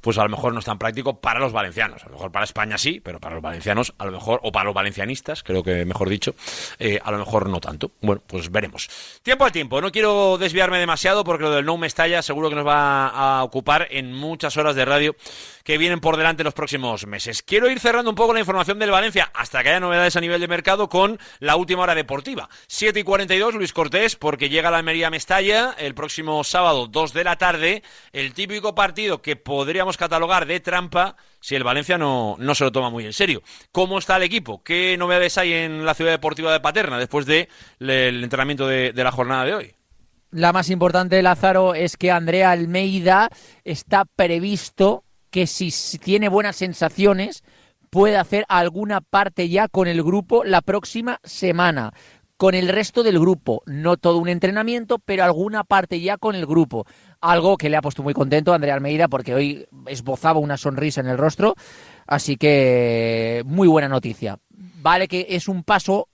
pues 0.00 0.16
a 0.16 0.22
lo 0.22 0.30
mejor 0.30 0.54
no 0.54 0.60
es 0.60 0.64
tan 0.64 0.78
práctico 0.78 1.20
para 1.20 1.38
los 1.38 1.52
valencianos. 1.52 2.02
A 2.02 2.06
lo 2.06 2.12
mejor 2.12 2.32
para 2.32 2.46
España 2.46 2.78
sí, 2.78 2.98
pero 2.98 3.20
para 3.20 3.34
los 3.34 3.42
valencianos 3.42 3.92
a 3.98 4.06
lo 4.06 4.12
mejor, 4.12 4.40
o 4.42 4.50
para 4.50 4.64
los 4.64 4.74
valencianistas, 4.74 5.42
creo 5.42 5.62
que 5.62 5.84
mejor 5.84 6.08
dicho, 6.08 6.34
eh, 6.78 6.98
a 7.04 7.10
lo 7.10 7.18
mejor 7.18 7.50
no 7.50 7.60
tanto. 7.60 7.92
Bueno, 8.00 8.22
pues 8.26 8.50
veremos. 8.50 8.88
Tiempo 9.22 9.44
al 9.44 9.52
tiempo, 9.52 9.82
no 9.82 9.92
quiero 9.92 10.38
desviarme 10.38 10.78
demasiado 10.78 11.24
porque 11.24 11.44
lo 11.44 11.50
del 11.50 11.66
No 11.66 11.76
Me 11.76 11.88
Estalla 11.88 12.22
seguro 12.22 12.48
que 12.48 12.54
nos 12.54 12.66
va 12.66 13.08
a 13.08 13.44
ocupar 13.44 13.86
en 13.90 14.14
muchas 14.14 14.56
horas 14.56 14.74
de 14.76 14.86
radio 14.86 15.14
que 15.64 15.78
vienen 15.78 16.00
por 16.00 16.16
delante 16.16 16.44
los 16.44 16.54
próximos 16.54 17.06
meses. 17.06 17.42
Quiero 17.42 17.70
ir 17.70 17.80
cerrando 17.80 18.10
un 18.10 18.16
poco 18.16 18.34
la 18.34 18.40
información 18.40 18.78
del 18.78 18.90
Valencia 18.90 19.30
hasta 19.34 19.62
que 19.62 19.70
haya 19.70 19.80
novedades 19.80 20.16
a 20.16 20.20
nivel 20.20 20.40
de 20.40 20.48
mercado 20.48 20.88
con 20.88 21.18
la 21.38 21.56
última 21.56 21.82
hora 21.82 21.94
deportiva. 21.94 22.48
7 22.66 23.00
y 23.00 23.02
42, 23.02 23.54
Luis 23.54 23.72
Cortés, 23.72 24.16
porque 24.16 24.48
llega 24.48 24.70
la 24.70 24.78
Almería 24.78 25.10
Mestalla 25.10 25.74
el 25.78 25.94
próximo 25.94 26.42
sábado, 26.44 26.86
2 26.86 27.12
de 27.12 27.24
la 27.24 27.36
tarde, 27.36 27.82
el 28.12 28.32
típico 28.32 28.74
partido 28.74 29.22
que 29.22 29.36
podríamos 29.36 29.96
catalogar 29.96 30.46
de 30.46 30.60
trampa 30.60 31.16
si 31.40 31.54
el 31.54 31.64
Valencia 31.64 31.96
no, 31.96 32.36
no 32.38 32.54
se 32.54 32.64
lo 32.64 32.72
toma 32.72 32.90
muy 32.90 33.06
en 33.06 33.12
serio. 33.12 33.42
¿Cómo 33.72 33.98
está 33.98 34.16
el 34.16 34.22
equipo? 34.24 34.62
¿Qué 34.62 34.96
novedades 34.98 35.38
hay 35.38 35.52
en 35.52 35.86
la 35.86 35.94
ciudad 35.94 36.10
deportiva 36.10 36.52
de 36.52 36.60
Paterna 36.60 36.98
después 36.98 37.26
del 37.26 37.48
entrenamiento 37.80 38.66
de 38.66 38.92
la 38.94 39.12
jornada 39.12 39.44
de 39.44 39.54
hoy? 39.54 39.74
La 40.32 40.52
más 40.52 40.70
importante, 40.70 41.20
Lázaro, 41.22 41.74
es 41.74 41.96
que 41.96 42.12
Andrea 42.12 42.52
Almeida 42.52 43.30
está 43.64 44.04
previsto 44.04 45.02
que 45.30 45.46
si 45.46 45.70
tiene 45.98 46.28
buenas 46.28 46.56
sensaciones 46.56 47.42
puede 47.90 48.16
hacer 48.16 48.44
alguna 48.48 49.00
parte 49.00 49.48
ya 49.48 49.68
con 49.68 49.88
el 49.88 50.02
grupo 50.02 50.44
la 50.44 50.60
próxima 50.60 51.20
semana, 51.24 51.92
con 52.36 52.54
el 52.54 52.68
resto 52.68 53.02
del 53.02 53.18
grupo. 53.18 53.62
No 53.66 53.96
todo 53.96 54.18
un 54.18 54.28
entrenamiento, 54.28 54.98
pero 54.98 55.24
alguna 55.24 55.64
parte 55.64 56.00
ya 56.00 56.16
con 56.16 56.34
el 56.34 56.46
grupo. 56.46 56.86
Algo 57.20 57.58
que 57.58 57.68
le 57.68 57.76
ha 57.76 57.82
puesto 57.82 58.02
muy 58.02 58.14
contento 58.14 58.52
a 58.52 58.54
Andrea 58.54 58.74
Almeida 58.74 59.08
porque 59.08 59.34
hoy 59.34 59.66
esbozaba 59.86 60.38
una 60.38 60.56
sonrisa 60.56 61.00
en 61.00 61.08
el 61.08 61.18
rostro. 61.18 61.54
Así 62.06 62.36
que 62.36 63.42
muy 63.44 63.68
buena 63.68 63.88
noticia. 63.88 64.38
Vale 64.50 65.06
que 65.06 65.26
es 65.28 65.48
un 65.48 65.64
paso, 65.64 66.08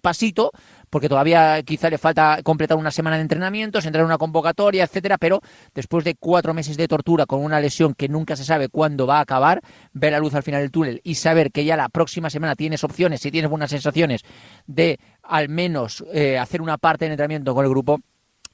pasito, 0.00 0.52
porque 0.96 1.10
todavía 1.10 1.62
quizá 1.62 1.90
le 1.90 1.98
falta 1.98 2.40
completar 2.42 2.78
una 2.78 2.90
semana 2.90 3.16
de 3.16 3.22
entrenamientos, 3.22 3.84
entrar 3.84 4.00
en 4.00 4.06
una 4.06 4.16
convocatoria, 4.16 4.84
etcétera, 4.84 5.18
pero 5.18 5.42
después 5.74 6.06
de 6.06 6.14
cuatro 6.14 6.54
meses 6.54 6.78
de 6.78 6.88
tortura 6.88 7.26
con 7.26 7.44
una 7.44 7.60
lesión 7.60 7.92
que 7.92 8.08
nunca 8.08 8.34
se 8.34 8.44
sabe 8.44 8.70
cuándo 8.70 9.06
va 9.06 9.18
a 9.18 9.20
acabar, 9.20 9.60
ver 9.92 10.12
la 10.12 10.20
luz 10.20 10.34
al 10.34 10.42
final 10.42 10.62
del 10.62 10.70
túnel 10.70 11.02
y 11.04 11.16
saber 11.16 11.52
que 11.52 11.66
ya 11.66 11.76
la 11.76 11.90
próxima 11.90 12.30
semana 12.30 12.56
tienes 12.56 12.82
opciones, 12.82 13.20
si 13.20 13.30
tienes 13.30 13.50
buenas 13.50 13.68
sensaciones 13.68 14.22
de 14.66 14.98
al 15.22 15.50
menos 15.50 16.02
eh, 16.14 16.38
hacer 16.38 16.62
una 16.62 16.78
parte 16.78 17.04
de 17.04 17.10
entrenamiento 17.10 17.54
con 17.54 17.66
el 17.66 17.70
grupo, 17.70 18.00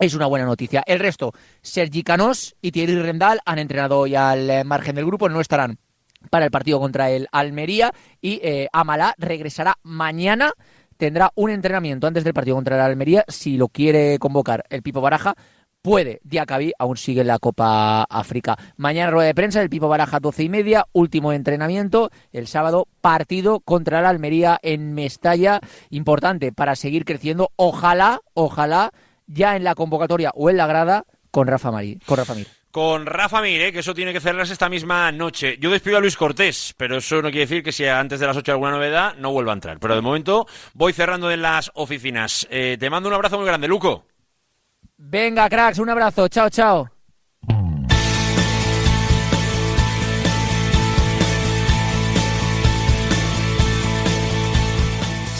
es 0.00 0.12
una 0.14 0.26
buena 0.26 0.44
noticia. 0.44 0.82
El 0.84 0.98
resto, 0.98 1.30
Sergi 1.60 2.02
Canós 2.02 2.56
y 2.60 2.72
Thierry 2.72 3.00
Rendal 3.00 3.38
han 3.44 3.60
entrenado 3.60 4.00
hoy 4.00 4.16
al 4.16 4.50
eh, 4.50 4.64
margen 4.64 4.96
del 4.96 5.06
grupo, 5.06 5.28
no 5.28 5.40
estarán 5.40 5.78
para 6.30 6.44
el 6.44 6.50
partido 6.50 6.80
contra 6.80 7.10
el 7.10 7.28
Almería 7.32 7.92
y 8.20 8.40
eh, 8.42 8.68
Amalá 8.72 9.14
regresará 9.18 9.78
mañana 9.82 10.52
tendrá 11.02 11.32
un 11.34 11.50
entrenamiento 11.50 12.06
antes 12.06 12.22
del 12.22 12.32
partido 12.32 12.54
contra 12.54 12.76
la 12.76 12.84
Almería. 12.84 13.24
Si 13.26 13.56
lo 13.56 13.66
quiere 13.66 14.20
convocar 14.20 14.62
el 14.70 14.82
Pipo 14.82 15.00
Baraja, 15.00 15.34
puede. 15.82 16.20
Diacabí 16.22 16.70
aún 16.78 16.96
sigue 16.96 17.22
en 17.22 17.26
la 17.26 17.40
Copa 17.40 18.04
África. 18.04 18.56
Mañana 18.76 19.10
rueda 19.10 19.26
de 19.26 19.34
prensa, 19.34 19.60
el 19.60 19.68
Pipo 19.68 19.88
Baraja 19.88 20.20
12 20.20 20.44
y 20.44 20.48
media, 20.48 20.86
último 20.92 21.32
entrenamiento. 21.32 22.10
El 22.30 22.46
sábado 22.46 22.86
partido 23.00 23.58
contra 23.58 24.00
la 24.00 24.10
Almería 24.10 24.60
en 24.62 24.94
Mestalla. 24.94 25.58
Importante 25.90 26.52
para 26.52 26.76
seguir 26.76 27.04
creciendo. 27.04 27.50
Ojalá, 27.56 28.20
ojalá, 28.34 28.92
ya 29.26 29.56
en 29.56 29.64
la 29.64 29.74
convocatoria 29.74 30.30
o 30.36 30.50
en 30.50 30.56
la 30.56 30.68
grada 30.68 31.04
con 31.32 31.48
Rafa 31.48 31.72
Marí, 31.72 31.98
con 32.06 32.18
Rafa 32.18 32.36
Mir 32.36 32.61
con 32.72 33.04
Rafa 33.04 33.42
Mir, 33.42 33.70
que 33.70 33.80
eso 33.80 33.94
tiene 33.94 34.14
que 34.14 34.20
cerrarse 34.20 34.54
esta 34.54 34.70
misma 34.70 35.12
noche. 35.12 35.58
Yo 35.60 35.70
despido 35.70 35.98
a 35.98 36.00
Luis 36.00 36.16
Cortés, 36.16 36.74
pero 36.76 36.96
eso 36.96 37.16
no 37.16 37.30
quiere 37.30 37.40
decir 37.40 37.62
que 37.62 37.70
si 37.70 37.84
antes 37.84 38.18
de 38.18 38.26
las 38.26 38.36
8 38.36 38.50
hay 38.50 38.54
alguna 38.54 38.72
novedad, 38.72 39.14
no 39.18 39.30
vuelva 39.30 39.52
a 39.52 39.54
entrar. 39.54 39.78
Pero 39.78 39.94
de 39.94 40.00
momento 40.00 40.46
voy 40.72 40.94
cerrando 40.94 41.30
en 41.30 41.42
las 41.42 41.70
oficinas. 41.74 42.48
Eh, 42.50 42.78
te 42.80 42.88
mando 42.88 43.10
un 43.10 43.14
abrazo 43.14 43.36
muy 43.36 43.46
grande, 43.46 43.68
Luco. 43.68 44.06
Venga, 44.96 45.48
cracks, 45.50 45.78
un 45.78 45.90
abrazo. 45.90 46.28
Chao, 46.28 46.48
chao. 46.48 47.01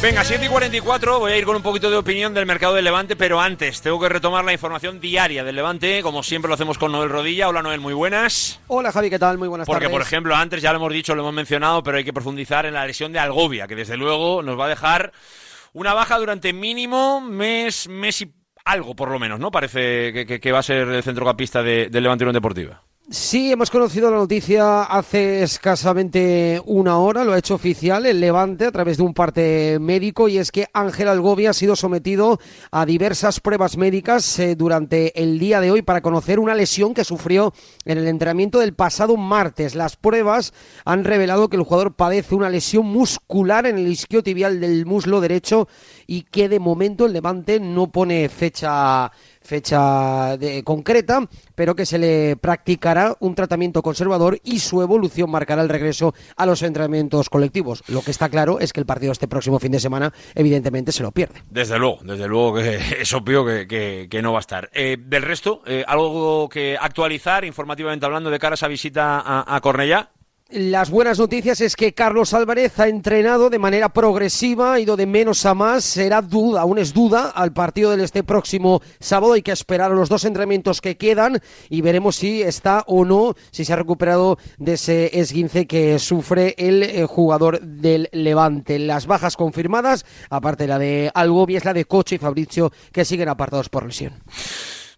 Venga, 0.03 0.24
7 0.24 0.44
y 0.44 0.48
44, 0.48 1.20
voy 1.20 1.30
a 1.30 1.38
ir 1.38 1.44
con 1.44 1.55
un 1.55 1.62
poquito 1.62 1.88
de 1.88 1.96
opinión 1.96 2.34
del 2.34 2.44
mercado 2.44 2.74
del 2.74 2.84
Levante, 2.84 3.14
pero 3.14 3.40
antes 3.40 3.80
tengo 3.82 4.00
que 4.00 4.09
retomar 4.09 4.44
la 4.44 4.53
información 4.53 5.00
diaria 5.00 5.44
del 5.44 5.55
Levante, 5.55 6.03
como 6.03 6.24
siempre 6.24 6.48
lo 6.48 6.55
hacemos 6.55 6.76
con 6.76 6.90
Noel 6.90 7.09
Rodilla. 7.09 7.48
Hola 7.48 7.62
Noel, 7.62 7.78
muy 7.78 7.94
buenas. 7.94 8.59
Hola 8.66 8.90
Javi, 8.90 9.11
¿qué 9.11 9.20
tal? 9.20 9.38
Muy 9.38 9.46
buenas 9.46 9.64
Porque, 9.64 9.84
tardes. 9.84 9.94
por 9.94 10.03
ejemplo, 10.03 10.34
antes 10.34 10.61
ya 10.61 10.72
lo 10.72 10.78
hemos 10.78 10.92
dicho, 10.92 11.14
lo 11.14 11.22
hemos 11.22 11.34
mencionado, 11.34 11.84
pero 11.84 11.98
hay 11.98 12.05
que 12.05 12.12
profundizar 12.12 12.66
en 12.66 12.74
la 12.74 12.84
lesión 12.84 13.12
de 13.12 13.20
Algovia, 13.20 13.68
que 13.68 13.76
desde 13.76 13.96
luego 13.96 14.42
nos 14.42 14.59
va 14.59 14.64
a 14.64 14.70
dejar 14.70 15.12
una 15.72 15.94
baja 15.94 16.18
durante 16.18 16.53
mínimo 16.53 17.20
mes, 17.20 17.88
mes 17.88 18.22
y 18.22 18.34
algo, 18.64 18.96
por 18.96 19.09
lo 19.09 19.20
menos, 19.20 19.38
¿no? 19.38 19.53
Parece 19.53 20.12
que, 20.12 20.40
que, 20.40 20.53
va 20.53 20.59
a 20.59 20.64
ser 20.64 20.88
el 20.88 21.03
centrocampista 21.05 21.62
de, 21.62 21.90
del 21.90 22.03
Levante 22.03 22.24
Unión 22.24 22.34
Deportiva. 22.34 22.82
Sí, 23.11 23.50
hemos 23.50 23.70
conocido 23.70 24.11
la 24.11 24.16
noticia 24.16 24.84
hace 24.84 25.42
escasamente 25.42 26.62
una 26.64 26.98
hora, 26.98 27.24
lo 27.24 27.32
ha 27.32 27.38
hecho 27.38 27.57
oficial 27.57 28.07
el 28.07 28.20
Levante 28.20 28.64
a 28.64 28.72
través 28.72 28.96
de 28.96 29.03
un 29.03 29.12
parte 29.12 29.78
médico 29.80 30.28
y 30.28 30.38
es 30.38 30.53
que 30.53 30.68
Ángel 30.72 31.09
Algovia 31.09 31.50
ha 31.50 31.53
sido 31.53 31.74
sometido 31.74 32.38
a 32.70 32.86
diversas 32.86 33.40
pruebas 33.40 33.76
médicas 33.76 34.38
eh, 34.38 34.55
durante 34.55 35.20
el 35.20 35.40
día 35.40 35.61
de 35.61 35.72
hoy 35.72 35.82
para 35.82 36.00
conocer 36.00 36.38
una 36.38 36.55
lesión 36.55 36.94
que 36.94 37.05
sufrió 37.05 37.53
en 37.84 37.98
el 37.98 38.07
entrenamiento 38.07 38.61
del 38.61 38.72
pasado 38.72 39.16
martes. 39.16 39.74
Las 39.74 39.96
pruebas 39.96 40.55
han 40.84 41.05
revelado 41.05 41.48
que 41.48 41.57
el 41.57 41.64
jugador 41.64 41.94
padece 41.94 42.36
una 42.36 42.50
lesión 42.50 42.86
muscular 42.86 43.66
en 43.66 43.78
el 43.78 43.88
isquiotibial 43.88 44.61
del 44.61 44.86
muslo 44.86 45.20
derecho 45.20 45.68
y 46.07 46.22
que 46.22 46.48
de 46.48 46.61
momento 46.61 47.07
el 47.07 47.12
Levante 47.12 47.59
no 47.59 47.90
pone 47.90 48.28
fecha 48.28 49.11
fecha 49.45 50.36
de, 50.36 50.62
concreta, 50.64 51.28
pero 51.55 51.74
que 51.74 51.86
se 51.86 51.99
le 51.99 52.36
practicará 52.36 53.16
un 53.20 53.34
tratamiento 53.34 53.82
conservador 53.82 54.38
y 54.45 54.59
su 54.61 54.82
evolución 54.82 55.30
marcará 55.30 55.62
el 55.62 55.68
regreso 55.68 56.14
a 56.36 56.47
los 56.47 56.62
entrenamientos 56.62 57.28
colectivos. 57.28 57.82
Lo 57.88 58.03
que 58.03 58.11
está 58.11 58.28
claro 58.28 58.61
es 58.61 58.72
que 58.72 58.80
el 58.80 58.86
partido 58.86 59.12
este 59.12 59.28
próximo 59.28 59.59
fin 59.59 59.72
de 59.72 59.80
semana, 59.80 60.12
evidentemente, 60.34 60.93
se 60.93 61.03
lo 61.03 61.12
pierde. 61.12 61.43
Desde 61.51 61.78
luego, 61.78 61.99
desde 62.03 62.28
luego 62.28 62.55
que 62.55 62.76
es 63.01 63.12
obvio 63.12 63.45
que, 63.45 63.66
que, 64.09 64.22
no 64.22 64.32
va 64.32 64.38
a 64.38 64.40
estar. 64.40 64.70
Eh, 64.72 64.97
del 64.99 65.22
resto, 65.22 65.62
eh, 65.66 65.84
algo 65.86 66.49
que 66.49 66.76
actualizar 66.80 67.45
informativamente 67.45 68.07
hablando 68.07 68.30
de 68.30 68.38
cara 68.38 68.55
a 68.55 68.57
esa 68.57 68.68
visita 68.68 69.20
a, 69.20 69.57
a 69.57 69.61
Cornellá. 69.61 70.12
Las 70.55 70.90
buenas 70.90 71.18
noticias 71.18 71.62
es 71.62 71.76
que 71.76 71.94
Carlos 71.94 72.34
Álvarez 72.34 72.78
ha 72.78 72.86
entrenado 72.86 73.48
de 73.48 73.59
manera 73.59 73.88
progresiva, 73.88 74.74
ha 74.74 74.80
ido 74.80 74.98
de 74.98 75.07
menos 75.07 75.46
a 75.46 75.55
más, 75.55 75.82
será 75.82 76.20
duda, 76.20 76.61
aún 76.61 76.76
es 76.76 76.92
duda, 76.92 77.30
al 77.34 77.55
partido 77.55 77.90
del 77.90 78.00
este 78.00 78.22
próximo 78.22 78.82
sábado. 79.00 79.32
Hay 79.32 79.40
que 79.40 79.53
esperar 79.53 79.92
a 79.92 79.94
los 79.94 80.11
dos 80.11 80.26
entrenamientos 80.26 80.82
que 80.82 80.98
quedan 80.98 81.40
y 81.70 81.80
veremos 81.80 82.16
si 82.16 82.42
está 82.42 82.84
o 82.86 83.07
no, 83.07 83.34
si 83.50 83.64
se 83.64 83.72
ha 83.72 83.76
recuperado 83.76 84.36
de 84.59 84.74
ese 84.74 85.18
esguince 85.18 85.66
que 85.66 85.98
sufre 85.98 86.55
el 86.59 86.82
eh, 86.82 87.07
jugador 87.07 87.62
del 87.62 88.11
Levante. 88.12 88.78
Las 88.78 89.07
bajas 89.07 89.38
confirmadas, 89.38 90.05
aparte 90.28 90.64
de 90.64 90.68
la 90.68 90.78
de 90.78 91.11
Algobi, 91.14 91.57
es 91.57 91.64
la 91.64 91.72
de 91.72 91.86
Coche 91.86 92.16
y 92.16 92.18
Fabricio, 92.18 92.70
que 92.92 93.07
siguen 93.07 93.30
apartados 93.30 93.70
por 93.70 93.86
lesión. 93.86 94.12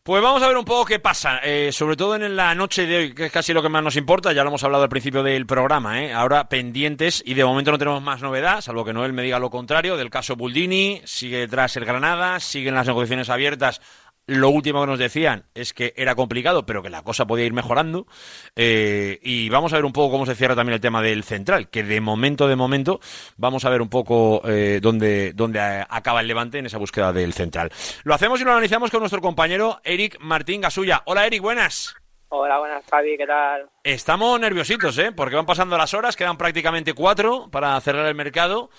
Pues 0.07 0.23
vamos 0.23 0.43
a 0.43 0.49
ver 0.49 0.59
un 0.59 0.67
poco 0.67 0.85
qué 0.85 0.99
pasa, 0.99 1.39
eh, 1.43 1.73
sobre 1.73 1.97
todo 1.97 2.15
en 2.15 2.37
la 2.37 2.55
noche 2.55 2.87
de 2.87 2.97
hoy, 2.99 3.15
que 3.15 3.25
es 3.25 3.33
casi 3.33 3.55
lo 3.55 3.63
que 3.63 3.71
más 3.71 3.83
nos 3.83 3.97
importa, 3.97 4.35
ya 4.35 4.43
lo 4.43 4.51
hemos 4.51 4.63
hablado 4.63 4.83
al 4.83 4.91
principio 4.91 5.23
del 5.23 5.47
programa, 5.47 6.03
¿eh? 6.03 6.13
ahora 6.13 6.47
pendientes 6.47 7.23
y 7.25 7.33
de 7.33 7.43
momento 7.43 7.71
no 7.71 7.79
tenemos 7.79 8.03
más 8.03 8.21
novedad, 8.21 8.61
salvo 8.61 8.85
que 8.85 8.93
Noel 8.93 9.15
me 9.15 9.23
diga 9.23 9.39
lo 9.39 9.49
contrario, 9.49 9.97
del 9.97 10.11
caso 10.11 10.37
Buldini, 10.37 11.01
sigue 11.07 11.39
detrás 11.39 11.79
el 11.79 11.87
Granada, 11.87 12.39
siguen 12.39 12.75
las 12.75 12.87
negociaciones 12.87 13.31
abiertas 13.31 13.81
lo 14.27 14.51
último 14.51 14.81
que 14.81 14.87
nos 14.87 14.99
decían 14.99 15.45
es 15.55 15.73
que 15.73 15.93
era 15.97 16.15
complicado, 16.15 16.67
pero 16.67 16.83
que 16.83 16.91
la 16.91 17.03
cosa 17.03 17.27
podía 17.27 17.45
ir 17.45 17.53
mejorando. 17.53 18.07
Eh, 18.57 19.19
y 19.23 19.49
vamos 19.49 19.73
a 19.73 19.77
ver 19.77 19.85
un 19.85 19.93
poco 19.93 20.13
cómo 20.13 20.27
se 20.27 20.35
cierra 20.35 20.55
también 20.55 20.75
el 20.75 20.81
tema 20.81 21.03
del 21.03 21.25
central, 21.25 21.69
que 21.69 21.83
de 21.83 22.01
momento, 22.01 22.49
de 22.49 22.57
momento, 22.57 23.01
vamos 23.37 23.65
a 23.65 23.71
ver 23.71 23.83
un 23.83 23.89
poco 23.89 24.43
eh, 24.47 24.81
dónde, 24.83 25.33
dónde 25.35 25.61
acaba 25.61 26.21
el 26.21 26.29
levante 26.29 26.59
en 26.59 26.67
esa 26.67 26.79
búsqueda 26.79 27.13
del 27.13 27.33
central. 27.33 27.71
Lo 28.05 28.15
hacemos 28.15 28.41
y 28.41 28.45
lo 28.45 28.53
analizamos 28.53 28.91
con 28.91 29.01
nuestro 29.01 29.21
compañero 29.21 29.81
Eric 29.85 30.19
Martín 30.21 30.61
Gasulla. 30.61 31.03
Hola 31.07 31.27
Eric, 31.27 31.43
buenas. 31.43 32.04
Hola, 32.37 32.59
buenas 32.59 32.85
Javi, 32.91 33.17
¿qué 33.17 33.29
tal? 33.29 33.69
Estamos 33.85 34.41
nerviositos, 34.41 34.99
¿eh? 34.99 35.13
Porque 35.15 35.37
van 35.37 35.47
pasando 35.47 35.79
las 35.79 35.95
horas, 35.95 36.17
quedan 36.17 36.37
prácticamente 36.37 36.93
cuatro 36.93 37.49
para 37.49 37.81
cerrar 37.81 38.07
el 38.07 38.17
mercado 38.17 38.71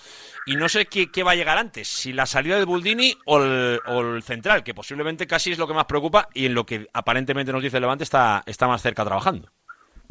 y 0.44 0.56
no 0.56 0.68
sé 0.68 0.84
qué, 0.84 1.10
qué, 1.10 1.22
va 1.22 1.30
a 1.30 1.36
llegar 1.36 1.56
antes, 1.56 1.88
si 1.88 2.12
la 2.12 2.26
salida 2.26 2.58
de 2.58 2.66
Buldini 2.66 3.14
o 3.24 3.38
el, 3.38 3.80
o 3.86 4.00
el, 4.00 4.22
central, 4.22 4.62
que 4.62 4.74
posiblemente 4.74 5.26
casi 5.26 5.52
es 5.52 5.58
lo 5.58 5.66
que 5.66 5.72
más 5.72 5.86
preocupa 5.86 6.28
y 6.34 6.44
en 6.44 6.54
lo 6.54 6.66
que 6.66 6.86
aparentemente 6.92 7.50
nos 7.50 7.62
dice 7.62 7.80
Levante 7.80 8.04
está, 8.04 8.42
está 8.44 8.68
más 8.68 8.82
cerca 8.82 9.06
trabajando. 9.06 9.48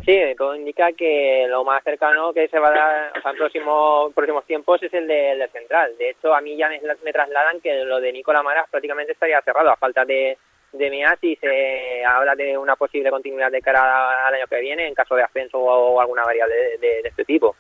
Sí, 0.04 0.20
todo 0.36 0.56
indica 0.56 0.92
que 0.94 1.46
lo 1.48 1.64
más 1.64 1.84
cercano 1.84 2.34
que 2.34 2.48
se 2.48 2.58
va 2.58 2.70
a 2.70 2.72
dar 2.72 3.14
o 3.16 3.22
sea, 3.22 3.30
en 3.30 3.38
próximos, 3.38 4.12
próximos 4.16 4.44
tiempos 4.46 4.82
es 4.82 4.94
el 4.96 5.06
del 5.06 5.38
de 5.38 5.48
central. 5.50 5.96
De 6.00 6.10
hecho, 6.10 6.34
a 6.34 6.42
mí 6.42 6.58
ya 6.58 6.68
me, 6.68 6.82
me, 6.82 7.14
trasladan 7.14 7.62
que 7.62 7.84
lo 7.84 8.00
de 8.00 8.12
Nicolás 8.12 8.44
Maras 8.44 8.66
prácticamente 8.72 9.12
estaría 9.12 9.40
cerrado 9.44 9.70
a 9.70 9.78
falta 9.78 10.04
de, 10.04 10.36
de 10.78 10.90
Meas 10.90 11.18
y 11.22 11.36
se 11.38 12.04
habla 12.06 12.36
de 12.36 12.58
una 12.58 12.76
posible 12.76 13.10
continuidad 13.10 13.52
de 13.52 13.62
cara 13.62 14.28
al 14.28 14.34
año 14.34 14.48
que 14.48 14.60
viene 14.60 14.88
en 14.88 14.94
caso 14.94 15.16
de 15.16 15.24
ascenso 15.24 15.58
o, 15.60 16.00
alguna 16.00 16.24
variable 16.24 16.56
de, 16.80 17.02
de 17.02 17.10
este 17.10 17.26
tipo. 17.26 17.56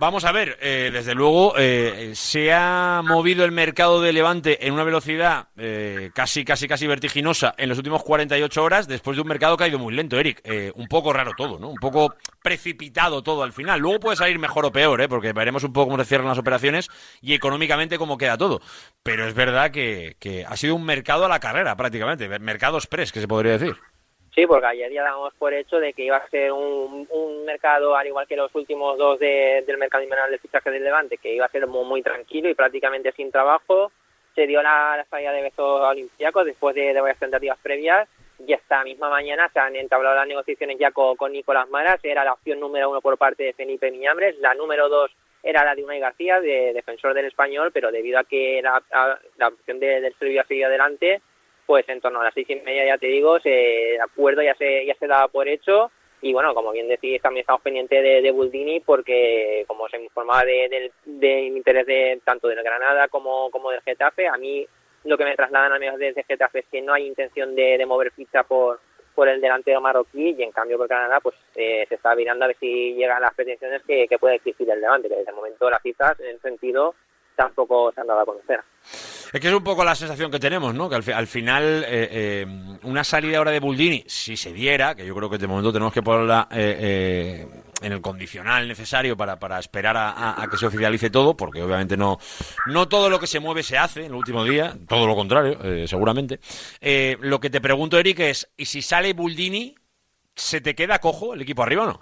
Vamos 0.00 0.24
a 0.24 0.32
ver, 0.32 0.56
eh, 0.62 0.88
desde 0.90 1.14
luego 1.14 1.52
eh, 1.58 2.12
se 2.14 2.54
ha 2.54 3.02
movido 3.04 3.44
el 3.44 3.52
mercado 3.52 4.00
de 4.00 4.14
Levante 4.14 4.66
en 4.66 4.72
una 4.72 4.82
velocidad 4.82 5.48
eh, 5.58 6.08
casi, 6.14 6.42
casi, 6.42 6.66
casi 6.66 6.86
vertiginosa 6.86 7.54
en 7.58 7.68
los 7.68 7.76
últimos 7.76 8.02
48 8.02 8.64
horas, 8.64 8.88
después 8.88 9.18
de 9.18 9.20
un 9.20 9.28
mercado 9.28 9.58
que 9.58 9.64
ha 9.64 9.68
ido 9.68 9.78
muy 9.78 9.92
lento, 9.92 10.18
Eric. 10.18 10.40
Eh, 10.44 10.72
un 10.74 10.86
poco 10.86 11.12
raro 11.12 11.32
todo, 11.36 11.58
¿no? 11.58 11.68
Un 11.68 11.76
poco 11.76 12.14
precipitado 12.42 13.22
todo 13.22 13.42
al 13.42 13.52
final. 13.52 13.78
Luego 13.78 14.00
puede 14.00 14.16
salir 14.16 14.38
mejor 14.38 14.64
o 14.64 14.72
peor, 14.72 15.02
¿eh? 15.02 15.08
Porque 15.08 15.34
veremos 15.34 15.64
un 15.64 15.74
poco 15.74 15.90
cómo 15.90 16.02
se 16.02 16.08
cierran 16.08 16.28
las 16.28 16.38
operaciones 16.38 16.88
y 17.20 17.34
económicamente 17.34 17.98
cómo 17.98 18.16
queda 18.16 18.38
todo. 18.38 18.62
Pero 19.02 19.28
es 19.28 19.34
verdad 19.34 19.70
que, 19.70 20.16
que 20.18 20.46
ha 20.46 20.56
sido 20.56 20.76
un 20.76 20.84
mercado 20.86 21.26
a 21.26 21.28
la 21.28 21.40
carrera, 21.40 21.76
prácticamente. 21.76 22.26
Mercado 22.38 22.78
express, 22.78 23.12
que 23.12 23.20
se 23.20 23.28
podría 23.28 23.58
decir. 23.58 23.76
Sí, 24.34 24.46
porque 24.46 24.66
ayer 24.66 24.92
ya 24.92 25.02
damos 25.02 25.34
por 25.34 25.52
hecho 25.52 25.80
de 25.80 25.92
que 25.92 26.04
iba 26.04 26.16
a 26.16 26.28
ser 26.28 26.52
un, 26.52 27.06
un 27.10 27.44
mercado, 27.44 27.96
al 27.96 28.06
igual 28.06 28.28
que 28.28 28.36
los 28.36 28.54
últimos 28.54 28.96
dos 28.96 29.18
de, 29.18 29.64
del 29.66 29.76
mercado 29.76 30.04
invernal 30.04 30.30
de 30.30 30.38
fichaje 30.38 30.70
del 30.70 30.84
Levante, 30.84 31.18
que 31.18 31.34
iba 31.34 31.46
a 31.46 31.50
ser 31.50 31.66
muy, 31.66 31.84
muy 31.84 32.02
tranquilo 32.02 32.48
y 32.48 32.54
prácticamente 32.54 33.12
sin 33.12 33.32
trabajo. 33.32 33.90
Se 34.36 34.46
dio 34.46 34.62
la, 34.62 34.96
la 34.96 35.04
salida 35.06 35.32
de 35.32 35.42
Besos 35.42 35.80
Olimpiacos 35.80 36.44
después 36.44 36.76
de, 36.76 36.92
varias 37.00 37.18
tentativas 37.18 37.58
previas 37.60 38.08
y 38.46 38.52
esta 38.52 38.84
misma 38.84 39.10
mañana 39.10 39.50
se 39.52 39.58
han 39.58 39.74
entablado 39.74 40.14
las 40.14 40.28
negociaciones 40.28 40.78
ya 40.78 40.92
con, 40.92 41.32
Nicolás 41.32 41.68
Maras. 41.68 41.98
Era 42.04 42.24
la 42.24 42.34
opción 42.34 42.60
número 42.60 42.88
uno 42.88 43.00
por 43.00 43.18
parte 43.18 43.42
de 43.42 43.52
Felipe 43.52 43.90
Miñambres. 43.90 44.38
La 44.38 44.54
número 44.54 44.88
dos 44.88 45.10
era 45.42 45.64
la 45.64 45.74
de 45.74 45.82
Unai 45.82 45.98
García, 45.98 46.40
de 46.40 46.72
defensor 46.72 47.14
del 47.14 47.26
español, 47.26 47.70
pero 47.72 47.90
debido 47.90 48.20
a 48.20 48.24
que 48.24 48.60
la, 48.62 48.80
la 49.38 49.48
opción 49.48 49.80
de, 49.80 50.00
del 50.00 50.14
Sevilla 50.14 50.44
sigue 50.46 50.64
adelante, 50.64 51.20
pues 51.70 51.88
en 51.88 52.00
torno 52.00 52.20
a 52.20 52.24
las 52.24 52.34
seis 52.34 52.50
y 52.50 52.56
media, 52.56 52.84
ya 52.84 52.98
te 52.98 53.06
digo, 53.06 53.38
se, 53.38 53.94
el 53.94 54.00
acuerdo 54.00 54.42
ya 54.42 54.56
se, 54.56 54.84
ya 54.84 54.94
se 54.96 55.06
daba 55.06 55.28
por 55.28 55.46
hecho. 55.46 55.92
Y 56.20 56.32
bueno, 56.32 56.52
como 56.52 56.72
bien 56.72 56.88
decís, 56.88 57.22
también 57.22 57.42
estamos 57.42 57.62
pendientes 57.62 58.02
de, 58.02 58.22
de 58.22 58.32
Buldini 58.32 58.80
porque, 58.80 59.62
como 59.68 59.88
se 59.88 60.02
informaba 60.02 60.44
de, 60.44 60.68
de, 60.68 60.92
de, 61.04 61.42
interés 61.42 61.86
de 61.86 62.20
tanto 62.24 62.48
del 62.48 62.64
Granada 62.64 63.06
como, 63.06 63.52
como 63.52 63.70
del 63.70 63.82
Getafe, 63.82 64.26
a 64.26 64.36
mí 64.36 64.66
lo 65.04 65.16
que 65.16 65.24
me 65.24 65.36
trasladan 65.36 65.72
a 65.72 65.78
medios 65.78 65.96
de 66.00 66.24
Getafe 66.26 66.58
es 66.58 66.66
que 66.72 66.82
no 66.82 66.92
hay 66.92 67.06
intención 67.06 67.54
de, 67.54 67.78
de 67.78 67.86
mover 67.86 68.10
ficha 68.10 68.42
por, 68.42 68.80
por 69.14 69.28
el 69.28 69.40
delantero 69.40 69.80
marroquí 69.80 70.34
y 70.36 70.42
en 70.42 70.50
cambio 70.50 70.76
por 70.76 70.88
Canadá 70.88 71.20
pues 71.20 71.36
eh, 71.54 71.86
se 71.88 71.94
está 71.94 72.16
mirando 72.16 72.46
a 72.46 72.48
ver 72.48 72.56
si 72.58 72.94
llegan 72.94 73.22
las 73.22 73.34
pretensiones 73.34 73.82
que, 73.84 74.08
que 74.08 74.18
puede 74.18 74.34
existir 74.34 74.68
el 74.68 74.80
Levante, 74.80 75.08
que 75.08 75.14
desde 75.14 75.30
el 75.30 75.36
momento 75.36 75.70
las 75.70 75.82
cifras 75.82 76.18
en 76.18 76.30
ese 76.30 76.40
sentido 76.40 76.96
tampoco 77.36 77.92
se 77.92 78.00
han 78.00 78.06
dado 78.06 78.20
a 78.20 78.24
conocer. 78.24 78.60
Es 79.32 79.40
que 79.40 79.46
es 79.46 79.54
un 79.54 79.62
poco 79.62 79.84
la 79.84 79.94
sensación 79.94 80.30
que 80.30 80.40
tenemos, 80.40 80.74
¿no? 80.74 80.88
Que 80.88 80.96
al, 80.96 81.04
al 81.14 81.26
final 81.28 81.84
eh, 81.86 82.08
eh, 82.10 82.46
una 82.82 83.04
salida 83.04 83.38
ahora 83.38 83.52
de 83.52 83.60
Buldini, 83.60 84.02
si 84.08 84.36
se 84.36 84.52
diera, 84.52 84.96
que 84.96 85.06
yo 85.06 85.14
creo 85.14 85.30
que 85.30 85.38
de 85.38 85.46
momento 85.46 85.72
tenemos 85.72 85.92
que 85.92 86.02
ponerla 86.02 86.48
eh, 86.50 87.46
en 87.80 87.92
el 87.92 88.00
condicional 88.00 88.66
necesario 88.66 89.16
para, 89.16 89.38
para 89.38 89.60
esperar 89.60 89.96
a, 89.96 90.42
a, 90.42 90.48
que 90.48 90.56
se 90.56 90.66
oficialice 90.66 91.10
todo, 91.10 91.36
porque 91.36 91.62
obviamente 91.62 91.96
no, 91.96 92.18
no 92.66 92.88
todo 92.88 93.08
lo 93.08 93.20
que 93.20 93.28
se 93.28 93.38
mueve 93.38 93.62
se 93.62 93.78
hace 93.78 94.00
en 94.00 94.06
el 94.06 94.14
último 94.14 94.42
día, 94.44 94.76
todo 94.88 95.06
lo 95.06 95.14
contrario, 95.14 95.86
seguramente. 95.86 96.40
lo 97.20 97.38
que 97.38 97.50
te 97.50 97.60
pregunto, 97.60 97.98
Eric, 97.98 98.18
es, 98.20 98.50
¿y 98.56 98.64
si 98.64 98.82
sale 98.82 99.12
Buldini, 99.12 99.76
se 100.34 100.60
te 100.60 100.74
queda 100.74 100.98
cojo 100.98 101.34
el 101.34 101.42
equipo 101.42 101.62
arriba 101.62 101.84
o 101.84 101.86
no? 101.86 102.00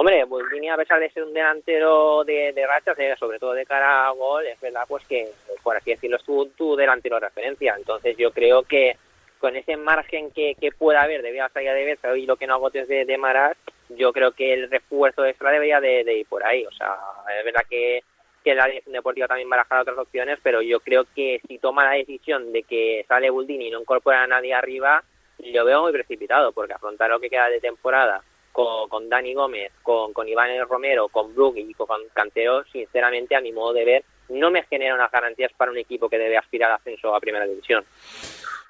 Hombre, 0.00 0.24
Buldini, 0.24 0.70
a 0.70 0.78
pesar 0.78 0.98
de 0.98 1.10
ser 1.10 1.24
un 1.24 1.34
delantero 1.34 2.24
de, 2.24 2.54
de 2.54 2.66
rachas, 2.66 2.96
sobre 3.18 3.38
todo 3.38 3.52
de 3.52 3.66
cara 3.66 4.06
a 4.06 4.10
gol, 4.12 4.46
es 4.46 4.58
verdad 4.58 4.86
pues 4.88 5.04
que, 5.04 5.28
por 5.62 5.76
así 5.76 5.90
decirlo, 5.90 6.16
es 6.16 6.24
tu, 6.56 6.74
delantero 6.74 7.16
de 7.16 7.26
referencia. 7.26 7.74
Entonces 7.76 8.16
yo 8.16 8.32
creo 8.32 8.62
que 8.62 8.96
con 9.38 9.56
ese 9.56 9.76
margen 9.76 10.30
que, 10.30 10.54
que 10.58 10.72
pueda 10.72 11.02
haber 11.02 11.20
debido 11.20 11.44
a 11.44 11.48
la 11.48 11.52
salida 11.52 11.74
de 11.74 11.84
Beza 11.84 12.16
y 12.16 12.24
lo 12.24 12.36
que 12.36 12.46
no 12.46 12.54
agotes 12.54 12.88
de, 12.88 13.04
de 13.04 13.18
Maras, 13.18 13.58
yo 13.90 14.10
creo 14.14 14.32
que 14.32 14.54
el 14.54 14.70
refuerzo 14.70 15.26
extra 15.26 15.50
debería 15.50 15.82
de, 15.82 16.02
de, 16.02 16.20
ir 16.20 16.26
por 16.26 16.46
ahí. 16.46 16.64
O 16.64 16.72
sea, 16.72 16.96
es 17.38 17.44
verdad 17.44 17.66
que, 17.68 18.02
que 18.42 18.54
la 18.54 18.68
dirección 18.68 18.94
deportiva 18.94 19.28
también 19.28 19.50
barajará 19.50 19.82
otras 19.82 19.98
opciones, 19.98 20.38
pero 20.42 20.62
yo 20.62 20.80
creo 20.80 21.04
que 21.14 21.42
si 21.46 21.58
toma 21.58 21.84
la 21.84 21.98
decisión 21.98 22.54
de 22.54 22.62
que 22.62 23.04
sale 23.06 23.28
Buldini 23.28 23.68
y 23.68 23.70
no 23.70 23.82
incorpora 23.82 24.22
a 24.22 24.26
nadie 24.26 24.54
arriba, 24.54 25.04
lo 25.40 25.64
veo 25.66 25.82
muy 25.82 25.92
precipitado, 25.92 26.52
porque 26.52 26.72
afrontar 26.72 27.10
lo 27.10 27.20
que 27.20 27.28
queda 27.28 27.50
de 27.50 27.60
temporada 27.60 28.22
con, 28.60 28.88
con 28.88 29.08
Dani 29.08 29.34
Gómez, 29.34 29.72
con, 29.82 30.12
con 30.12 30.28
Iván 30.28 30.50
Romero, 30.68 31.08
con 31.08 31.34
Brook 31.34 31.56
y 31.56 31.72
con 31.74 31.86
Cantero, 32.12 32.64
sinceramente, 32.64 33.34
a 33.34 33.40
mi 33.40 33.52
modo 33.52 33.72
de 33.72 33.84
ver, 33.84 34.04
no 34.28 34.50
me 34.50 34.64
genera 34.64 34.94
unas 34.94 35.10
garantías 35.10 35.52
para 35.56 35.70
un 35.70 35.78
equipo 35.78 36.08
que 36.08 36.18
debe 36.18 36.36
aspirar 36.36 36.70
al 36.70 36.76
ascenso 36.76 37.14
a 37.14 37.20
primera 37.20 37.46
división. 37.46 37.84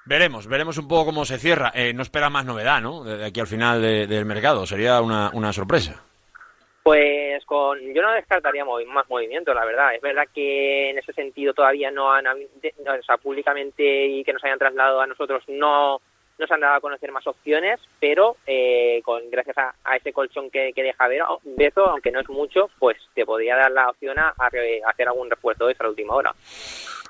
Veremos, 0.05 0.47
veremos 0.47 0.77
un 0.77 0.87
poco 0.87 1.05
cómo 1.05 1.25
se 1.25 1.37
cierra. 1.37 1.71
Eh, 1.75 1.93
no 1.93 2.01
espera 2.01 2.29
más 2.29 2.45
novedad, 2.45 2.81
¿no? 2.81 3.03
De 3.03 3.25
aquí 3.25 3.39
al 3.39 3.47
final 3.47 3.81
del 3.81 4.25
mercado. 4.25 4.65
Sería 4.65 4.99
una, 5.01 5.29
una 5.33 5.53
sorpresa. 5.53 6.03
Pues 6.81 7.45
con, 7.45 7.77
yo 7.93 8.01
no 8.01 8.11
descartaría 8.13 8.65
más 8.65 9.07
movimiento, 9.07 9.53
la 9.53 9.63
verdad. 9.63 9.93
Es 9.93 10.01
verdad 10.01 10.23
que 10.33 10.89
en 10.89 10.97
ese 10.97 11.13
sentido 11.13 11.53
todavía 11.53 11.91
no 11.91 12.11
han, 12.11 12.25
o 12.25 13.03
sea, 13.05 13.17
públicamente 13.17 14.07
y 14.07 14.23
que 14.23 14.33
nos 14.33 14.43
hayan 14.43 14.57
trasladado 14.57 15.01
a 15.01 15.07
nosotros 15.07 15.43
no 15.47 16.01
nos 16.37 16.51
han 16.51 16.59
dado 16.59 16.75
a 16.75 16.81
conocer 16.81 17.11
más 17.11 17.25
opciones, 17.27 17.79
pero 17.99 18.37
eh, 18.47 19.01
con 19.03 19.29
gracias 19.29 19.57
a, 19.57 19.95
ese 19.95 20.13
colchón 20.13 20.49
que, 20.49 20.73
deja 20.75 21.07
ver 21.07 21.21
Bezo, 21.43 21.85
aunque 21.85 22.11
no 22.11 22.19
es 22.19 22.29
mucho, 22.29 22.69
pues 22.79 22.97
te 23.13 23.25
podría 23.25 23.55
dar 23.55 23.71
la 23.71 23.89
opción 23.89 24.17
a, 24.19 24.33
hacer 24.37 25.07
algún 25.07 25.29
refuerzo 25.29 25.67
de 25.67 25.73
esa 25.73 25.87
última 25.87 26.15
hora. 26.15 26.33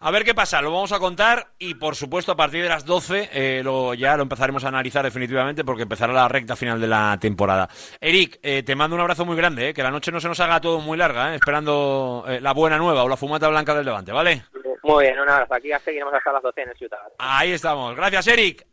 A 0.03 0.09
ver 0.09 0.23
qué 0.23 0.33
pasa, 0.33 0.61
lo 0.61 0.71
vamos 0.71 0.91
a 0.93 0.99
contar 0.99 1.47
y 1.59 1.75
por 1.75 1.95
supuesto 1.95 2.31
a 2.31 2.35
partir 2.35 2.63
de 2.63 2.69
las 2.69 2.85
12 2.85 3.29
eh, 3.33 3.61
lo, 3.63 3.93
ya 3.93 4.17
lo 4.17 4.23
empezaremos 4.23 4.65
a 4.65 4.69
analizar 4.69 5.03
definitivamente 5.05 5.63
porque 5.63 5.83
empezará 5.83 6.11
la 6.11 6.27
recta 6.27 6.55
final 6.55 6.81
de 6.81 6.87
la 6.87 7.17
temporada. 7.21 7.69
Eric, 7.99 8.39
eh, 8.41 8.63
te 8.63 8.75
mando 8.75 8.95
un 8.95 9.01
abrazo 9.01 9.25
muy 9.25 9.37
grande, 9.37 9.69
eh, 9.69 9.73
que 9.73 9.83
la 9.83 9.91
noche 9.91 10.11
no 10.11 10.19
se 10.19 10.27
nos 10.27 10.39
haga 10.39 10.59
todo 10.59 10.79
muy 10.79 10.97
larga, 10.97 11.35
esperando 11.35 12.25
la 12.27 12.53
buena 12.53 12.77
nueva 12.77 13.03
o 13.03 13.09
la 13.09 13.17
fumata 13.17 13.47
blanca 13.47 13.75
del 13.75 13.85
Levante, 13.85 14.11
¿vale? 14.11 14.43
Muy 14.83 15.05
bien, 15.05 15.19
un 15.19 15.29
abrazo. 15.29 15.53
Aquí 15.53 15.67
ya 15.67 15.79
seguiremos 15.79 16.13
hasta 16.13 16.33
las 16.33 16.41
12 16.41 16.61
en 16.61 16.69
el 16.69 16.77
Ciudad. 16.77 16.99
Ahí 17.19 17.51
estamos. 17.51 17.95
Gracias, 17.95 18.27
Eric. 18.27 18.70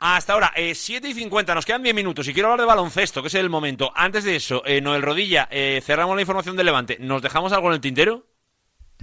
Hasta 0.00 0.32
ahora, 0.32 0.52
eh, 0.54 0.74
7 0.74 1.08
y 1.08 1.14
50, 1.14 1.54
nos 1.54 1.66
quedan 1.66 1.82
10 1.82 1.94
minutos 1.94 2.28
y 2.28 2.32
quiero 2.32 2.48
hablar 2.48 2.60
de 2.60 2.66
baloncesto, 2.66 3.20
que 3.20 3.28
es 3.28 3.34
el 3.34 3.50
momento. 3.50 3.90
Antes 3.94 4.24
de 4.24 4.36
eso, 4.36 4.62
Noel 4.82 5.02
Rodilla, 5.02 5.48
cerramos 5.82 6.14
la 6.14 6.22
información 6.22 6.56
del 6.56 6.66
Levante. 6.66 6.98
¿Nos 7.00 7.20
dejamos 7.20 7.52
algo 7.52 7.68
en 7.68 7.74
el 7.74 7.80
tintero? 7.80 8.24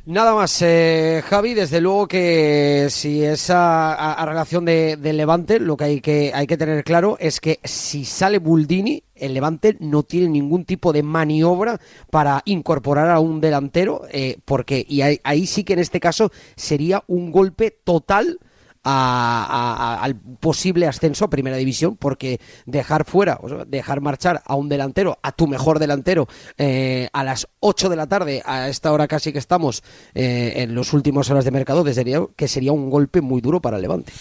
Nada 0.07 0.35
más, 0.35 0.61
eh, 0.61 1.23
Javi, 1.25 1.55
desde 1.55 1.81
luego 1.81 2.07
que 2.07 2.89
si 2.91 3.23
esa 3.23 3.93
a, 4.13 4.23
relación 4.27 4.63
de, 4.63 4.97
Levante, 5.01 5.59
lo 5.59 5.75
que 5.75 5.83
hay, 5.83 5.99
que 5.99 6.31
hay 6.31 6.45
que 6.45 6.57
tener 6.57 6.83
claro 6.83 7.17
es 7.19 7.39
que 7.39 7.59
si 7.63 8.05
sale 8.05 8.37
Buldini, 8.37 9.01
el 9.15 9.33
Levante 9.33 9.75
no 9.79 10.03
tiene 10.03 10.29
ningún 10.29 10.63
tipo 10.63 10.93
de 10.93 11.01
maniobra 11.01 11.79
para 12.11 12.43
incorporar 12.45 13.09
a 13.09 13.19
un 13.19 13.41
delantero, 13.41 14.03
eh, 14.11 14.37
porque 14.45 14.85
y 14.87 15.01
ahí 15.01 15.47
sí 15.47 15.63
que 15.63 15.73
en 15.73 15.79
este 15.79 15.99
caso 15.99 16.31
sería 16.55 17.03
un 17.07 17.31
golpe 17.31 17.71
total 17.71 18.39
al 18.85 20.15
posible 20.39 20.87
ascenso 20.87 21.25
a 21.25 21.29
Primera 21.29 21.57
División, 21.57 21.97
porque 21.97 22.39
dejar 22.65 23.05
fuera, 23.05 23.39
o 23.41 23.65
dejar 23.65 24.01
marchar 24.01 24.41
a 24.45 24.55
un 24.55 24.69
delantero, 24.69 25.17
a 25.21 25.31
tu 25.31 25.47
mejor 25.47 25.79
delantero, 25.79 26.27
eh, 26.57 27.09
a 27.11 27.23
las 27.23 27.47
8 27.59 27.89
de 27.89 27.95
la 27.95 28.07
tarde, 28.07 28.41
a 28.45 28.69
esta 28.69 28.91
hora 28.91 29.07
casi 29.07 29.33
que 29.33 29.39
estamos 29.39 29.83
eh, 30.13 30.53
en 30.57 30.75
las 30.75 30.93
últimas 30.93 31.29
horas 31.29 31.45
de 31.45 31.51
mercado, 31.51 31.83
que 31.83 32.47
sería 32.47 32.71
un 32.71 32.89
golpe 32.89 33.21
muy 33.21 33.41
duro 33.41 33.61
para 33.61 33.79
Levante. 33.79 34.13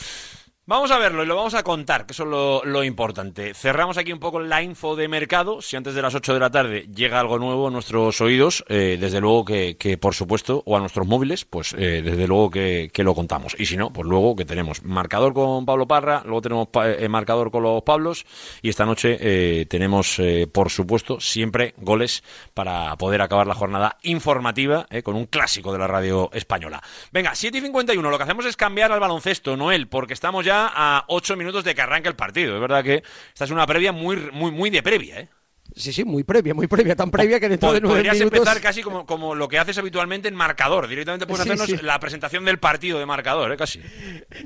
Vamos 0.66 0.90
a 0.92 0.96
verlo 0.96 1.22
y 1.22 1.26
lo 1.26 1.36
vamos 1.36 1.52
a 1.52 1.62
contar, 1.62 2.06
que 2.06 2.14
eso 2.14 2.22
es 2.22 2.66
lo, 2.66 2.84
importante. 2.84 3.52
Cerramos 3.52 3.98
aquí 3.98 4.14
un 4.14 4.18
poco 4.18 4.40
la 4.40 4.62
info 4.62 4.96
de 4.96 5.08
mercado. 5.08 5.60
Si 5.60 5.76
antes 5.76 5.92
de 5.92 6.00
las 6.00 6.14
8 6.14 6.32
de 6.32 6.40
la 6.40 6.48
tarde 6.48 6.88
llega 6.90 7.20
algo 7.20 7.38
nuevo 7.38 7.68
a 7.68 7.70
nuestros 7.70 8.18
oídos, 8.22 8.64
eh, 8.70 8.96
desde 8.98 9.20
luego 9.20 9.44
que, 9.44 9.98
por 10.00 10.14
supuesto, 10.14 10.62
o 10.64 10.74
a 10.74 10.80
nuestros 10.80 11.06
móviles, 11.06 11.44
pues 11.44 11.74
eh, 11.74 12.00
desde 12.02 12.26
luego 12.26 12.50
que, 12.50 12.90
lo 12.96 13.14
contamos. 13.14 13.54
Y 13.58 13.66
si 13.66 13.76
no, 13.76 13.92
pues 13.92 14.08
luego 14.08 14.34
que 14.34 14.46
tenemos 14.46 14.82
marcador 14.84 15.34
con 15.34 15.66
Pablo 15.66 15.86
Parra, 15.86 16.22
luego 16.24 16.40
tenemos 16.40 16.68
eh, 16.82 17.10
marcador 17.10 17.50
con 17.50 17.62
los 17.62 17.82
Pablos 17.82 18.24
y 18.62 18.70
esta 18.70 18.86
noche 18.86 19.66
tenemos, 19.66 20.18
por 20.50 20.70
supuesto, 20.70 21.20
siempre 21.20 21.74
goles 21.76 22.24
para 22.54 22.96
poder 22.96 23.20
acabar 23.20 23.46
la 23.46 23.54
jornada 23.54 23.98
informativa 24.02 24.86
con 25.02 25.14
un 25.14 25.26
clásico 25.26 25.74
de 25.74 25.78
la 25.78 25.88
radio 25.88 26.30
española. 26.32 26.82
Venga, 27.12 27.34
7 27.34 27.58
y 27.58 27.60
51, 27.60 28.10
lo 28.10 28.16
que 28.16 28.24
hacemos 28.24 28.46
es 28.46 28.56
cambiar 28.56 28.92
al 28.92 29.00
baloncesto, 29.00 29.58
Noel, 29.58 29.88
porque 29.88 30.14
estamos 30.14 30.46
ya 30.46 30.53
a 30.54 31.04
ocho 31.08 31.36
minutos 31.36 31.64
de 31.64 31.74
que 31.74 31.82
arranque 31.82 32.08
el 32.08 32.16
partido. 32.16 32.54
Es 32.54 32.60
verdad 32.60 32.84
que 32.84 33.02
esta 33.28 33.44
es 33.44 33.50
una 33.50 33.66
previa 33.66 33.92
muy, 33.92 34.16
muy, 34.32 34.50
muy 34.50 34.70
de 34.70 34.82
previa, 34.82 35.20
¿eh? 35.20 35.28
Sí, 35.76 35.92
sí, 35.92 36.04
muy 36.04 36.22
previa, 36.22 36.54
muy 36.54 36.68
previa, 36.68 36.94
tan 36.94 37.10
previa 37.10 37.40
que 37.40 37.48
dentro 37.48 37.72
de 37.72 37.80
nueve 37.80 37.96
Podrías 37.96 38.20
empezar 38.20 38.60
casi 38.60 38.82
como, 38.82 39.06
como 39.06 39.34
lo 39.34 39.48
que 39.48 39.58
haces 39.58 39.76
habitualmente 39.76 40.28
en 40.28 40.34
marcador. 40.36 40.86
Directamente 40.86 41.26
puedes 41.26 41.40
hacernos 41.40 41.82
la 41.82 41.98
presentación 41.98 42.44
del 42.44 42.58
partido 42.58 43.00
de 43.00 43.06
marcador, 43.06 43.50
¿eh? 43.50 43.56
casi. 43.56 43.80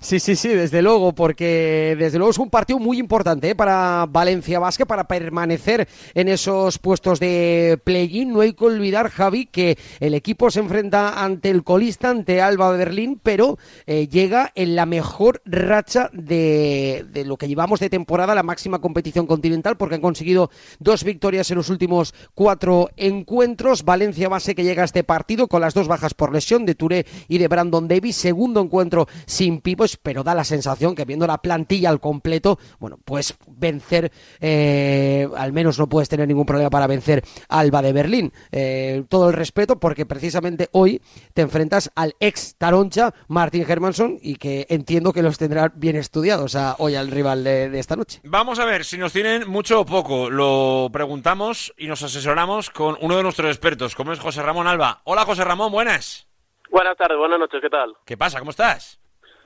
Sí, 0.00 0.20
sí, 0.20 0.36
sí, 0.36 0.48
desde 0.48 0.80
luego, 0.80 1.14
porque 1.14 1.96
desde 1.98 2.16
luego 2.16 2.30
es 2.30 2.38
un 2.38 2.48
partido 2.48 2.78
muy 2.78 2.98
importante 2.98 3.50
¿eh? 3.50 3.54
para 3.54 4.06
Valencia 4.08 4.58
Basque, 4.58 4.86
para 4.86 5.06
permanecer 5.06 5.86
en 6.14 6.28
esos 6.28 6.78
puestos 6.78 7.20
de 7.20 7.78
play-in. 7.84 8.32
No 8.32 8.40
hay 8.40 8.54
que 8.54 8.64
olvidar, 8.64 9.10
Javi, 9.10 9.46
que 9.46 9.76
el 10.00 10.14
equipo 10.14 10.50
se 10.50 10.60
enfrenta 10.60 11.22
ante 11.22 11.50
el 11.50 11.62
colista, 11.62 12.08
ante 12.08 12.40
Alba 12.40 12.72
de 12.72 12.78
Berlín, 12.78 13.20
pero 13.22 13.58
eh, 13.86 14.08
llega 14.08 14.50
en 14.54 14.76
la 14.76 14.86
mejor 14.86 15.42
racha 15.44 16.08
de, 16.14 17.04
de 17.10 17.24
lo 17.26 17.36
que 17.36 17.48
llevamos 17.48 17.80
de 17.80 17.90
temporada, 17.90 18.34
la 18.34 18.42
máxima 18.42 18.80
competición 18.80 19.26
continental, 19.26 19.76
porque 19.76 19.96
han 19.96 20.00
conseguido 20.00 20.50
dos 20.78 21.04
victorias 21.08 21.50
en 21.50 21.56
los 21.56 21.70
últimos 21.70 22.14
cuatro 22.34 22.90
encuentros. 22.96 23.82
Valencia 23.82 24.28
base 24.28 24.54
que 24.54 24.62
llega 24.62 24.82
a 24.82 24.84
este 24.84 25.04
partido 25.04 25.48
con 25.48 25.62
las 25.62 25.72
dos 25.72 25.88
bajas 25.88 26.12
por 26.12 26.32
lesión 26.32 26.66
de 26.66 26.74
Touré 26.74 27.06
y 27.28 27.38
de 27.38 27.48
Brandon 27.48 27.88
Davis. 27.88 28.16
Segundo 28.16 28.60
encuentro 28.60 29.08
sin 29.24 29.60
pivos, 29.62 29.96
pero 29.96 30.22
da 30.22 30.34
la 30.34 30.44
sensación 30.44 30.94
que 30.94 31.06
viendo 31.06 31.26
la 31.26 31.38
plantilla 31.38 31.88
al 31.88 31.98
completo, 31.98 32.58
bueno, 32.78 32.98
pues 33.04 33.34
vencer, 33.46 34.12
eh, 34.40 35.26
al 35.36 35.52
menos 35.52 35.78
no 35.78 35.88
puedes 35.88 36.10
tener 36.10 36.28
ningún 36.28 36.44
problema 36.44 36.68
para 36.68 36.86
vencer 36.86 37.24
Alba 37.48 37.80
de 37.80 37.92
Berlín. 37.94 38.32
Eh, 38.52 39.04
todo 39.08 39.30
el 39.30 39.34
respeto 39.34 39.80
porque 39.80 40.04
precisamente 40.04 40.68
hoy 40.72 41.00
te 41.32 41.40
enfrentas 41.42 41.90
al 41.94 42.14
ex 42.20 42.56
Taroncha, 42.58 43.14
Martin 43.28 43.64
Hermanson, 43.66 44.18
y 44.20 44.36
que 44.36 44.66
entiendo 44.68 45.14
que 45.14 45.22
los 45.22 45.38
tendrá 45.38 45.72
bien 45.74 45.96
estudiados 45.96 46.56
hoy 46.78 46.96
al 46.96 47.10
rival 47.10 47.44
de, 47.44 47.70
de 47.70 47.78
esta 47.78 47.96
noche. 47.96 48.20
Vamos 48.24 48.58
a 48.58 48.66
ver 48.66 48.84
si 48.84 48.98
nos 48.98 49.12
tienen 49.12 49.48
mucho 49.48 49.80
o 49.80 49.86
poco. 49.86 50.28
Lo 50.28 50.90
preguntamos 50.98 51.72
y 51.76 51.86
nos 51.86 52.02
asesoramos 52.02 52.70
con 52.70 52.96
uno 53.00 53.16
de 53.16 53.22
nuestros 53.22 53.48
expertos, 53.48 53.94
como 53.94 54.12
es 54.12 54.18
José 54.18 54.42
Ramón 54.42 54.66
Alba. 54.66 55.00
Hola 55.04 55.24
José 55.24 55.44
Ramón, 55.44 55.70
buenas. 55.70 56.26
Buenas 56.70 56.96
tardes, 56.96 57.16
buenas 57.16 57.38
noches, 57.38 57.60
¿qué 57.60 57.70
tal? 57.70 57.94
¿Qué 58.04 58.16
pasa? 58.16 58.40
¿Cómo 58.40 58.50
estás? 58.50 58.98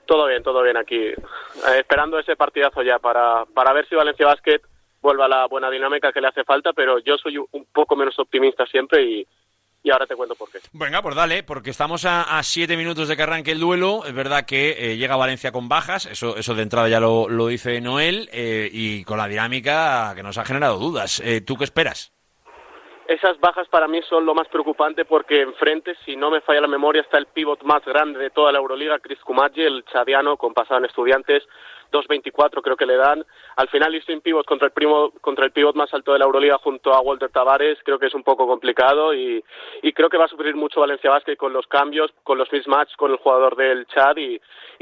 Todo 0.06 0.28
bien, 0.28 0.42
todo 0.42 0.62
bien 0.62 0.78
aquí. 0.78 0.96
Eh, 0.96 1.16
esperando 1.76 2.18
ese 2.18 2.36
partidazo 2.36 2.80
ya 2.82 2.98
para, 2.98 3.44
para 3.44 3.74
ver 3.74 3.86
si 3.86 3.94
Valencia 3.94 4.24
Basket 4.24 4.62
vuelva 5.02 5.26
a 5.26 5.28
la 5.28 5.46
buena 5.46 5.68
dinámica 5.68 6.10
que 6.10 6.22
le 6.22 6.28
hace 6.28 6.42
falta, 6.42 6.72
pero 6.72 6.98
yo 7.00 7.18
soy 7.18 7.36
un 7.36 7.66
poco 7.70 7.96
menos 7.96 8.18
optimista 8.18 8.64
siempre 8.64 9.02
y, 9.02 9.26
y 9.82 9.90
ahora 9.90 10.06
te 10.06 10.14
cuento 10.14 10.34
por 10.34 10.50
qué. 10.50 10.58
Venga, 10.72 11.02
pues 11.02 11.16
dale, 11.16 11.42
porque 11.42 11.70
estamos 11.70 12.04
a, 12.04 12.40
siete 12.42 12.76
minutos 12.76 13.08
de 13.08 13.16
que 13.16 13.22
arranque 13.22 13.52
el 13.52 13.60
duelo. 13.60 14.04
Es 14.06 14.14
verdad 14.14 14.44
que 14.46 14.92
eh, 14.92 14.96
llega 14.96 15.16
Valencia 15.16 15.52
con 15.52 15.68
bajas, 15.68 16.06
eso, 16.06 16.36
eso 16.36 16.54
de 16.54 16.62
entrada 16.62 16.88
ya 16.88 17.00
lo, 17.00 17.46
dice 17.46 17.80
Noel, 17.80 18.28
eh, 18.32 18.68
y 18.72 19.04
con 19.04 19.18
la 19.18 19.26
dinámica 19.26 20.12
que 20.14 20.22
nos 20.22 20.38
ha 20.38 20.44
generado 20.44 20.78
dudas. 20.78 21.20
Eh, 21.24 21.40
¿Tú 21.40 21.56
qué 21.56 21.64
esperas? 21.64 22.12
Esas 23.08 23.38
bajas 23.40 23.68
para 23.68 23.88
mí 23.88 24.00
son 24.08 24.24
lo 24.24 24.34
más 24.34 24.48
preocupante 24.48 25.04
porque 25.04 25.42
enfrente, 25.42 25.94
si 26.04 26.16
no 26.16 26.30
me 26.30 26.40
falla 26.40 26.60
la 26.60 26.68
memoria, 26.68 27.02
está 27.02 27.18
el 27.18 27.26
pivot 27.26 27.62
más 27.62 27.84
grande 27.84 28.18
de 28.18 28.30
toda 28.30 28.52
la 28.52 28.58
Euroliga, 28.58 29.00
Chris 29.00 29.18
Kumaggi, 29.20 29.62
el 29.62 29.84
chadiano 29.84 30.36
con 30.36 30.54
pasado 30.54 30.78
en 30.78 30.86
estudiantes, 30.86 31.42
2.24 31.92 32.62
creo 32.62 32.76
que 32.76 32.86
le 32.86 32.96
dan. 32.96 33.24
Al 33.56 33.68
final 33.68 33.94
irse 33.94 34.12
en 34.12 34.20
pivot 34.20 34.46
contra 34.46 34.66
el, 34.66 34.72
primo, 34.72 35.12
contra 35.20 35.44
el 35.44 35.52
pivot 35.52 35.76
más 35.76 35.92
alto 35.94 36.12
de 36.12 36.18
la 36.18 36.24
Euroliga 36.24 36.58
junto 36.58 36.92
a 36.92 37.00
Walter 37.00 37.30
Tavares 37.30 37.78
creo 37.84 37.98
que 37.98 38.06
es 38.06 38.14
un 38.14 38.24
poco 38.24 38.46
complicado 38.46 39.14
y, 39.14 39.44
creo 39.94 40.08
que 40.08 40.16
va 40.16 40.24
a 40.24 40.28
sufrir 40.28 40.56
mucho 40.56 40.80
Valencia 40.80 41.10
Basket 41.10 41.36
con 41.36 41.52
los 41.52 41.66
cambios, 41.66 42.12
con 42.24 42.38
los 42.38 42.50
mismatch 42.50 42.96
con 42.96 43.10
el 43.10 43.18
jugador 43.18 43.56
del 43.56 43.86
Chad 43.86 44.16
y, 44.16 44.40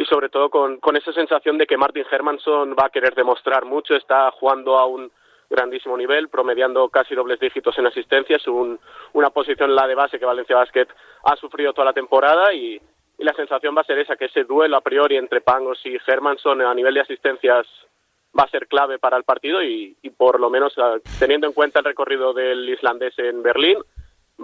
sobre 0.08 0.28
todo 0.28 0.48
con, 0.48 0.78
con 0.78 0.96
esa 0.96 1.12
sensación 1.12 1.58
de 1.58 1.66
que 1.66 1.76
Martin 1.76 2.06
Hermanson 2.10 2.74
va 2.78 2.86
a 2.86 2.90
querer 2.90 3.14
demostrar 3.14 3.64
mucho, 3.64 3.94
está 3.94 4.30
jugando 4.30 4.78
a 4.78 4.86
un 4.86 5.10
grandísimo 5.50 5.96
nivel, 5.96 6.28
promediando 6.28 6.88
casi 6.88 7.14
dobles 7.14 7.40
dígitos 7.40 7.76
en 7.76 7.86
asistencias, 7.86 8.46
un, 8.46 8.78
una 9.12 9.30
posición 9.30 9.74
la 9.74 9.86
de 9.86 9.96
base 9.96 10.18
que 10.18 10.24
Valencia 10.24 10.56
Basket 10.56 10.86
ha 11.24 11.36
sufrido 11.36 11.72
toda 11.72 11.86
la 11.86 11.92
temporada 11.92 12.54
y, 12.54 12.80
y 13.20 13.24
la 13.24 13.34
sensación 13.34 13.76
va 13.76 13.82
a 13.82 13.84
ser 13.84 13.98
esa, 13.98 14.16
que 14.16 14.24
ese 14.24 14.44
duelo 14.44 14.78
a 14.78 14.80
priori 14.80 15.16
entre 15.18 15.42
Pangos 15.42 15.78
y 15.84 15.98
Hermanson 16.06 16.62
a 16.62 16.74
nivel 16.74 16.94
de 16.94 17.02
asistencias 17.02 17.66
va 18.36 18.44
a 18.44 18.50
ser 18.50 18.66
clave 18.66 18.98
para 18.98 19.18
el 19.18 19.24
partido 19.24 19.62
y, 19.62 19.94
por 20.16 20.40
lo 20.40 20.48
menos 20.48 20.72
ah, 20.78 20.96
teniendo 21.18 21.46
en 21.46 21.52
cuenta 21.52 21.80
el 21.80 21.84
recorrido 21.84 22.32
del 22.32 22.66
islandés 22.66 23.12
en 23.18 23.42
Berlín, 23.42 23.76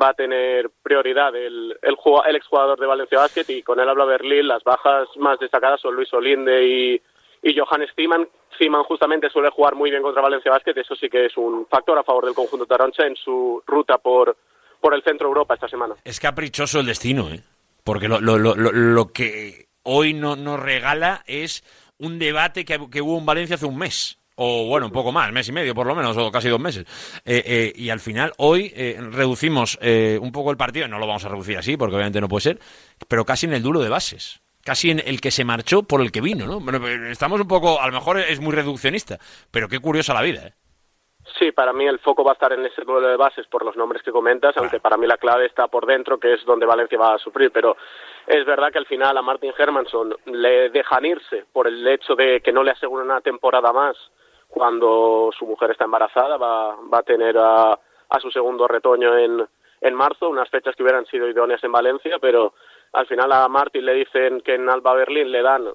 va 0.01 0.11
a 0.11 0.15
tener 0.15 0.69
prioridad 0.83 1.35
el, 1.35 1.79
el, 1.81 1.97
el 2.29 2.37
exjugador 2.37 2.79
de 2.79 2.87
Valencia 2.87 3.19
Basket 3.19 3.47
y 3.49 3.63
con 3.63 3.81
él 3.81 3.89
habla 3.89 4.05
Berlín, 4.05 4.47
las 4.47 4.63
bajas 4.63 5.09
más 5.17 5.39
destacadas 5.39 5.81
son 5.81 5.95
Luis 5.95 6.13
Olinde 6.13 6.67
y, 6.67 7.03
y 7.43 7.59
Johannes 7.59 7.91
Ziemann. 7.97 8.29
Ziemann 8.59 8.83
justamente 8.85 9.31
suele 9.31 9.49
jugar 9.49 9.75
muy 9.75 9.91
bien 9.91 10.03
contra 10.03 10.21
Valencia 10.21 10.53
Basket, 10.53 10.77
eso 10.77 10.95
sí 10.97 11.09
que 11.09 11.25
es 11.25 11.37
un 11.39 11.67
factor 11.67 11.97
a 11.97 12.05
favor 12.05 12.27
del 12.27 12.35
conjunto 12.35 12.67
taroncha 12.67 13.07
en 13.07 13.17
su 13.17 13.63
ruta 13.67 13.97
por, 13.97 14.37
por 14.83 14.93
el 14.93 15.03
centro 15.03 15.29
Europa 15.29 15.55
esta 15.55 15.69
semana. 15.69 15.95
Es 16.05 16.21
caprichoso 16.21 16.81
el 16.81 16.87
destino, 16.87 17.31
¿eh? 17.31 17.41
Porque 17.87 18.09
lo, 18.09 18.21
lo, 18.21 18.37
lo, 18.37 18.57
lo 18.57 19.13
que 19.13 19.69
hoy 19.85 20.13
no, 20.13 20.35
nos 20.35 20.59
regala 20.59 21.23
es 21.25 21.63
un 21.99 22.19
debate 22.19 22.65
que, 22.65 23.01
hubo 23.01 23.17
en 23.17 23.25
Valencia 23.25 23.55
hace 23.55 23.65
un 23.65 23.79
mes. 23.79 24.19
o 24.35 24.67
bueno, 24.67 24.87
un 24.87 24.93
poco 24.93 25.13
más, 25.13 25.31
mes 25.31 25.49
y 25.49 25.53
medio 25.53 25.73
por 25.73 25.87
lo 25.87 25.95
menos, 25.95 26.17
o 26.17 26.33
casi 26.33 26.49
dos 26.49 26.59
meses. 26.59 26.85
Eh, 27.25 27.45
eh, 27.47 27.73
y 27.77 27.91
al 27.91 28.01
final, 28.01 28.33
hoy 28.39 28.73
eh, 28.75 28.99
reducimos 29.01 29.79
un 29.81 30.33
poco 30.33 30.51
el 30.51 30.57
partido, 30.57 30.89
no 30.89 30.99
lo 30.99 31.07
vamos 31.07 31.25
a 31.27 31.29
reducir 31.29 31.59
así, 31.59 31.77
porque 31.77 31.95
obviamente 31.95 32.21
no 32.21 32.29
puede 32.29 32.43
ser, 32.43 32.61
pero 33.07 33.25
casi 33.25 33.47
en 33.47 33.53
el 33.53 33.63
duro 33.63 33.81
de 33.81 33.89
bases. 33.89 34.41
Casi 34.65 34.91
en 34.91 35.01
el 35.07 35.21
que 35.21 35.31
se 35.31 35.45
marchó 35.45 35.85
por 35.85 36.01
el 36.01 36.11
que 36.11 36.21
vino, 36.21 36.45
¿no? 36.45 36.59
Bueno, 36.59 36.85
estamos 36.89 37.41
un 37.41 37.47
poco, 37.47 37.81
a 37.81 37.87
lo 37.87 37.93
mejor 37.93 38.19
es 38.19 38.41
muy 38.41 38.53
reduccionista, 38.53 39.21
pero 39.53 39.69
qué 39.69 39.79
curiosa 39.79 40.13
la 40.13 40.23
vida, 40.23 40.49
¿eh? 40.49 40.55
Sí, 41.39 41.53
para 41.53 41.73
mí 41.73 41.87
el 41.87 41.99
foco 41.99 42.25
va 42.25 42.31
a 42.31 42.35
estar 42.35 42.53
en 42.53 42.65
ese 42.65 42.83
duelo 42.83 43.09
de 43.09 43.17
bases 43.17 43.47
por 43.49 43.65
los 43.65 43.77
nombres 43.77 44.03
que 44.03 44.13
comentas, 44.13 44.57
aunque 44.57 44.81
para 44.81 44.97
mí 44.97 45.07
la 45.07 45.19
clave 45.19 45.47
está 45.47 45.67
por 45.67 45.85
dentro, 45.85 46.19
que 46.19 46.35
es 46.35 46.45
donde 46.45 46.67
Valencia 46.67 46.99
va 46.99 47.15
a 47.15 47.19
sufrir. 47.19 47.51
Pero 47.53 47.77
es 48.27 48.47
verdad 48.47 48.71
que 48.71 48.79
al 48.79 48.87
final 48.87 49.17
a 49.17 49.23
Martin 49.23 49.53
Hermanson 49.57 50.17
le 50.27 50.71
dejan 50.71 51.05
irse 51.05 51.45
por 51.53 51.67
el 51.67 51.87
hecho 51.87 52.15
de 52.15 52.41
que 52.41 52.53
no 52.53 52.63
le 52.63 52.71
aseguran 52.71 53.07
una 53.07 53.21
temporada 53.21 53.73
más 53.73 53.97
cuando 54.49 55.31
su 55.37 55.45
mujer 55.47 55.73
está 55.73 55.85
embarazada, 55.85 56.37
va, 56.37 56.77
va 56.77 56.99
a 56.99 57.03
tener 57.03 57.37
a, 57.37 57.73
a 57.73 58.21
su 58.21 58.31
segundo 58.31 58.69
retoño 58.69 59.19
en, 59.19 59.47
en 59.81 59.95
marzo, 59.95 60.29
unas 60.29 60.49
fechas 60.49 60.75
que 60.77 60.83
hubieran 60.83 61.07
sido 61.07 61.29
idóneas 61.29 61.63
en 61.65 61.73
Valencia, 61.73 62.19
pero 62.21 62.55
al 62.93 63.07
final 63.07 63.33
a 63.33 63.49
Martin 63.49 63.85
le 63.85 63.95
dicen 63.95 64.41
que 64.41 64.55
en 64.55 64.69
Alba 64.71 64.95
Berlín 64.95 65.31
le 65.31 65.43
dan 65.43 65.69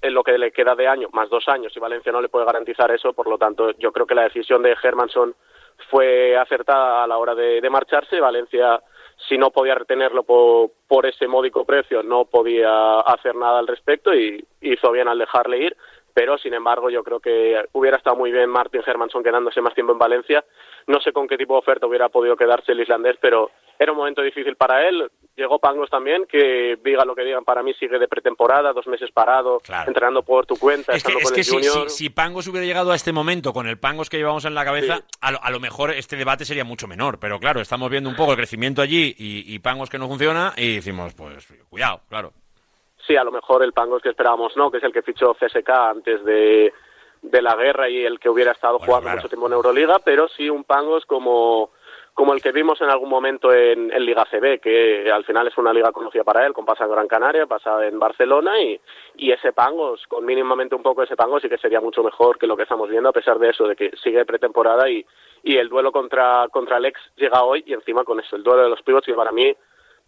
en 0.00 0.14
lo 0.14 0.22
que 0.22 0.38
le 0.38 0.52
queda 0.52 0.74
de 0.74 0.86
año, 0.86 1.08
más 1.12 1.28
dos 1.28 1.48
años, 1.48 1.76
y 1.76 1.80
Valencia 1.80 2.12
no 2.12 2.20
le 2.20 2.28
puede 2.28 2.46
garantizar 2.46 2.90
eso, 2.90 3.12
por 3.12 3.28
lo 3.28 3.38
tanto 3.38 3.72
yo 3.78 3.92
creo 3.92 4.06
que 4.06 4.14
la 4.14 4.22
decisión 4.22 4.62
de 4.62 4.76
Hermanson 4.80 5.34
fue 5.90 6.36
acertada 6.36 7.04
a 7.04 7.06
la 7.06 7.18
hora 7.18 7.34
de, 7.34 7.68
marcharse. 7.70 8.20
Valencia, 8.20 8.80
si 9.28 9.38
no 9.38 9.50
podía 9.50 9.74
retenerlo 9.74 10.24
por, 10.24 10.70
por, 10.86 11.06
ese 11.06 11.26
módico 11.26 11.64
precio, 11.64 12.02
no 12.02 12.24
podía 12.24 13.00
hacer 13.00 13.34
nada 13.36 13.58
al 13.58 13.66
respecto 13.66 14.14
y 14.14 14.44
hizo 14.60 14.90
bien 14.92 15.08
al 15.08 15.18
dejarle 15.18 15.58
ir 15.58 15.76
pero 16.18 16.36
sin 16.36 16.52
embargo 16.52 16.90
yo 16.90 17.04
creo 17.04 17.20
que 17.20 17.62
hubiera 17.74 17.96
estado 17.96 18.16
muy 18.16 18.32
bien 18.32 18.50
Martin 18.50 18.82
Hermanson 18.84 19.22
quedándose 19.22 19.60
más 19.60 19.72
tiempo 19.72 19.92
en 19.92 20.00
Valencia. 20.00 20.44
No 20.88 20.98
sé 21.00 21.12
con 21.12 21.28
qué 21.28 21.38
tipo 21.38 21.52
de 21.52 21.60
oferta 21.60 21.86
hubiera 21.86 22.08
podido 22.08 22.36
quedarse 22.36 22.72
el 22.72 22.80
islandés, 22.80 23.16
pero 23.20 23.52
era 23.78 23.92
un 23.92 23.98
momento 23.98 24.22
difícil 24.22 24.56
para 24.56 24.88
él. 24.88 25.10
Llegó 25.36 25.58
Pangos 25.58 25.88
también, 25.88 26.26
que 26.26 26.78
diga 26.82 27.04
lo 27.04 27.14
que 27.14 27.22
digan, 27.22 27.44
para 27.44 27.62
mí 27.62 27.72
sigue 27.74 27.98
de 27.98 28.08
pretemporada, 28.08 28.72
dos 28.72 28.86
meses 28.88 29.10
parado, 29.12 29.60
entrenando 29.86 30.22
por 30.22 30.46
tu 30.46 30.56
cuenta. 30.56 30.92
Es 30.92 31.04
que, 31.04 31.12
es 31.12 31.30
que 31.30 31.44
si, 31.44 31.62
si, 31.86 32.10
Pangos 32.10 32.48
hubiera 32.48 32.66
llegado 32.66 32.90
a 32.90 32.96
este 32.96 33.12
momento 33.12 33.52
con 33.52 33.68
el 33.68 33.78
Pangos 33.78 34.10
que 34.10 34.16
llevamos 34.16 34.44
en 34.44 34.54
la 34.54 34.64
cabeza, 34.64 35.02
a, 35.20 35.50
lo, 35.50 35.60
mejor 35.60 35.92
este 35.92 36.16
debate 36.16 36.44
sería 36.44 36.64
mucho 36.64 36.88
menor. 36.88 37.18
Pero 37.20 37.38
claro, 37.38 37.60
estamos 37.60 37.88
viendo 37.88 38.10
un 38.10 38.16
poco 38.16 38.32
el 38.32 38.36
crecimiento 38.36 38.82
allí 38.82 39.14
y, 39.16 39.54
y 39.54 39.58
Pangos 39.60 39.90
que 39.90 39.98
no 39.98 40.08
funciona 40.08 40.54
y 40.56 40.76
decimos, 40.76 41.14
pues 41.14 41.46
cuidado, 41.70 42.00
claro 42.08 42.32
sí, 43.08 43.16
a 43.16 43.24
lo 43.24 43.32
mejor 43.32 43.64
el 43.64 43.72
Pangos 43.72 44.02
que 44.02 44.10
esperábamos 44.10 44.56
no, 44.56 44.70
que 44.70 44.78
es 44.78 44.84
el 44.84 44.92
que 44.92 45.02
fichó 45.02 45.34
CSK 45.34 45.68
antes 45.70 46.24
de, 46.24 46.72
de 47.22 47.42
la 47.42 47.56
guerra 47.56 47.88
y 47.88 48.04
el 48.04 48.20
que 48.20 48.28
hubiera 48.28 48.52
estado 48.52 48.78
jugando 48.78 49.10
mucho 49.10 49.28
tiempo 49.28 49.46
en 49.48 49.54
Euroliga, 49.54 49.98
pero 49.98 50.28
sí 50.28 50.48
un 50.48 50.62
Pangos 50.62 51.04
como, 51.06 51.70
como 52.18 52.34
el 52.34 52.42
que 52.42 52.50
vimos 52.50 52.80
en 52.80 52.90
algún 52.90 53.08
momento 53.08 53.54
en, 53.54 53.92
en, 53.92 54.04
Liga 54.04 54.26
CB, 54.28 54.58
que 54.60 55.08
al 55.08 55.24
final 55.24 55.46
es 55.46 55.56
una 55.56 55.72
liga 55.72 55.92
conocida 55.92 56.24
para 56.24 56.44
él, 56.44 56.52
con 56.52 56.64
pasa 56.64 56.82
en 56.82 56.90
Gran 56.90 57.06
Canaria, 57.06 57.46
pasa 57.46 57.86
en 57.86 57.96
Barcelona 58.00 58.60
y, 58.60 58.80
y 59.18 59.30
ese 59.30 59.52
Pangos, 59.52 60.04
con 60.08 60.24
mínimamente 60.24 60.74
un 60.74 60.82
poco 60.82 61.04
ese 61.04 61.14
Pangos, 61.14 61.42
sí 61.42 61.48
que 61.48 61.58
sería 61.58 61.80
mucho 61.80 62.02
mejor 62.02 62.36
que 62.36 62.48
lo 62.48 62.56
que 62.56 62.64
estamos 62.64 62.90
viendo, 62.90 63.08
a 63.08 63.12
pesar 63.12 63.38
de 63.38 63.50
eso, 63.50 63.68
de 63.68 63.76
que 63.76 63.92
sigue 64.02 64.24
pretemporada 64.24 64.90
y, 64.90 65.06
y 65.44 65.58
el 65.58 65.68
duelo 65.68 65.92
contra, 65.92 66.48
contra 66.50 66.78
el 66.78 66.86
ex 66.86 67.00
llega 67.14 67.44
hoy 67.44 67.62
y 67.64 67.72
encima 67.72 68.02
con 68.02 68.18
eso, 68.18 68.34
el 68.34 68.42
duelo 68.42 68.64
de 68.64 68.70
los 68.70 68.82
pivots 68.82 69.06
que 69.06 69.14
para 69.14 69.30
mí 69.30 69.54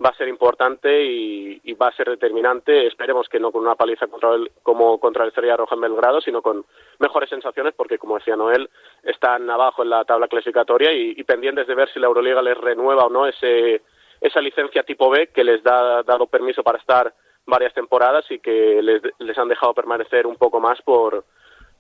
va 0.03 0.11
a 0.11 0.17
ser 0.17 0.29
importante 0.29 1.03
y, 1.05 1.73
va 1.75 1.89
a 1.89 1.97
ser 1.97 2.11
determinante. 2.11 2.87
Esperemos 2.87 3.29
que 3.29 3.41
no 3.41 3.53
con 3.53 3.63
una 3.63 3.75
paliza 3.75 4.07
contra 4.07 4.35
el, 4.35 4.51
como 4.63 4.99
contra 4.99 5.25
el 5.25 5.29
Estrella 5.29 5.57
Roja 5.57 5.75
en 5.75 5.81
Belgrado, 5.81 6.21
sino 6.21 6.43
con 6.43 6.65
mejores 6.99 7.31
sensaciones, 7.31 7.75
porque 7.75 7.99
como 7.99 8.19
decía 8.19 8.37
Noel, 8.37 8.69
están 9.03 9.49
abajo 9.49 9.83
en 9.83 9.91
la 9.91 10.05
tabla 10.05 10.29
clasificatoria 10.29 10.93
y, 10.93 11.23
pendientes 11.25 11.67
de 11.67 11.75
ver 11.75 11.89
si 11.93 12.01
la 12.01 12.07
Euroliga 12.07 12.43
les 12.43 12.57
renueva 12.57 13.07
o 13.07 13.11
no 13.11 13.27
ese, 13.27 13.83
esa 14.21 14.41
licencia 14.41 14.83
tipo 14.83 15.09
B 15.11 15.29
que 15.29 15.45
les 15.45 15.63
da 15.63 16.03
dado 16.03 16.27
permiso 16.27 16.63
para 16.63 16.79
estar 16.79 17.15
varias 17.47 17.73
temporadas 17.73 18.25
y 18.31 18.41
que 18.41 18.83
les, 18.83 19.03
les 19.19 19.39
han 19.39 19.49
dejado 19.49 19.75
permanecer 19.75 20.27
un 20.27 20.37
poco 20.37 20.61
más 20.61 20.81
por, 20.83 21.25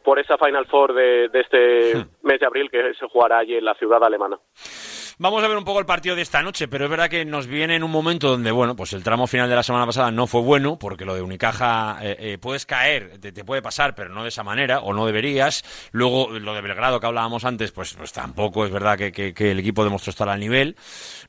por 0.04 0.18
esa 0.18 0.38
Final 0.38 0.66
Four 0.66 0.94
de, 0.94 1.28
de 1.28 1.40
este 1.40 2.06
mes 2.22 2.40
de 2.40 2.46
abril 2.46 2.70
que 2.70 2.94
se 2.94 3.08
jugará 3.08 3.38
allí 3.38 3.56
en 3.56 3.64
la 3.64 3.74
ciudad 3.74 4.02
alemana. 4.02 4.38
Vamos 5.22 5.44
a 5.44 5.48
ver 5.48 5.58
un 5.58 5.64
poco 5.64 5.80
el 5.80 5.84
partido 5.84 6.16
de 6.16 6.22
esta 6.22 6.42
noche, 6.42 6.66
pero 6.66 6.86
es 6.86 6.90
verdad 6.90 7.10
que 7.10 7.26
nos 7.26 7.46
viene 7.46 7.76
en 7.76 7.84
un 7.84 7.90
momento 7.90 8.30
donde, 8.30 8.50
bueno, 8.52 8.74
pues 8.74 8.94
el 8.94 9.02
tramo 9.02 9.26
final 9.26 9.50
de 9.50 9.54
la 9.54 9.62
semana 9.62 9.84
pasada 9.84 10.10
no 10.10 10.26
fue 10.26 10.40
bueno, 10.40 10.78
porque 10.78 11.04
lo 11.04 11.14
de 11.14 11.20
Unicaja 11.20 11.98
eh, 12.00 12.16
eh, 12.18 12.38
puedes 12.38 12.64
caer, 12.64 13.18
te, 13.20 13.44
puede 13.44 13.60
pasar, 13.60 13.94
pero 13.94 14.08
no 14.08 14.22
de 14.22 14.30
esa 14.30 14.42
manera, 14.42 14.80
o 14.80 14.94
no 14.94 15.04
deberías. 15.04 15.62
Luego, 15.92 16.30
lo 16.38 16.54
de 16.54 16.62
Belgrado 16.62 17.00
que 17.00 17.06
hablábamos 17.06 17.44
antes, 17.44 17.70
pues, 17.70 17.92
pues 17.92 18.14
tampoco 18.14 18.64
es 18.64 18.72
verdad 18.72 18.96
que, 18.96 19.34
el 19.36 19.58
equipo 19.58 19.84
demostró 19.84 20.08
estar 20.08 20.26
al 20.26 20.40
nivel. 20.40 20.74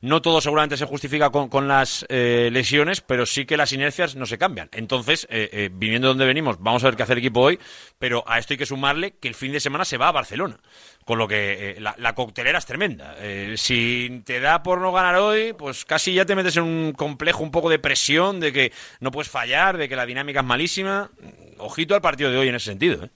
No 0.00 0.22
todo 0.22 0.40
seguramente 0.40 0.78
se 0.78 0.86
justifica 0.86 1.28
con, 1.28 1.68
las 1.68 2.06
eh, 2.08 2.48
lesiones, 2.50 3.02
pero 3.02 3.26
sí 3.26 3.44
que 3.44 3.58
las 3.58 3.74
inercias 3.74 4.16
no 4.16 4.24
se 4.24 4.38
cambian. 4.38 4.70
Entonces, 4.72 5.28
viniendo 5.72 6.08
de 6.08 6.12
donde 6.12 6.24
venimos, 6.24 6.56
vamos 6.60 6.82
a 6.82 6.86
ver 6.86 6.96
qué 6.96 7.02
hace 7.02 7.12
el 7.12 7.18
equipo 7.18 7.40
hoy, 7.40 7.58
pero 7.98 8.24
a 8.26 8.38
esto 8.38 8.54
hay 8.54 8.58
que 8.58 8.64
sumarle 8.64 9.16
que 9.20 9.28
el 9.28 9.34
fin 9.34 9.52
de 9.52 9.60
semana 9.60 9.84
se 9.84 9.98
va 9.98 10.08
a 10.08 10.12
Barcelona. 10.12 10.56
Con 11.04 11.18
lo 11.18 11.26
que 11.26 11.76
la, 11.80 11.94
la, 11.98 12.14
coctelera 12.14 12.58
es 12.58 12.66
tremenda. 12.66 13.16
si 13.56 13.56
si 13.56 14.22
te 14.24 14.40
da 14.40 14.62
por 14.62 14.80
no 14.80 14.92
ganar 14.92 15.16
hoy, 15.16 15.52
pues 15.52 15.84
casi 15.84 16.14
ya 16.14 16.24
te 16.24 16.36
metes 16.36 16.56
en 16.56 16.64
un 16.64 16.92
complejo 16.92 17.42
un 17.42 17.50
poco 17.50 17.68
de 17.68 17.78
presión 17.78 18.38
de 18.38 18.52
que 18.52 18.70
no 19.00 19.10
puedes 19.10 19.30
fallar, 19.30 19.76
de 19.76 19.88
que 19.88 19.96
la 19.96 20.06
dinámica 20.06 20.40
es 20.40 20.46
malísima. 20.46 21.10
Ojito 21.58 21.94
al 21.94 22.00
partido 22.00 22.30
de 22.30 22.38
hoy 22.38 22.48
en 22.48 22.54
ese 22.54 22.70
sentido. 22.70 23.04
¿eh? 23.04 23.10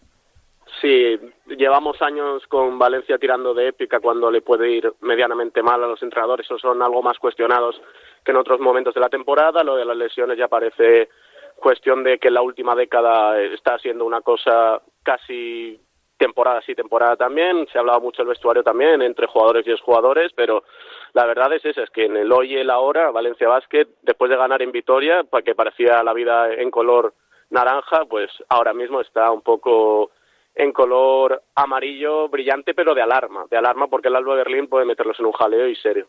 Sí, 0.80 1.18
llevamos 1.57 2.01
años 2.03 2.43
con 2.49 2.78
Valencia 2.78 3.18
tirando 3.18 3.55
de 3.55 3.68
épica 3.68 4.01
cuando 4.01 4.30
le 4.30 4.43
puede 4.43 4.70
ir 4.70 4.93
medianamente 5.01 5.62
mal 5.62 5.82
a 5.82 5.87
los 5.87 6.03
entrenadores, 6.03 6.51
o 6.51 6.59
son 6.59 6.82
algo 6.82 7.03
más 7.03 7.18
cuestionados 7.18 7.80
que 8.24 8.32
en 8.32 8.39
otros 8.39 8.61
momentos 8.61 8.95
de 8.95 9.01
la 9.01 9.09
temporada. 9.09 9.62
Lo 9.62 9.76
de 9.76 9.84
las 9.84 9.97
lesiones 9.97 10.37
ya 10.37 10.49
parece 10.49 11.09
cuestión 11.57 12.05
de 12.05 12.18
que 12.18 12.30
la 12.30 12.43
última 12.43 12.74
década 12.74 13.41
está 13.41 13.78
siendo 13.78 14.05
una 14.05 14.20
cosa 14.20 14.82
casi 15.03 15.80
temporada 16.17 16.61
sí, 16.62 16.75
temporada 16.75 17.17
también, 17.17 17.67
se 17.69 17.79
ha 17.79 17.81
hablado 17.81 18.01
mucho 18.01 18.23
del 18.23 18.31
vestuario 18.31 18.62
también 18.62 19.03
entre 19.03 19.27
jugadores 19.27 19.67
y 19.67 19.71
exjugadores, 19.71 20.33
pero 20.35 20.64
la 21.12 21.27
verdad 21.27 21.53
es 21.53 21.64
esa, 21.64 21.83
es 21.83 21.91
que 21.91 22.07
en 22.07 22.17
el 22.17 22.33
hoy 22.33 22.55
y 22.55 22.57
el 22.57 22.71
ahora, 22.71 23.11
Valencia 23.11 23.49
Basket, 23.49 23.87
después 24.03 24.31
de 24.31 24.37
ganar 24.37 24.62
en 24.62 24.73
Vitoria, 24.73 25.25
que 25.45 25.55
parecía 25.55 26.03
la 26.03 26.12
vida 26.12 26.53
en 26.53 26.71
color 26.71 27.14
naranja, 27.51 28.05
pues 28.07 28.31
ahora 28.49 28.73
mismo 28.73 29.01
está 29.01 29.31
un 29.31 29.43
poco 29.43 30.11
en 30.55 30.73
color 30.73 31.43
amarillo 31.55 32.29
brillante, 32.29 32.75
pero 32.75 32.95
de 32.95 33.03
alarma, 33.03 33.45
de 33.51 33.57
alarma 33.59 33.89
porque 33.89 34.09
el 34.09 34.17
Alba 34.17 34.35
Berlín 34.35 34.69
puede 34.69 34.87
meterlos 34.87 35.21
en 35.21 35.27
un 35.27 35.33
jaleo 35.33 35.69
y 35.69 35.77
serio. 35.77 36.09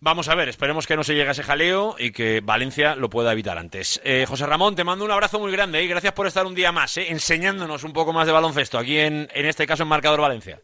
Vamos 0.00 0.28
a 0.28 0.36
ver, 0.36 0.48
esperemos 0.48 0.86
que 0.86 0.94
no 0.94 1.02
se 1.02 1.14
llegue 1.14 1.28
a 1.28 1.32
ese 1.32 1.42
jaleo 1.42 1.96
y 1.98 2.12
que 2.12 2.40
Valencia 2.40 2.94
lo 2.94 3.10
pueda 3.10 3.32
evitar 3.32 3.58
antes. 3.58 4.00
Eh, 4.04 4.26
José 4.28 4.46
Ramón, 4.46 4.76
te 4.76 4.84
mando 4.84 5.04
un 5.04 5.10
abrazo 5.10 5.40
muy 5.40 5.50
grande 5.50 5.82
y 5.82 5.88
gracias 5.88 6.12
por 6.12 6.28
estar 6.28 6.46
un 6.46 6.54
día 6.54 6.70
más, 6.70 6.96
eh, 6.98 7.10
enseñándonos 7.10 7.82
un 7.82 7.92
poco 7.92 8.12
más 8.12 8.26
de 8.26 8.32
baloncesto 8.32 8.78
aquí 8.78 8.98
en, 8.98 9.28
en 9.34 9.46
este 9.46 9.66
caso 9.66 9.82
en 9.82 9.88
Marcador 9.88 10.20
Valencia. 10.20 10.60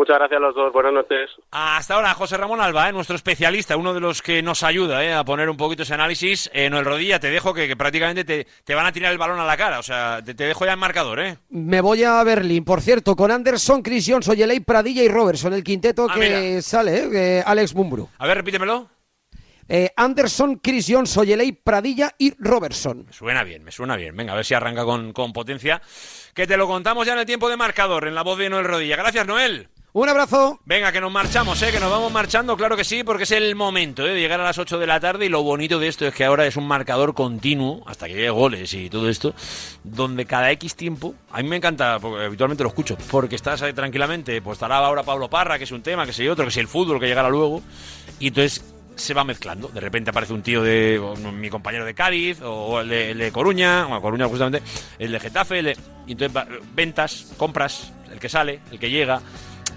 Muchas 0.00 0.16
gracias 0.16 0.38
a 0.38 0.40
los 0.40 0.54
dos. 0.54 0.72
Buenas 0.72 0.94
noches. 0.94 1.28
Hasta 1.50 1.94
ahora, 1.94 2.14
José 2.14 2.38
Ramón 2.38 2.58
Alba, 2.58 2.88
¿eh? 2.88 2.92
nuestro 2.92 3.16
especialista, 3.16 3.76
uno 3.76 3.92
de 3.92 4.00
los 4.00 4.22
que 4.22 4.40
nos 4.40 4.62
ayuda 4.62 5.04
¿eh? 5.04 5.12
a 5.12 5.24
poner 5.24 5.50
un 5.50 5.58
poquito 5.58 5.82
ese 5.82 5.92
análisis. 5.92 6.50
En 6.54 6.72
el 6.72 6.86
rodilla 6.86 7.20
te 7.20 7.28
dejo 7.28 7.52
que, 7.52 7.76
prácticamente 7.76 8.24
te, 8.24 8.74
van 8.74 8.86
a 8.86 8.92
tirar 8.92 9.12
el 9.12 9.18
balón 9.18 9.40
a 9.40 9.44
la 9.44 9.58
cara. 9.58 9.78
O 9.78 9.82
sea, 9.82 10.22
te, 10.24 10.32
dejo 10.32 10.64
ya 10.64 10.72
en 10.72 10.78
marcador. 10.78 11.20
¿eh? 11.20 11.36
Me 11.50 11.82
voy 11.82 12.02
a 12.02 12.24
Berlín, 12.24 12.64
por 12.64 12.80
cierto, 12.80 13.14
con 13.14 13.30
Anderson, 13.30 13.82
Chris 13.82 14.06
Jones, 14.08 14.30
Pradilla 14.64 15.02
y 15.02 15.08
Robertson, 15.08 15.52
el 15.52 15.62
quinteto 15.62 16.06
ah, 16.08 16.14
que 16.14 16.62
sale, 16.62 17.10
¿eh? 17.12 17.42
Alex 17.44 17.74
Bumbru. 17.74 18.08
A 18.16 18.26
ver, 18.26 18.38
repítemelo. 18.38 18.88
Eh, 19.72 19.92
Anderson, 19.96 20.56
Chris 20.56 20.86
Jones, 20.88 21.16
Oyeley, 21.16 21.52
Pradilla 21.52 22.12
y 22.18 22.34
Robertson. 22.42 23.04
Me 23.06 23.12
suena 23.12 23.44
bien, 23.44 23.62
me 23.62 23.70
suena 23.70 23.94
bien. 23.94 24.16
Venga, 24.16 24.32
a 24.32 24.36
ver 24.36 24.44
si 24.44 24.52
arranca 24.52 24.84
con, 24.84 25.12
con 25.12 25.32
potencia. 25.32 25.80
Que 26.34 26.44
te 26.48 26.56
lo 26.56 26.66
contamos 26.66 27.06
ya 27.06 27.12
en 27.12 27.20
el 27.20 27.26
tiempo 27.26 27.48
de 27.48 27.56
marcador, 27.56 28.08
en 28.08 28.16
la 28.16 28.22
voz 28.22 28.36
de 28.36 28.50
Noel 28.50 28.64
Rodilla. 28.64 28.96
Gracias, 28.96 29.24
Noel. 29.28 29.68
Un 29.92 30.08
abrazo. 30.08 30.58
Venga, 30.64 30.90
que 30.90 31.00
nos 31.00 31.12
marchamos, 31.12 31.62
¿eh? 31.62 31.70
que 31.70 31.78
nos 31.78 31.90
vamos 31.90 32.10
marchando, 32.12 32.56
claro 32.56 32.76
que 32.76 32.84
sí, 32.84 33.04
porque 33.04 33.24
es 33.24 33.30
el 33.32 33.56
momento 33.56 34.06
¿eh? 34.06 34.14
de 34.14 34.20
llegar 34.20 34.40
a 34.40 34.44
las 34.44 34.58
8 34.58 34.78
de 34.78 34.86
la 34.86 35.00
tarde 35.00 35.26
y 35.26 35.28
lo 35.28 35.42
bonito 35.42 35.80
de 35.80 35.88
esto 35.88 36.06
es 36.06 36.14
que 36.14 36.24
ahora 36.24 36.46
es 36.46 36.56
un 36.56 36.66
marcador 36.66 37.12
continuo, 37.12 37.82
hasta 37.86 38.06
que 38.06 38.14
llegue 38.14 38.30
goles 38.30 38.72
y 38.74 38.88
todo 38.88 39.08
esto, 39.08 39.34
donde 39.82 40.26
cada 40.26 40.52
X 40.52 40.76
tiempo, 40.76 41.16
a 41.32 41.42
mí 41.42 41.48
me 41.48 41.56
encanta, 41.56 41.98
porque 41.98 42.24
habitualmente 42.24 42.62
lo 42.62 42.68
escucho, 42.68 42.96
porque 43.10 43.34
estás 43.34 43.62
ahí 43.62 43.72
tranquilamente, 43.72 44.40
pues 44.40 44.56
estará 44.56 44.76
ahora 44.76 45.02
Pablo 45.02 45.28
Parra, 45.28 45.58
que 45.58 45.64
es 45.64 45.72
un 45.72 45.82
tema, 45.82 46.06
que 46.06 46.12
sé 46.12 46.30
otro, 46.30 46.44
que 46.44 46.50
es 46.50 46.56
el 46.56 46.68
fútbol 46.68 47.00
que 47.00 47.06
llegará 47.06 47.28
luego, 47.28 47.60
y 48.20 48.28
entonces 48.28 48.64
se 49.00 49.14
va 49.14 49.24
mezclando. 49.24 49.68
De 49.68 49.80
repente 49.80 50.10
aparece 50.10 50.32
un 50.32 50.42
tío 50.42 50.62
de 50.62 51.00
mi 51.32 51.50
compañero 51.50 51.84
de 51.84 51.94
Cádiz 51.94 52.40
o 52.42 52.80
el 52.80 52.88
de, 52.88 53.30
Coruña, 53.32 53.86
o 53.86 54.00
Coruña 54.00 54.26
justamente, 54.26 54.62
el 54.98 55.12
de 55.12 55.20
Getafe, 55.20 55.74
y 56.06 56.12
entonces 56.12 56.44
ventas, 56.74 57.32
compras, 57.36 57.92
el 58.12 58.18
que 58.18 58.28
sale, 58.28 58.60
el 58.70 58.78
que 58.78 58.90
llega 58.90 59.20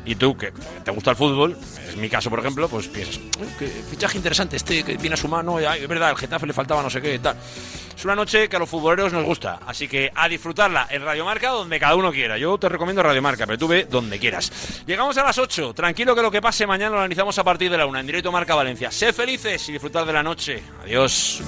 y 0.06 0.16
tú, 0.16 0.36
que 0.38 0.52
te 0.84 0.92
gusta 0.92 1.12
el 1.12 1.16
fútbol, 1.16 1.58
es 1.88 1.96
mi 1.96 2.10
caso, 2.10 2.30
por 2.30 2.40
ejemplo, 2.40 2.68
pues 2.68 2.88
piensas, 2.88 3.20
qué 3.58 3.68
fichaje 3.68 4.18
interesante 4.18 4.58
este, 4.58 4.84
que 4.84 4.98
viene 4.98 5.14
a 5.14 5.18
su 5.18 5.28
mano, 5.28 5.60
es 5.60 5.88
verdad, 5.88 6.10
al 6.10 6.18
Getafe 6.18 6.48
le 6.48 6.54
faltaba 6.54 6.82
no 6.82 6.90
sé 6.90 7.02
qué 7.02 7.16
y 7.16 7.20
tal. 7.20 7.36
Es 7.96 8.04
una 8.06 8.16
noche 8.16 8.50
que 8.50 8.56
a 8.56 8.60
los 8.60 8.70
futboleros 8.70 9.14
nos 9.14 9.24
gusta, 9.24 9.60
así 9.66 9.88
que 9.88 10.12
a 10.14 10.28
disfrutarla 10.28 10.88
en 10.90 11.04
Radio 11.04 11.24
Marca 11.26 11.50
donde 11.50 11.80
cada 11.80 11.96
uno 11.96 12.12
quiera. 12.12 12.38
Yo 12.38 12.58
te 12.58 12.68
recomiendo 12.68 13.04
Radio 13.04 13.22
Marca, 13.22 13.46
pero 13.46 13.58
tú 13.58 13.68
ve 13.68 13.88
donde 13.90 14.20
quieras. 14.20 14.52
Llegamos 14.86 15.18
a 15.18 15.24
las 15.24 15.38
8, 15.38 15.74
tranquilo 15.74 16.16
que 16.16 16.22
lo 16.22 16.32
que 16.32 16.42
pase 16.42 16.66
mañana 16.66 16.96
lo 16.96 17.00
analizamos 17.00 17.38
a 17.38 17.44
partir 17.44 17.72
de 17.72 17.78
la 17.78 17.86
1 17.86 18.00
en 18.00 18.06
directo 18.06 18.32
Marca 18.32 18.56
Valencia. 18.56 18.92
Sé 18.92 19.14
felices 19.14 19.70
y 19.70 19.74
disfrutar 19.74 20.06
de 20.06 20.14
la 20.14 20.24
noche. 20.24 20.64
Adiós. 20.84 21.42